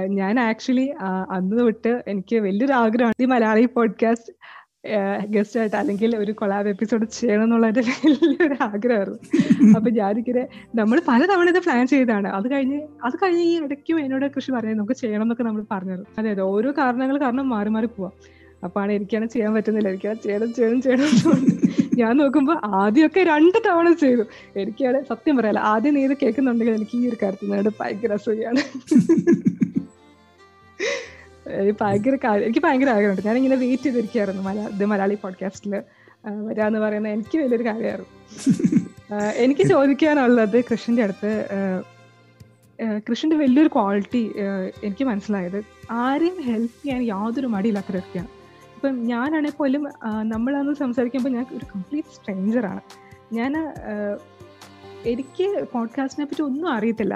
ഞാൻ 0.08 0.40
ആക്ച്വലി 0.40 0.94
അന്ന് 1.32 1.60
തൊട്ട് 1.60 2.04
എനിക്ക് 2.08 2.36
വലിയൊരു 2.36 2.74
ആഗ്രഹമാണ് 2.74 3.22
ഈ 3.22 3.26
മലയാളി 3.26 3.66
പോഡ്കാസ്റ്റ് 3.66 4.34
ഗസ്റ്റ് 5.34 5.60
ആയിട്ട് 5.60 5.76
അല്ലെങ്കിൽ 5.76 6.18
ഒരു 6.18 6.32
കൊളാബ് 6.32 6.68
എപ്പിസോഡ് 6.68 7.06
ചെയ്യണം 7.06 7.44
എന്നുള്ള 7.44 7.68
എന്റെ 7.68 7.82
വലിയൊരു 7.88 8.56
ആഗ്രഹമായിരുന്നു. 8.68 9.20
അപ്പൊ 9.78 9.90
ഞാനിങ്ങനെ 9.90 10.44
നമ്മൾ 10.76 11.02
പലതവണ 11.08 11.50
ഇത് 11.50 11.60
പ്ലാൻ 11.66 11.88
ചെയ്താണ് 11.88 12.28
അത് 12.28 12.52
കഴിഞ്ഞ് 12.52 12.80
അത് 13.04 13.16
കഴിഞ്ഞ് 13.24 13.44
ഈ 13.44 13.54
ഇടയ്ക്കും 13.66 14.00
എന്നോട് 14.00 14.26
കൃഷി 14.36 14.52
പറഞ്ഞു 14.52 14.74
നമുക്ക് 14.74 14.94
ചെയ്യണം 14.94 15.26
എന്നൊക്കെ 15.26 15.44
നമ്മൾ 15.44 15.66
പറഞ്ഞത്. 15.72 16.04
അതെ 16.20 16.30
അതെ 16.30 16.44
ഓരോ 16.54 16.72
കാരണങ്ങൾ 16.78 17.18
കാരണം 17.26 17.50
മാറി 17.50 17.70
മാറി 17.70 17.86
പോവാം. 17.86 18.14
അപ്പാണ് 18.64 18.92
എനിക്കാണ് 18.92 19.26
ചെയ്യാൻ 19.26 19.52
പറ്റുന്നില്ല. 19.56 19.90
എനിക്കാണ് 19.90 20.20
ചെയ്യണം 20.26 20.54
ചെയ്യണം 20.54 20.80
ചെയ്യണം 20.82 21.44
ഞാൻ 22.00 22.18
നോക്കുമ്പോൾ 22.18 22.58
ആദ്യമൊക്കെ 22.82 23.24
രണ്ട് 23.24 23.58
തവണ 23.68 23.94
ചെയ്തു. 23.94 24.24
എനിക്കാണ് 24.56 25.00
സത്യം 25.12 25.38
പറയാല 25.38 25.60
ആദ്യം 25.74 25.94
നീ 25.94 26.04
ഇത് 26.08 26.16
കേൾക്കുന്നുണ്ടെങ്കിൽ 26.24 26.76
എനിക്ക് 26.76 26.98
ഈ 26.98 27.10
ഒരു 27.10 27.18
കാര്യത്തിൽ 27.24 27.72
ഭയങ്കര 27.82 28.14
അസൂയാണ് 28.14 28.64
ഭയങ്കര 31.80 32.16
കാര്യം 32.24 32.44
എനിക്ക് 32.44 32.64
ഭയങ്കര 32.66 32.90
ആഗ്രഹമുണ്ട്. 32.90 33.24
ഞാൻ 33.26 33.38
ഇങ്ങനെ 33.38 33.56
വെയിറ്റ് 33.56 33.84
ചെയ്തിരിക്കുകയായിരുന്നു 33.84 34.42
മല 34.42 34.68
ദ 34.80 34.84
മലയാളി 34.84 35.18
പോഡ്കാസ്റ്റിൽ 35.24 35.74
വരാന്ന് 36.48 36.80
പറയുന്ന 36.80 37.08
എനിക്ക് 37.08 37.38
വലിയൊരു 37.38 37.66
കാര്യമായിരുന്നു. 37.66 38.12
എനിക്ക് 39.36 39.64
ചോദിക്കാനുള്ളത് 39.68 40.58
കൃഷ്ണന്റെ 40.72 41.04
അടുത്ത് 41.04 41.32
കൃഷ്ണന്റെ 43.10 43.38
വലിയൊരു 43.38 43.70
ക്വാളിറ്റി 43.76 44.34
എനിക്ക് 44.84 45.04
മനസ്സിലായത് 45.04 45.60
ആരെയും 45.92 46.38
ഹെൽപ്പ് 46.42 46.84
ചെയ്യാൻ 46.84 47.02
യാതൊരു 47.04 47.48
മടിയില്ലാത്ത 47.48 47.92
വ്യക്തിയാണ്. 47.92 48.30
ഇപ്പം 48.76 49.04
ഞാനാണെങ്കിൽ 49.08 49.58
പോലും 49.58 49.84
നമ്മളന്ന് 50.22 50.74
സംസാരിക്കുമ്പോൾ 50.74 51.30
ഞാൻ 51.30 51.46
ഒരു 51.58 51.66
കംപ്ലീറ്റ് 51.76 52.14
സ്ട്രേഞ്ചറാണ് 52.16 52.82
ഞാൻ 53.34 53.54
എനിക്ക് 55.06 55.48
പോഡ്കാസ്റ്റിനെ 55.74 56.26
പറ്റി 56.26 56.42
ഒന്നും 56.42 56.70
അറിയത്തില്ല. 56.74 57.16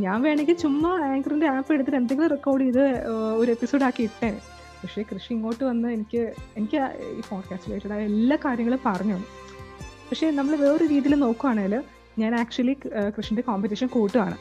ഞാൻ 0.00 0.22
വേണമെങ്കിൽ 0.22 0.56
ചുമ്മാ 0.56 0.90
ആങ്കറിന്റെ 1.04 1.46
ആപ്പ് 1.46 1.72
എടുത്തിട്ട് 1.72 1.98
എന്തെങ്കിലും 1.98 2.30
റെക്കോർഡ് 2.30 2.62
ചെയ്ത് 2.62 2.84
ഒരു 3.40 3.50
എപ്പിസോഡ് 3.50 3.84
ആക്കി 3.84 4.02
ഇട്ടേ. 4.02 4.30
പക്ഷേ 4.82 5.02
കൃഷി 5.02 5.32
ഇങ്ങോട്ട് 5.32 5.64
വന്ന് 5.64 5.88
എനിക്ക് 5.88 6.32
എനിക്ക് 6.56 6.76
ഈ 7.18 7.20
പോഡ്കാസ്റ്റ് 7.28 7.68
റിലേറ്റഡ് 7.68 7.92
ആയ 7.92 8.04
എല്ലാ 8.04 8.38
കാര്യങ്ങളും 8.44 8.80
പറഞ്ഞു. 8.86 9.18
പക്ഷേ 10.10 10.30
നമ്മൾ 10.30 10.56
വേറൊരു 10.56 10.84
രീതിയിൽ 10.84 11.14
നോക്കുകയാണെങ്കിൽ 11.14 11.82
ഞാൻ 12.18 12.34
ആക്ച്വലി 12.34 12.76
കൃഷിന്റെ 13.18 13.42
കോമ്പറ്റീഷൻ 13.42 13.86
കൂട്ടുകയാണ് 13.86 14.36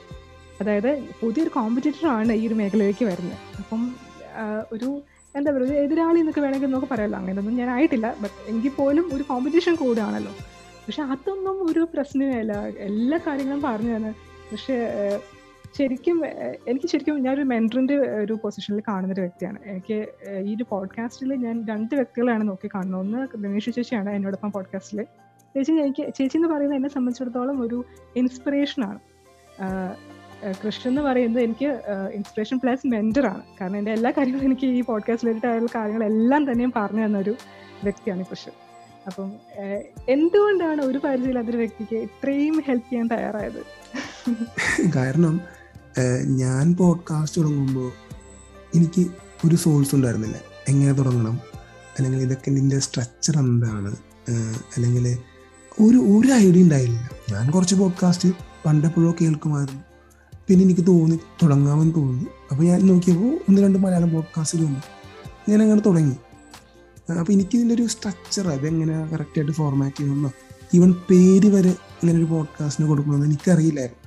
അതായത് 0.61 1.03
പുതിയൊരു 1.21 1.49
കോമ്പറ്റീറ്ററാണ് 1.49 2.33
ഈ 2.33 2.47
ഒരു 2.47 2.53
മേഖലയിലേക്ക് 2.53 3.05
വരുന്നത്. 3.05 3.37
അപ്പം 3.59 3.95
ഒരു 4.71 5.01
എന്താ 5.35 5.51
പറയുക 5.51 5.67
ഒരു 5.67 5.73
എതിരാളി 5.73 6.19
എന്നൊക്കെ 6.19 6.41
വേണമെങ്കിൽ 6.41 6.67
നമുക്ക് 6.67 6.89
പറയാമല്ലോ 6.93 7.19
അങ്ങനെയൊന്നും 7.19 7.55
ഞാൻ 7.55 7.69
ആയിട്ടില്ല. 7.69 8.15
ബട്ട് 8.21 8.49
എങ്കിൽ 8.51 8.69
പോലും 8.69 9.05
ഒരു 9.13 9.23
കോമ്പറ്റീഷൻ 9.23 9.75
കൂടുകയാണല്ലോ 9.75 10.33
പക്ഷെ 10.85 11.01
അതൊന്നും 11.03 11.71
ഒരു 11.71 11.87
പ്രശ്നമേ 11.93 12.39
അല്ല 12.39 12.53
എല്ലാ 12.89 13.19
കാര്യങ്ങളും 13.27 13.61
പറഞ്ഞു 13.61 13.95
തന്നെ. 13.95 14.11
പക്ഷേ 14.51 14.77
ശരിക്കും 15.77 16.25
എനിക്ക് 16.67 16.87
ശരിക്കും 16.87 17.23
ഞാനൊരു 17.23 17.41
മെന്ററിന്റെ 17.41 17.95
ഒരു 17.95 18.33
പൊസിഷനിൽ 18.43 18.81
കാണുന്ന 18.87 19.13
ഒരു 19.13 19.21
വ്യക്തിയാണ്. 19.21 19.59
എനിക്ക് 19.65 20.07
ഈ 20.49 20.55
ഒരു 20.55 20.65
പോഡ്കാസ്റ്റിൽ 20.69 21.33
ഞാൻ 21.35 21.65
രണ്ട് 21.69 21.95
വ്യക്തികളാണ് 21.95 22.47
നോക്കി 22.47 22.69
കാണുന്നത്. 22.75 23.01
ഒന്ന് 23.01 23.43
ദിനേഷ് 23.43 23.71
ചേച്ചിയാണ് 23.75 24.09
എന്നോടൊപ്പം 24.09 24.51
പോഡ്കാസ്റ്റിൽ 24.51 25.03
ചേച്ചി 25.55 25.71
എനിക്ക് 25.71 26.13
ചേച്ചി 26.17 26.37
എന്ന് 26.37 26.47
പറയുന്നത് 26.47 26.77
എന്നെ 26.77 26.89
സംബന്ധിച്ചിടത്തോളം 26.89 27.61
ഒരു 27.61 27.85
ഇൻസ്പിറേഷനാണ് 28.15 28.99
കൃഷ്ണൻ 30.67 30.91
എന്ന് 30.91 31.01
പറയുന്നത് 31.01 31.43
എനിക്ക് 31.43 31.67
ഇൻസ്പിറേഷൻ 32.13 32.57
പ്ലസ് 32.57 32.87
മെന്ററാണ് 32.87 33.43
കാരണം 33.61 33.77
എന്റെ 33.77 33.91
എല്ലാ 33.91 34.11
കാര്യങ്ങളും 34.11 34.45
എനിക്ക് 34.45 34.65
ഈ 34.65 34.81
പോഡ്കാസ്റ്റ് 34.81 35.27
റിലേറ്റഡ് 35.27 35.67
കാര്യങ്ങളെല്ലാം 35.75 36.51
തന്നെയും 36.51 36.73
പറഞ്ഞു 36.75 37.05
തന്നൊരു 37.05 37.35
വ്യക്തിയാണ് 37.83 38.25
കൃഷ്ണൻ. 38.31 38.53
അപ്പം 39.07 39.31
എന്തുകൊണ്ടാണ് 40.09 40.81
ഒരു 40.81 40.97
പരിചയമില്ലാത്തൊരു 40.97 41.57
വ്യക്തിക്ക് 41.57 41.95
ഇത്രയും 41.95 42.63
ഹെൽപ്പ് 42.67 42.89
ചെയ്യാൻ 42.89 43.07
തയ്യാറായത്? 43.07 43.61
കാരണം 44.95 45.41
ഞാൻ 46.23 46.75
പോഡ്കാസ്റ്റ് 46.75 47.41
തുടങ്ങുമ്പോൾ 47.41 47.91
എനിക്ക് 48.75 49.11
ഒരു 49.45 49.55
സോഴ്സ് 49.55 49.95
ഉണ്ടായിരുന്നില്ല. 49.95 50.37
എങ്ങനെ 50.67 50.91
തുടങ്ങണം? 50.91 51.33
അല്ലെങ്കിൽ 51.97 52.19
ഇതൊക്കെ 52.19 52.49
ഇതിന്റെ 52.49 52.79
സ്ട്രക്ചർ 52.79 53.37
എന്താണ്? 53.39 53.95
അല്ലെങ്കിൽ 54.77 55.17
ഒരു 55.81 55.97
ഒരു 55.97 56.33
ഐഡിയ 56.33 56.63
ഉണ്ടായില്ല. 56.63 57.09
ഞാൻ 57.31 57.51
കുറച്ച് 57.51 57.75
പോഡ്കാസ്റ്റ് 57.75 58.29
പണ്ടെപ്പോഴോ 58.65 59.15
കേൾക്കുമായിരുന്നു. 59.21 59.81
പിന്നെ 60.47 60.65
എനിക്ക് 60.65 60.87
തോന്നി 60.87 61.19
തുടങ്ങാമെന്ന് 61.43 61.95
തോന്നി. 61.95 62.25
അപ്പോൾ 62.51 62.63
ഞാൻ 62.63 62.87
നോക്കിയപ്പോൾ 62.87 63.39
ഒന്ന് 63.49 63.61
രണ്ട് 63.61 63.79
മലയാളം 63.79 64.11
പോഡ്കാസ്റ്റ് 64.11 64.59
തോന്നി 64.59 64.79
ഞാൻ 65.51 65.61
അങ്ങനെ 65.61 65.81
തുടങ്ങി. 65.81 66.15
അപ്പോൾ 67.13 67.33
എനിക്ക് 67.33 67.55
ഇതിന്റെ 67.55 67.75
ഒരു 67.75 67.87
സ്ട്രക്ചർ 67.87 68.47
അതെങ്ങനെ 68.47 69.05
കറക്റ്റായിട്ട് 69.05 69.51
ഫോർമാറ്റ് 69.51 69.95
ചെയ്യണമെന്നോ? 69.95 70.31
ഈവൻ 70.73 70.91
പേര് 71.09 71.47
വരെ 71.47 71.69
ഇങ്ങനെ 71.69 72.17
ഒരു 72.17 72.25
പോഡ്കാസ്റ്റിന് 72.25 72.87
കൊടുക്കണമെന്ന് 72.87 73.25
എനിക്കറിയില്ലായിരുന്നു. 73.25 74.00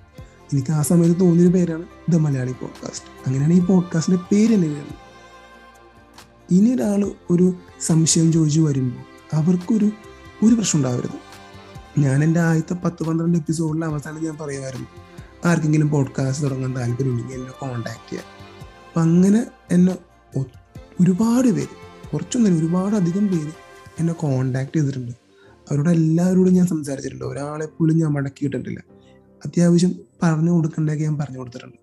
എനിക്ക് 0.55 0.73
ആ 0.73 0.83
സമയത്ത് 0.83 1.21
തോന്നിയൊരു 1.21 1.53
പേരാണ് 1.55 1.85
ദ 2.11 2.17
മലയാളി 2.17 2.53
പോഡ്കാസ്റ്റ് 2.53 3.07
അങ്ങനെയാണ് 3.27 3.53
ഈ 3.53 3.61
പോഡ്കാസ്റ്റിന്റെ 3.61 4.35
പേര് 4.35 4.55
തന്നെ 4.55 4.69
വരുന്നത് 4.69 5.05
ഇനി 6.51 6.71
ഒരാൾ 6.75 7.13
ഒരു 7.31 7.55
സംശയം 7.81 8.33
ചോദിച്ചു 8.33 8.61
വരുമ്പോൾ 8.61 9.37
അവർക്കൊരു 9.37 9.91
ഒരു 10.43 10.55
പ്രശ്നം 10.55 10.79
ഉണ്ടാവരുത്. 10.79 11.35
ഞാൻ 12.01 12.25
എന്റെ 12.25 12.41
ആദ്യത്തെ 12.41 12.75
പത്ത് 12.75 13.05
പന്ത്രണ്ട് 13.05 13.39
എപ്പിസോഡിൽ 13.39 13.85
അവസാനം 13.85 14.25
ഞാൻ 14.25 14.37
പറയുമായിരുന്നു 14.37 14.87
ആർക്കെങ്കിലും 15.45 15.89
പോഡ്കാസ്റ്റ് 15.89 16.45
തുടങ്ങാൻ 16.45 16.77
താല്പര്യമുണ്ടെങ്കിൽ 16.77 17.35
എന്നെ 17.35 17.51
കോണ്ടാക്ട് 17.51 18.11
ചെയ്യാം 18.11 18.25
അപ്പം 18.89 19.03
അങ്ങനെ 19.03 19.47
എന്നെ 19.71 19.99
ഒരുപാട് 21.01 21.49
പേര് 21.49 22.09
കുറച്ചൊന്നും 22.13 22.59
ഒരുപാട് 22.59 22.97
അധികം 22.97 23.29
പേര് 23.29 23.53
എന്നെ 23.99 24.13
കോണ്ടാക്ട് 24.13 24.77
ചെയ്തിട്ടുണ്ട്. 24.77 25.13
അവരോട് 25.71 25.91
എല്ലാവരോടും 25.91 26.53
ഞാൻ 26.53 26.67
സംസാരിച്ചിട്ടുണ്ട്. 26.67 27.25
ഒരാളെപ്പോഴും 27.25 27.99
ഞാൻ 27.99 28.11
മടക്കിയിട്ടിട്ടില്ല. 28.11 28.81
അത്യാവശ്യം 29.45 29.95
പറഞ്ഞു 30.23 30.51
കൊടുക്കേണ്ടതൊക്കെ 30.51 31.05
ഞാൻ 31.05 31.19
പറഞ്ഞു 31.19 31.39
കൊടുത്തിട്ടുണ്ട്. 31.39 31.77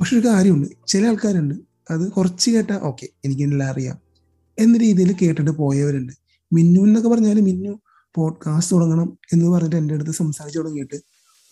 പക്ഷെ 0.00 0.16
ഒരു 0.16 0.28
കാര്യമുണ്ട്. 0.28 0.68
ചില 0.86 1.06
ആൾക്കാരുണ്ട് 1.06 1.54
അത് 1.90 2.12
കുറച്ച് 2.12 2.50
കേട്ടാൽ 2.50 2.78
ഓക്കെ 2.78 3.08
എനിക്കെല്ലാം 3.24 3.70
അറിയാം 3.70 3.98
എന്ന 4.58 4.78
രീതിയിൽ 4.78 5.16
കേട്ടിട്ട് 5.22 5.50
പോയവരുണ്ട്. 5.50 6.12
മിന്നു 6.52 6.80
എന്നൊക്കെ 6.80 7.08
പറഞ്ഞാൽ 7.08 7.40
മിന്നു 7.40 7.80
പോഡ്കാസ്റ്റ് 8.14 8.76
തുടങ്ങണം 8.76 9.18
എന്ന് 9.32 9.48
പറഞ്ഞിട്ട് 9.48 9.76
എന്റെ 9.76 9.94
അടുത്ത് 9.94 10.10
സംസാരിച്ചു 10.10 10.58
തുടങ്ങിയിട്ട് 10.58 10.94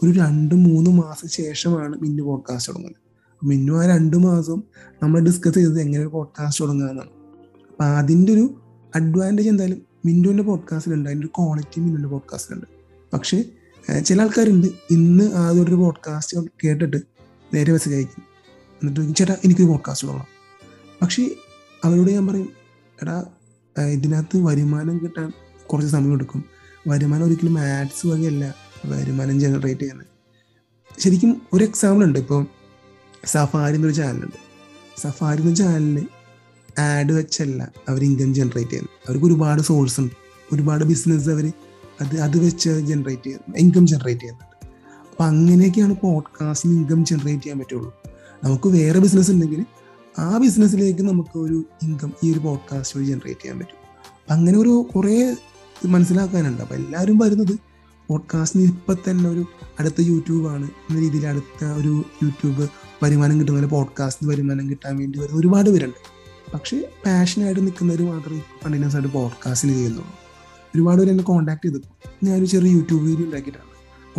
ഒരു 0.02 0.10
രണ്ട് 0.10 0.54
മൂന്ന് 0.54 0.90
മാസം 0.90 1.28
ശേഷമാണ് 1.28 1.98
മിന്നു 1.98 2.22
പോഡ്കാസ്റ്റ് 2.22 2.72
തുടങ്ങുന്നത്. 2.72 3.00
മിന്നു 3.44 3.72
ആ 3.72 3.86
രണ്ട് 3.86 4.16
മാസം 4.16 4.62
നമ്മൾ 5.02 5.20
ഡിസ്കസ് 5.20 5.54
ചെയ്തത് 5.54 5.80
എങ്ങനെ 5.80 6.00
ഒരു 6.00 6.08
പോഡ്കാസ്റ്റ് 6.08 6.64
തുടങ്ങാമെന്നാണ് 6.64 7.10
അപ്പം 7.70 7.84
അതിന്റെ 7.84 8.32
ഒരു 8.32 8.60
അഡ്വാന്റേജ് 8.96 9.48
എന്തായാലും 9.48 9.82
മിന്നുവിന്റെ 10.06 10.42
പോഡ്കാസ്റ്റിലുണ്ട് 10.42 11.08
അതിന്റെ 11.08 11.26
ഒരു 11.26 11.42
ക്വാളിറ്റി 11.42 11.80
മിന്നുവിന്റെ 11.80 12.08
പോഡ്കാസ്റ്റിലുണ്ട് 12.08 12.66
പക്ഷേ 13.12 13.44
ചില 14.06 14.22
ആൾക്കാരുണ്ട്. 14.22 14.66
ഇന്ന് 14.90 15.34
ആദ്യം 15.34 15.64
ഒരു 15.64 15.74
പോഡ്കാസ്റ്റ് 15.74 16.36
കേട്ടിട്ട് 16.64 16.96
നേരെ 17.54 17.72
മെസ്സേജ് 17.72 17.96
അയക്കും. 17.96 18.22
എന്നിട്ട് 18.82 19.16
ചേട്ടാ 19.16 19.36
എനിക്കൊരു 19.44 19.68
പോഡ്കാസ്റ്റ് 19.68 20.06
തുടങ്ങണം 20.06 20.28
പക്ഷേ 21.02 21.30
അവരോട് 21.84 22.10
ഞാൻ 22.10 22.26
പറയും 22.26 22.48
എടാ 23.02 23.24
ഇതിനകത്ത് 23.78 24.36
വരുമാനം 24.36 24.98
കിട്ടാൻ 24.98 25.32
കുറച്ച് 25.66 25.90
സമയം 25.92 26.14
എടുക്കും. 26.14 26.44
വരുമാനം 26.88 27.24
ഒരിക്കലും 27.24 27.58
ആഡ്സ് 27.58 28.06
വഴിയല്ല 28.06 28.54
വരുമാനം 28.84 29.40
ജനറേറ്റ് 29.40 29.80
ചെയ്യുന്നത് 29.80 30.06
ശരിക്കും 30.98 31.42
ഒരു 31.52 31.64
എക്സാമ്പിൾ 31.64 32.04
ഉണ്ട്. 32.04 32.18
ഇപ്പോൾ 32.18 32.46
സഫാരി 33.24 33.74
എന്നൊരു 33.74 33.94
ചാനലുണ്ട് 33.94 34.38
സഫാരി 35.00 35.42
എന്ന 35.42 35.54
ചാനലിൽ 35.54 36.08
ആഡ് 36.80 37.12
വെച്ചല്ല 37.12 37.72
അവർ 37.88 38.04
ഇൻകം 38.04 38.34
ജനറേറ്റ് 38.34 38.70
ചെയ്യുന്നത് 38.70 39.08
അവർക്ക് 39.08 39.26
ഒരുപാട് 39.26 39.62
സോഴ്സ് 39.62 40.00
ഉണ്ട്. 40.00 40.14
ഒരുപാട് 40.52 40.84
ബിസിനസ് 40.84 41.28
അവർ 41.28 41.52
അത് 42.00 42.20
അത് 42.20 42.38
വെച്ച് 42.38 42.70
ജനറേറ്റ് 42.70 43.22
ചെയ്യുന്നത് 43.22 43.56
ഇൻകം 43.56 43.86
ജനറേറ്റ് 43.86 44.20
ചെയ്യുന്നുണ്ട്. 44.20 44.66
അപ്പം 45.10 45.24
അങ്ങനെയൊക്കെയാണ് 45.24 45.96
പോഡ്കാസ്റ്റിന് 46.00 46.74
ഇൻകം 46.74 47.04
ജനറേറ്റ് 47.04 47.42
ചെയ്യാൻ 47.42 47.58
പറ്റുള്ളൂ. 47.58 48.02
നമുക്ക് 48.44 48.68
വേറെ 48.68 48.98
ബിസിനസ് 48.98 49.30
ഉണ്ടെങ്കിൽ 49.30 49.64
ആ 50.18 50.38
ബിസിനസ്സിലേക്ക് 50.38 51.02
നമുക്ക് 51.02 51.38
ഒരു 51.38 51.64
ഇൻകം 51.82 52.12
ഈ 52.24 52.32
ഒരു 52.32 52.38
പോഡ്കാസ്റ്റ് 52.38 52.98
വഴി 52.98 53.06
ജനറേറ്റ് 53.06 53.40
ചെയ്യാൻ 53.40 53.58
പറ്റും. 53.58 53.78
അപ്പം 54.22 54.34
അങ്ങനെ 54.34 54.58
ഒരു 54.58 54.88
കുറേ 54.96 55.36
മനസ്സിലാക്കാനുണ്ട്. 55.86 56.62
അപ്പം 56.62 56.76
എല്ലാവരും 56.76 57.18
വരുന്നത് 57.18 57.58
പോഡ്കാസ്റ്റിന് 58.08 58.64
ഇപ്പം 58.64 58.96
തന്നെ 59.10 59.30
ഒരു 59.30 59.44
അടുത്ത 59.78 59.94
യൂട്യൂബാണ് 60.00 60.64
എന്ന 60.64 61.00
രീതിയിൽ 61.00 61.26
അടുത്ത 61.26 61.64
ഒരു 61.64 62.04
യൂട്യൂബ് 62.22 62.68
വരുമാനം 63.02 63.40
കിട്ടുന്ന 63.40 63.58
പോലെ 63.58 63.68
പോഡ്കാസ്റ്റിന് 63.68 64.30
വരുമാനം 64.30 64.70
കിട്ടാൻ 64.70 64.96
വേണ്ടി 64.96 65.18
വരുന്ന 65.18 65.40
ഒരുപാട് 65.40 65.70
പേരുണ്ട്. 65.70 66.20
പക്ഷേ 66.54 66.88
പാഷനായിട്ട് 67.06 67.60
നിൽക്കുന്നവർ 67.60 68.02
മാത്രമേ 68.02 68.38
കണ്ടിന്യൂസ് 68.38 68.96
ആയിട്ട് 68.96 69.12
പോഡ്കാസ്റ്റിൽ 69.12 69.74
ചെയ്യുന്നുള്ളൂ. 69.74 70.19
ഒരുപാട് 70.76 70.98
പേര് 70.98 71.10
എന്നെ 71.10 71.24
കോൺടാക്ട് 71.24 71.66
ചെയ്തു. 71.66 71.78
ഞാനൊരു 72.24 72.44
ചെറിയ 72.44 72.70
യൂട്യൂബ് 72.70 73.04
വീഡിയോ 73.04 73.26
ഉണ്ടാക്കിയിട്ടാണ്. 73.26 73.70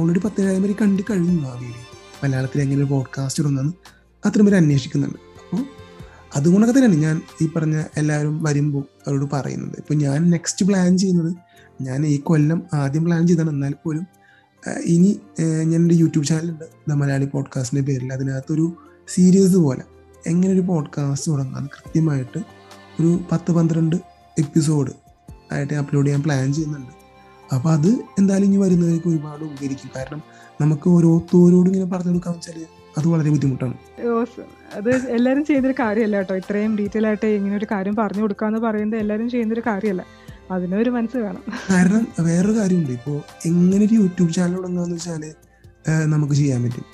ഓൾറെഡി 0.02 0.20
പത്തേഴായിരം 0.20 0.62
പേര് 0.62 0.76
കണ്ടു 0.82 1.02
കഴിഞ്ഞു 1.02 1.48
ആ 1.48 1.54
വീഡിയോ 1.54 1.98
മലയാളത്തിൽ 2.24 2.62
എങ്ങനെ 2.62 2.78
ഒരു 2.78 2.92
പോഡ്കാസ്റ്റ് 2.92 3.44
ഇടുന്നതെന്ന് 3.44 3.74
അത്രയും 4.26 4.46
പേര് 4.46 4.58
അന്വേഷിക്കുന്നുണ്ട്. 4.58 5.18
അപ്പോൾ 5.18 5.66
അതുകൊണ്ടൊക്കെ 6.36 6.80
തന്നെയാണ് 6.80 6.96
ഞാൻ 6.96 7.22
ഈ 7.42 7.50
പറഞ്ഞ 7.56 7.84
എല്ലാവരും 7.98 8.44
വരുമ്പോൾ 8.44 8.84
അവരോട് 9.08 9.32
പറയുന്നത്. 9.34 9.76
ഇപ്പോൾ 9.78 9.94
ഞാൻ 9.94 10.30
നെക്സ്റ്റ് 10.30 10.66
പ്ലാൻ 10.66 10.98
ചെയ്യുന്നത് 10.98 11.36
ഞാൻ 11.82 12.06
ഈ 12.06 12.18
കൊല്ലം 12.18 12.64
ആദ്യം 12.74 13.06
പ്ലാൻ 13.06 13.28
ചെയ്താണ് 13.28 13.50
എന്നാൽ 13.50 13.74
പോലും 13.86 14.08
ഇനി 14.86 15.20
ഞാൻ 15.40 15.76
എന്റെ 15.76 15.96
യൂട്യൂബ് 15.96 16.28
ചാനലുണ്ട് 16.28 16.66
ദ 16.90 16.94
മലയാളി 16.94 17.26
പോഡ്കാസ്റ്റിന്റെ 17.26 17.92
പേരിൽ. 17.92 18.14
അതിനകത്തൊരു 18.14 18.74
സീരീസ് 19.08 19.56
പോലെ 19.56 19.82
എങ്ങനെ 20.28 20.54
ഒരു 20.54 20.62
പോഡ്കാസ്റ്റ് 20.62 21.32
തുടങ്ങാം. 21.32 21.66
കൃത്യമായിട്ട് 21.66 22.40
ഒരു 23.00 23.20
പത്ത് 23.32 23.52
പന്ത്രണ്ട് 23.52 23.96
എപ്പിസോഡ് 24.40 24.92
ആയിട്ട് 25.52 25.74
അപ്ലോഡ് 25.74 26.06
ചെയ്യാൻ 26.06 26.24
പ്ലാൻ 26.24 26.54
ചെയ്യുന്നുണ്ട്. 26.54 26.94
അപ്പോൾ 27.56 27.70
അത് 27.78 27.90
എന്തായാലും 28.20 28.48
ഇനി 28.48 28.58
വരുന്നവർക്ക് 28.58 29.08
ഒരുപാട് 29.08 29.44
ഉപകരിക്കും. 29.44 29.90
കാരണം 29.96 30.22
നമുക്ക് 30.62 30.88
ഓരോരുത്തരോടും 30.90 31.70
ഇങ്ങനെ 31.72 31.90
പറഞ്ഞു 31.94 32.12
കൊടുക്കാൻ 32.12 32.34
വെച്ചാൽ 32.34 32.60
അത് 32.98 33.06
വളരെ 33.08 33.30
ബുദ്ധിമുട്ടാണ്. 33.30 33.76
അത് 34.78 34.90
എല്ലാവരും 35.16 35.46
ചെയ്യുന്നൊരു 35.46 35.76
കാര്യമല്ല 35.80 36.18
കേട്ടോ. 36.18 36.36
ഇത്രയും 36.36 36.78
ഡീറ്റെയിൽ 36.78 37.06
ആയിട്ട് 37.08 37.26
ഇങ്ങനെ 37.26 37.56
ഒരു 37.58 37.68
കാര്യം 37.72 37.96
പറഞ്ഞു 37.96 38.22
കൊടുക്കാന്ന് 38.22 38.60
പറയുന്നത് 38.60 39.00
എല്ലാവരും 39.00 39.30
ചെയ്യുന്നൊരു 39.30 39.64
കാര്യമല്ല. 39.68 40.06
അതിനൊരു 40.52 40.90
മനസ്സ് 40.90 41.18
വേണം. 41.18 41.44
കാരണം 41.72 42.08
വേറൊരു 42.28 42.56
കാര്യമുണ്ട്. 42.60 42.92
ഇപ്പോൾ 42.92 43.18
എങ്ങനെ 43.46 43.86
ഒരു 43.86 43.94
യൂട്യൂബ് 43.94 44.34
ചാനൽ 44.34 44.56
തുടങ്ങാന്ന് 44.58 44.96
വെച്ചാൽ 44.96 45.24
നമുക്ക് 46.14 46.34
ചെയ്യാൻ 46.34 46.64
പറ്റും. 46.64 46.86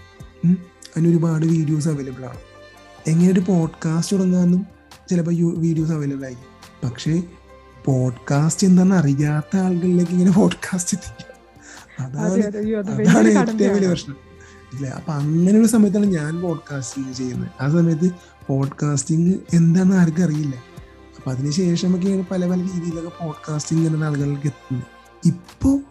അതിന് 0.92 1.08
ഒരുപാട് 1.10 1.46
വീഡിയോസ് 1.46 1.88
അവൈലബിൾ 1.90 2.26
ആണ്. 2.26 2.42
എങ്ങനെ 3.08 3.30
ഒരു 3.34 3.40
പോഡ്കാസ്റ്റ് 3.40 4.16
തുടങ്ങാമെന്നും 4.16 4.62
ചിലപ്പോൾ 5.10 5.36
വീഡിയോസ് 5.66 5.92
അവൈലബിൾ 5.92 6.26
ആയിരിക്കും. 6.26 6.54
പക്ഷേ 6.84 7.14
പോഡ്കാസ്റ്റ് 7.86 8.68
എന്താണെന്ന് 8.68 8.96
അറിയാത്ത 8.96 9.58
ആളുകളിലേക്ക് 9.58 10.12
ഇങ്ങനെ 10.12 10.32
പോഡ്കാസ്റ്റ് 10.32 10.98
എത്തിക്കുക 10.98 11.34
അതെ 12.00 12.20
അതാണ് 12.20 12.44
അതാണ് 13.00 13.28
ഏറ്റവും 13.28 13.74
വലിയ 13.74 13.88
പ്രശ്നം. 13.88 14.16
ഇല്ലേ? 14.74 14.90
അപ്പൊ 14.90 15.14
അങ്ങനെയുള്ള 15.14 15.68
സമയത്താണ് 15.68 16.06
ഞാൻ 16.06 16.42
പോഡ്കാസ്റ്റിംഗ് 16.42 17.14
ചെയ്യുന്നത്. 17.14 17.52
ആ 17.62 17.70
സമയത്ത് 17.70 18.12
പോഡ്കാസ്റ്റിംഗ് 18.48 19.40
എന്താണെന്ന് 19.54 19.96
ആർക്കും 19.96 20.24
അറിയില്ല. 20.24 20.56
അപ്പൊ 21.18 21.32
അതിനുശേഷമൊക്കെയാണ് 21.32 22.26
പല 22.32 22.48
പല 22.48 22.60
രീതിയിലൊക്കെ 22.62 23.26
പോഡ്കാസ്റ്റിംഗ് 23.26 23.88
എന്ന 23.88 24.04
ആളുകളിലേക്ക് 24.04 24.48
എത്തുന്നത് 24.48 24.88
ഇപ്പോൾ 25.26 25.82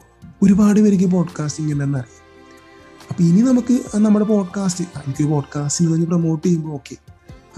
ഒരുപാട് 0.42 0.80
പേർക്ക് 0.80 1.10
പോഡ്കാസ്റ്റിംഗ് 1.10 1.72
എന്താണെന്ന് 1.72 1.98
അറിയാം. 1.98 2.22
അപ്പൊ 3.10 3.24
ഇനി 3.24 3.40
നമുക്ക് 3.40 3.80
നമ്മുടെ 3.94 4.24
പോഡ്കാസ്റ്റ് 4.24 4.84
എനിക്ക് 4.84 5.24
പോഡ്കാസ്റ്റിംഗ് 5.24 6.06
പ്രൊമോട്ട് 6.06 6.46
ചെയ്യുമ്പോൾ 6.46 6.70
ഓക്കെ 6.70 6.96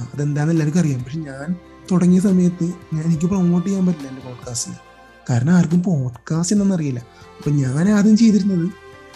അതെന്താണെന്ന് 0.00 0.52
എല്ലാവർക്കും 0.52 0.80
അറിയാം. 0.80 1.04
പക്ഷെ 1.04 1.18
ഞാൻ 1.18 1.56
തുടങ്ങിയ 1.92 2.20
സമയത്ത് 2.20 2.64
ഞാൻ 2.64 3.02
എനിക്ക് 3.04 3.26
പ്രൊമോട്ട് 3.26 3.68
ചെയ്യാൻ 3.68 3.86
പറ്റില്ല 3.86 4.08
എന്റെ 4.08 4.22
പോഡ്കാസ്റ്റിന് 4.22 4.76
കാരണം 5.30 5.52
ആർക്കും 5.52 5.82
പോഡ്കാസ്റ്റ് 5.82 6.54
എന്നൊന്നും 6.54 6.76
അറിയില്ല. 6.76 6.98
അപ്പം 7.38 7.56
ഞാൻ 7.56 7.88
ആദ്യം 7.88 8.16
ചെയ്തിരുന്നത് 8.16 8.70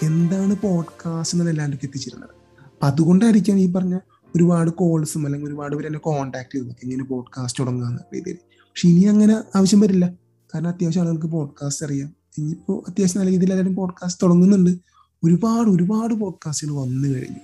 എന്താണ് 0.05 0.57
പോഡ്കാസ്റ്റ് 0.57 1.35
എന്നത് 1.35 1.51
എല്ലാവർക്കും 1.51 1.87
എത്തിച്ചിരുന്നത്. 1.87 2.31
അപ്പം 2.73 2.87
അതുകൊണ്ടായിരിക്കാം 2.87 3.59
ഈ 3.59 3.73
പറഞ്ഞ 3.73 3.99
ഒരുപാട് 4.37 4.71
കോൾസും 4.71 5.27
അല്ലെങ്കിൽ 5.27 5.49
ഒരുപാട് 5.49 5.77
പേര് 5.77 5.87
എന്നെ 5.87 5.99
കോൺടാക്ട് 5.99 6.55
ചെയ്തത്. 6.55 6.77
ഇങ്ങനെ 6.83 7.05
പോഡ്കാസ്റ്റ് 7.05 7.63
തുടങ്ങുന്ന 7.63 7.99
രീതിയിൽ 8.15 8.37
പക്ഷെ 8.45 8.89
ഇനി 8.89 9.05
അങ്ങനെ 9.05 9.43
ആവശ്യം 9.57 9.81
വരില്ല. 9.81 10.13
കാരണം 10.55 10.69
അത്യാവശ്യം 10.69 11.01
ആളുകൾക്ക് 11.01 11.27
പോഡ്കാസ്റ്റ് 11.27 11.87
അറിയാം. 11.87 12.11
ഇനിയിപ്പോൾ 12.39 12.91
അത്യാവശ്യം 12.91 13.21
നല്ല 13.21 13.31
രീതിയിൽ 13.31 13.53
എല്ലാവരും 13.53 13.75
പോഡ്കാസ്റ്റ് 13.75 14.23
തുടങ്ങുന്നുണ്ട്. 14.23 14.71
ഒരുപാട് 15.25 15.71
ഒരുപാട് 15.71 16.15
പോഡ്കാസ്റ്റുകൾ 16.15 16.73
വന്നു 16.73 17.09
കഴിഞ്ഞു. 17.09 17.41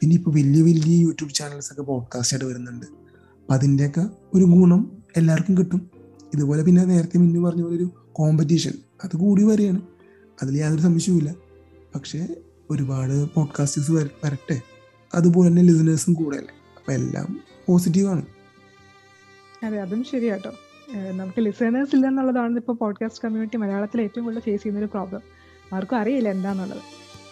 പിന്നെ 0.00 0.16
ഇപ്പോൾ 0.16 0.30
വലിയ 0.30 0.62
വലിയ 0.62 0.96
യൂട്യൂബ് 0.96 1.34
ചാനൽസ് 1.34 1.72
ഒക്കെ 1.72 1.82
പോഡ്കാസ്റ്റ് 1.82 2.36
ആയിട്ട് 2.36 2.44
വരുന്നുണ്ട്. 2.44 3.05
അപ്പം 3.46 3.54
അതിന്റെയൊക്കെ 3.54 4.04
ഒരു 4.34 4.44
ഗുണം 4.44 5.02
എല്ലാവർക്കും 5.16 5.58
കിട്ടും. 5.58 5.90
ഇതുപോലെ 6.34 6.62
പിന്നെ 6.62 6.84
നേരത്തെ 6.84 7.18
മുന്നേ 7.18 7.40
പറഞ്ഞ 7.40 7.62
പോലെ 7.62 7.76
ഒരു 7.76 7.90
കോമ്പറ്റീഷൻ 8.12 8.72
അത് 9.04 9.16
കൂടി 9.16 9.42
വരികയാണ്. 9.42 9.82
അതിൽ 10.42 10.56
യാതൊരു 10.56 10.80
സംശയവുമില്ല 10.80 11.34
പക്ഷേ 11.94 12.26
ഒരുപാട് 12.70 13.30
പോഡ്കാസ്റ്റേഴ്സ് 13.34 13.92
വരട്ടെ. 13.92 14.60
അതുപോലെ 15.14 15.48
തന്നെ 15.48 15.62
ലിസണേഴ്സും 15.62 16.14
കൂടെ 16.14 16.36
അല്ലേ? 16.36 16.54
അപ്പം 16.76 16.94
എല്ലാം 16.94 17.40
പോസിറ്റീവാണ് 17.66 18.26
അതെ 19.64 19.80
അതും 19.80 20.04
ശരിയാട്ടോ. 20.04 20.52
നമുക്ക് 21.12 21.40
ലിസണേഴ്സ് 21.40 21.96
ഇല്ല 21.96 22.06
എന്നുള്ളതാണ് 22.06 22.56
ഇപ്പോൾ 22.56 22.72
പോഡ്കാസ്റ്റ് 22.72 23.22
കമ്മ്യൂണിറ്റി 23.24 23.56
മലയാളത്തിൽ 23.56 24.00
ഏറ്റവും 24.00 24.24
കൂടുതൽ 24.24 24.40
ഫേസ് 24.40 24.62
ചെയ്യുന്ന 24.62 24.78
ഒരു 24.78 24.86
പ്രോബ്ലം 24.86 25.20
ആർക്കും 25.72 25.96
അറിയില്ല 25.96 26.28
എന്താണെന്നുള്ളത് 26.28 26.82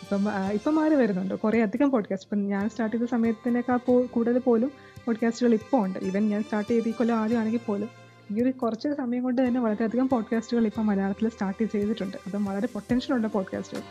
ഇപ്പം 0.02 0.24
ഇപ്പം 0.52 0.74
മാറി 0.74 0.94
വരുന്നുണ്ട്. 0.94 1.34
കുറേ 1.34 1.62
അധികം 1.62 1.90
പോഡ്കാസ്റ്റ് 1.90 2.28
ഇപ്പം 2.32 2.48
ഞാൻ 2.48 2.68
സ്റ്റാർട്ട് 2.68 2.96
ചെയ്ത 2.96 3.08
സമയത്തിനേക്കാൾ 3.08 4.06
കൂടുതൽ 4.06 4.38
പോലും 4.38 4.70
പോഡ്കാസ്റ്റുകൾ 5.07 5.55
ഇപ്പോൾ 5.55 5.86
ഉണ്ട്. 5.86 5.98
ഈവൻ 6.02 6.28
ഞാൻ 6.28 6.42
സ്റ്റാർട്ട് 6.42 6.70
ചെയ്ത് 6.70 6.88
ഈ 6.88 6.92
കൊല്ലം 6.92 7.16
ആദ്യമാണെങ്കിൽ 7.16 7.62
പോലും 7.66 7.90
ഈ 8.32 8.42
ഒരു 8.42 8.50
കുറച്ച് 8.50 8.88
സമയം 8.88 9.22
കൊണ്ട് 9.22 9.40
തന്നെ 9.46 9.61
വളരെയധികം 9.61 10.09
പോഡ്കാസ്റ്റുകൾ 10.09 10.66
ഇപ്പം 10.66 10.86
മലയാളത്തിൽ 10.86 11.28
സ്റ്റാർട്ട് 11.28 11.64
ചെയ്തിട്ടുണ്ട്. 11.72 12.16
അപ്പം 12.26 12.44
വളരെ 12.44 12.66
പൊട്ടൻഷ്യൽ 12.66 13.14
ഉള്ള 13.16 13.26
പോഡ്കാസ്റ്റുകൾ 13.26 13.82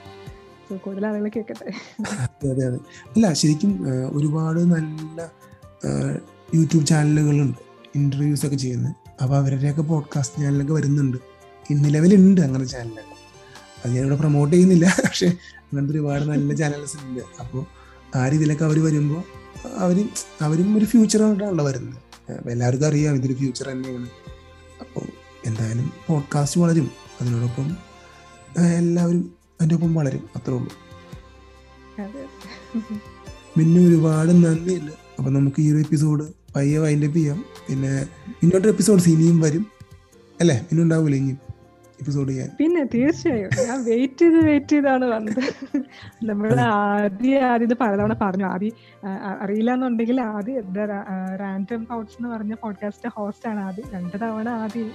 സോ 0.69 0.75
കൂടുതൽ 0.77 1.05
ആളുകൾ 1.07 1.27
കേൾക്കട്ടെ. 1.35 1.67
അതെ 2.25 2.49
അതെ 2.51 2.65
അതെ. 2.67 2.79
അല്ല 3.15 3.33
ശരിക്കും 3.33 3.71
ഒരുപാട് 4.13 4.59
നല്ല 4.73 5.19
യൂട്യൂബ് 6.55 6.85
ചാനലുകളുണ്ട് 6.85 7.59
ഇന്റർവ്യൂസ് 7.95 8.45
ഒക്കെ 8.45 8.55
ചെയ്യുന്നത് 8.55 8.95
അപ്പോൾ 9.23 9.35
അവരുടെയൊക്കെ 9.37 9.81
പോഡ്കാസ്റ്റ് 9.81 10.41
ചാനലൊക്കെ 10.43 10.73
വരുന്നുണ്ട്. 10.73 11.17
നിലവിലുണ്ട് 11.71 12.41
അങ്ങനെ 12.41 12.65
ചാനലൊക്കെ 12.65 13.11
അത് 13.83 13.91
ഞാനിവിടെ 13.93 14.15
പ്രൊമോട്ട് 14.15 14.53
ചെയ്യുന്നില്ല. 14.55 14.85
പക്ഷേ 15.05 15.27
അങ്ങനത്തെ 15.59 15.93
ഒരുപാട് 15.93 16.23
നല്ല 16.23 16.53
ചാനൽസ് 16.61 16.97
ഉണ്ട്. 17.05 17.21
അപ്പോൾ 17.39 17.63
ആ 18.17 18.29
രീതിയിലൊക്കെ 18.29 18.65
അവർ 18.65 18.83
വരുമ്പോൾ 18.85 19.21
അവർ 19.65 20.07
അവരും 20.41 20.77
ഒരു 20.77 20.85
ഫ്യൂച്ചർ 20.85 21.19
ഫ്യൂച്ചറായിട്ടാണല്ലോ 21.19 21.65
വരുന്നത് 21.65 22.49
എല്ലാവർക്കും 22.49 22.87
അറിയാം 22.87 23.15
ഇതൊരു 23.15 23.33
ഫ്യൂച്ചർ 23.33 23.67
തന്നെയാണ്. 23.67 24.07
അപ്പോൾ 24.79 25.05
എന്തായാലും 25.45 25.91
പോഡ്കാസ്റ്റ് 26.07 26.61
വളരും. 26.61 26.91
അതിനോടൊപ്പം 27.21 27.77
എല്ലാവരും 28.77 29.33
അതിന്റെ 29.53 29.75
ഒപ്പം 29.75 29.93
വളരും. 29.93 30.29
അത്രേ 30.35 30.53
ഉള്ളൂ. 30.53 30.73
പിന്നെ 33.57 33.87
ഒരുപാട് 33.87 34.29
നന്ദിയുണ്ട്. 34.29 34.91
അപ്പൊ 35.17 35.31
നമുക്ക് 35.31 35.61
ഈ 35.61 35.71
ഒരു 35.71 35.77
എപ്പിസോഡ് 35.77 36.23
പയ്യെ 36.55 36.79
വൈൻഡപ്പ് 36.79 37.17
ചെയ്യാം. 37.17 37.45
പിന്നെ 37.69 38.07
ഇന്നോട്ട് 38.43 38.67
എപ്പിസോഡ് 38.67 39.09
ഇനിയും 39.09 39.39
വരും. 39.39 39.67
അല്ലേ? 40.39 40.65
പിന്നെ 40.69 40.83
ഉണ്ടാവൂല 40.83 41.15
ഇനിയും? 41.15 41.52
എപ്പിസോഡ് 42.01 42.29
ചെയ്യാൻ? 42.29 42.49
പിന്നെ 42.59 42.83
തീർച്ചയായും. 42.93 43.49
ഞാൻ 43.67 43.79
വെയിറ്റ് 43.89 44.21
ചെയ്ത് 44.21 44.37
വെയിറ്റ് 44.47 44.73
ചെയ്താണ് 44.73 45.05
വന്നത്. 45.13 45.43
നമ്മൾ 46.29 46.49
ആദ്യം 46.69 47.43
ആദ്യം 47.51 47.67
ഇത് 47.69 47.75
പലതവണ 47.81 48.13
പറഞ്ഞു. 48.21 48.45
ആദ്യം 48.53 48.75
അറിയില്ല 49.43 49.71
എന്നുണ്ടെങ്കിൽ 49.77 50.19
ആദ്യം 50.21 50.73
റാൻഡം 51.41 51.83
തോട്ട്സ് 51.91 52.17
എന്ന് 52.19 52.29
പറഞ്ഞ 52.35 52.55
പോഡ്കാസ്റ്റ് 52.63 53.11
ഹോസ്റ്റ് 53.17 53.47
ആണ് 53.51 53.61
ആദ്യം. 53.67 53.87
രണ്ട് 53.95 54.17
തവണ 54.23 54.49
ആദ്യം 54.63 54.89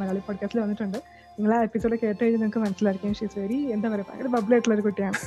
മലയാളി 0.00 0.22
പോഡ്കാസ്റ്റിൽ 0.28 0.60
വന്നിട്ടുണ്ട്. 0.64 0.98
നിങ്ങൾ 1.38 1.52
ആ 1.54 1.62
എപ്പിസോഡ് 1.62 1.96
കേട്ട് 2.02 2.20
കഴിഞ്ഞ് 2.22 2.38
നിങ്ങൾക്ക് 2.38 2.58
മനസ്സിലായിരിക്കും. 2.58 3.14
ഷീസ് 3.18 3.38
വെരി 3.38 3.58
എന്താ 3.74 3.86
പറയുക 3.88 4.06
ഭയങ്കര 4.10 4.28
ബബിൾ 4.36 4.52
ആയിട്ടുള്ള 4.54 4.74
ഒരു 4.74 4.84
കുട്ടിയാണ്. 4.86 5.18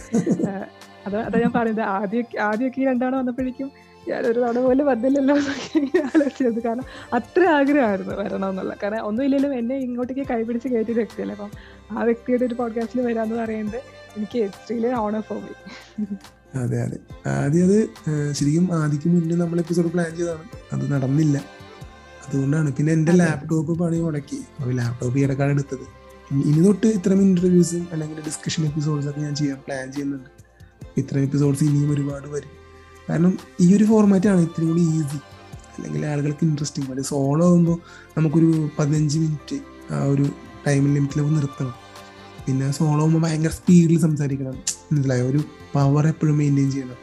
അത് 1.08 1.18
അതാ 1.28 1.38
ഞാൻ 1.44 1.52
പറയുന്നത്. 1.56 1.86
ആദ്യം 1.98 2.26
ആദ്യമൊക്കെ 2.48 2.82
ഈ 2.82 2.86
രണ്ടാണ് 2.86 3.16
വന്നപ്പോഴേക്കും 3.16 3.70
ഞാൻ 4.10 4.26
ഒരു 4.26 4.40
തവണ 4.40 4.60
പോലും 4.60 4.86
വന്നില്ലല്ലോ 4.86 5.38
എന്നൊക്കെ 5.38 5.98
ആലോചിച്ചത്. 5.98 6.64
കാരണം 6.64 6.84
അത്ര 7.14 7.44
ആഗ്രഹമായിരുന്നു 7.44 8.16
വരണം 8.16 8.50
എന്നുള്ള 8.50 8.76
കാരണം 8.84 9.06
ഒന്നുമില്ലെങ്കിലും 9.06 9.54
എന്നെ 9.54 9.76
ഇങ്ങോട്ടേക്ക് 9.76 10.28
കൈപിടിച്ച് 10.30 10.68
കയറ്റിയ 10.68 10.94
വ്യക്തിയല്ലേ. 10.94 11.36
അപ്പം 11.36 11.52
ആ 11.98 12.04
വ്യക്തിയുടെ 12.04 12.46
ഒരു 12.46 12.56
പോഡ്കാസ്റ്റിൽ 12.56 13.02
വരാമെന്ന് 13.02 13.36
പറയുന്നത് 13.36 13.82
എനിക്ക് 14.18 14.40
എക്സ്ട്രീലി 14.40 14.88
ഓണർ 14.88 15.22
ഫോർ 15.22 15.38
മീ 15.38 16.06
അതെ 16.56 16.82
അതെ. 16.82 17.30
ആദ്യം 17.30 17.64
അത് 17.64 17.90
ശരിക്കും 18.32 18.70
ആദ്യക്ക് 18.74 19.10
മുന്നേ 19.10 19.36
നമ്മൾ 19.36 19.60
എപ്പിസോഡ് 19.60 19.92
പ്ലാൻ 19.92 20.16
ചെയ്തതാണ്. 20.16 20.44
അത് 20.74 20.92
നടന്നില്ല. 20.92 21.38
അതുകൊണ്ടാണ്. 22.28 22.74
പിന്നെ 22.74 22.94
എന്റെ 22.94 23.12
ലാപ്ടോപ്പ് 23.12 23.80
പണി 23.80 24.00
മുടക്കി. 24.00 24.36
അപ്പോൾ 24.60 24.74
ലാപ്ടോപ്പ് 24.74 25.20
ഇടക്കാണ് 25.20 25.52
എടുത്തത്. 25.52 26.00
ഇനി- 26.32 26.46
ഇനി 26.46 26.66
തൊട്ട് 26.66 26.88
ഇത്തരം 26.88 27.22
ഇന്റർവ്യൂസും 27.22 27.88
അല്ലെങ്കിൽ 27.92 28.26
ഡിസ്കഷൻ 28.26 28.66
എപ്പിസോഡ്സ് 28.66 29.10
ഒക്കെ 29.10 29.20
ഞാൻ 29.20 29.36
ചെയ്യാൻ 29.36 29.58
പ്ലാൻ 29.68 29.92
ചെയ്യുന്നുണ്ട്. 29.92 30.30
ഇത്തരം 30.98 31.22
എപ്പിസോഡ്സ് 31.22 31.64
ഇനിയും 31.64 31.92
ഒരുപാട് 31.92 32.28
വരും. 32.28 32.59
കാരണം 33.10 33.38
ഈ 33.60 33.76
ഒരു 33.76 33.84
ഫോർമാറ്റാണ് 33.84 34.42
ഇത്തിരി 34.42 34.68
കൂടി 34.68 34.82
ഈസി 34.82 35.20
അല്ലെങ്കിൽ 35.78 36.06
ആളുകൾക്ക് 36.06 36.46
ഇൻട്രസ്റ്റിംഗ് 36.46 36.90
അല്ലെങ്കിൽ 36.90 37.10
സോളോ 37.10 37.48
ആകുമ്പോൾ 37.48 37.80
നമുക്കൊരു 38.18 38.70
പതിനഞ്ച് 38.80 39.20
മിനിറ്റ് 39.20 39.60
ആ 39.94 40.04
ഒരു 40.04 40.30
ടൈം 40.68 40.94
ലിമിറ്റിൽ 40.94 41.22
നിർത്തണം. 41.22 41.74
പിന്നെ 42.48 42.72
സോളോ 42.72 43.00
ആകുമ്പോൾ 43.00 43.20
ഭയങ്കര 43.20 43.50
സ്പീഡിൽ 43.50 44.00
സംസാരിക്കണം. 44.00 44.54
മനസ്സിലായോ? 44.92 45.26
ഒരു 45.26 45.38
പവർ 45.76 46.08
എപ്പോഴും 46.08 46.38
മെയിന്റെയിൻ 46.38 46.72
ചെയ്യണം. 46.72 46.96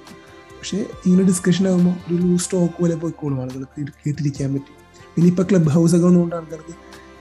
പക്ഷേ 0.51 0.87
ഇങ്ങനെ 1.07 1.27
ഡിസ്കഷൻ 1.27 1.69
ആകുമ്പോൾ 1.69 1.91
ഒരു 1.91 2.23
ലൂസ് 2.23 2.45
സ്റ്റോക്ക് 2.45 2.81
പോലെ 2.81 2.95
പോയിക്കോളും 2.95 3.41
ആളുകൾക്ക്. 3.41 3.87
കേട്ടിരിക്കാൻ 4.07 4.55
പറ്റും. 4.55 4.75
പിന്നെ 5.15 5.31
ഇപ്പോൾ 5.31 5.43
ക്ലബ് 5.43 5.69
ഹൗസ് 5.69 5.97
ഒക്കെ 5.97 6.07
വന്നുകൊണ്ട് 6.07 6.37
ആൾക്കാർക്ക് 6.37 6.75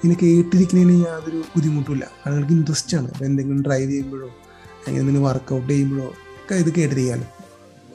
ഇങ്ങനെ 0.03 0.15
കേട്ടിരിക്കുന്നതിന് 0.23 1.05
യാതൊരു 1.05 1.37
ബുദ്ധിമുട്ടില്ല 1.37 2.07
ആളുകൾക്ക് 2.27 2.51
ഇൻട്രസ്റ്റ് 2.51 2.97
ആണ്. 2.97 3.11
എന്തെങ്കിലും 3.21 3.63
ഡ്രൈവ് 3.63 3.89
ചെയ്യുമ്പോഴോ 3.91 4.25
അല്ലെങ്കിൽ 4.25 4.99
എന്തെങ്കിലും 4.99 5.27
വർക്കൗട്ട് 5.27 5.69
ചെയ്യുമ്പോഴോ 5.69 6.05
ഒക്കെ 6.05 6.55
ഇത് 6.55 6.73
കേട്ടിരിക്കാമല്ലോ 6.73 7.27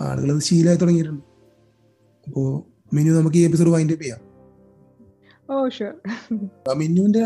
ആളുകൾ 0.00 0.32
അത് 0.32 0.42
ശീലമായി 0.42 0.76
തുടങ്ങിയിട്ടുണ്ട്. 0.76 1.22
അപ്പോൾ 2.26 2.48
മെനു 2.94 3.10
നമുക്ക് 3.10 3.36
ഈ 3.36 3.44
എപ്പിസോഡ് 3.44 3.70
വൈൻഡ് 3.70 3.92
അപ്പ് 3.92 4.04
ചെയ്യാം. 4.04 4.20
മിന്നുവിന്റെ 6.78 7.24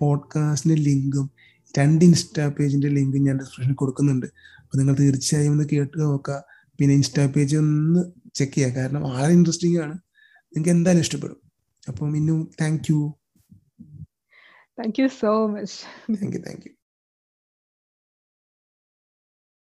പോഡ്കാസ്റ്റിന്റെ 0.00 0.82
ലിങ്കും 0.82 1.30
രണ്ട് 1.78 2.04
ഇൻസ്റ്റാ 2.04 2.48
പേജിന്റെ 2.48 2.88
ലിങ്കും 2.88 3.22
ഞാൻ 3.24 3.36
ഡിസ്ക്രിപ്ഷനിൽ 3.38 3.74
കൊടുക്കുന്നുണ്ട്. 3.74 4.26
അപ്പൊ 4.58 4.78
നിങ്ങൾ 4.78 4.96
തീർച്ചയായും 5.00 5.52
ഒന്ന് 5.52 5.64
കേട്ട് 5.72 6.00
നോക്കുക. 6.00 6.44
പിന്നെ 6.78 6.94
ഇൻസ്റ്റാ 6.94 7.26
പേജ് 7.26 7.56
ഒന്ന് 7.56 8.04
ചെക്ക് 8.34 8.52
ചെയ്യുക. 8.52 8.70
കാരണം 8.70 9.02
വളരെ 9.02 9.32
ഇൻട്രസ്റ്റിംഗ് 9.32 9.78
ആണ്. 9.80 9.92
നിങ്ങൾക്ക് 9.92 10.70
എന്തായാലും 10.70 11.00
ഇഷ്ടപ്പെടും. 11.00 11.40
അപ്പോൾ 11.88 12.10
Minnu 12.10 12.36
thank 12.60 12.84
you 12.90 13.14
thank 14.78 15.02
you 15.02 15.06
so 15.06 15.46
much 15.46 15.78
thank 16.22 16.36
you 16.36 16.42
thank 16.42 16.62
you 16.66 16.72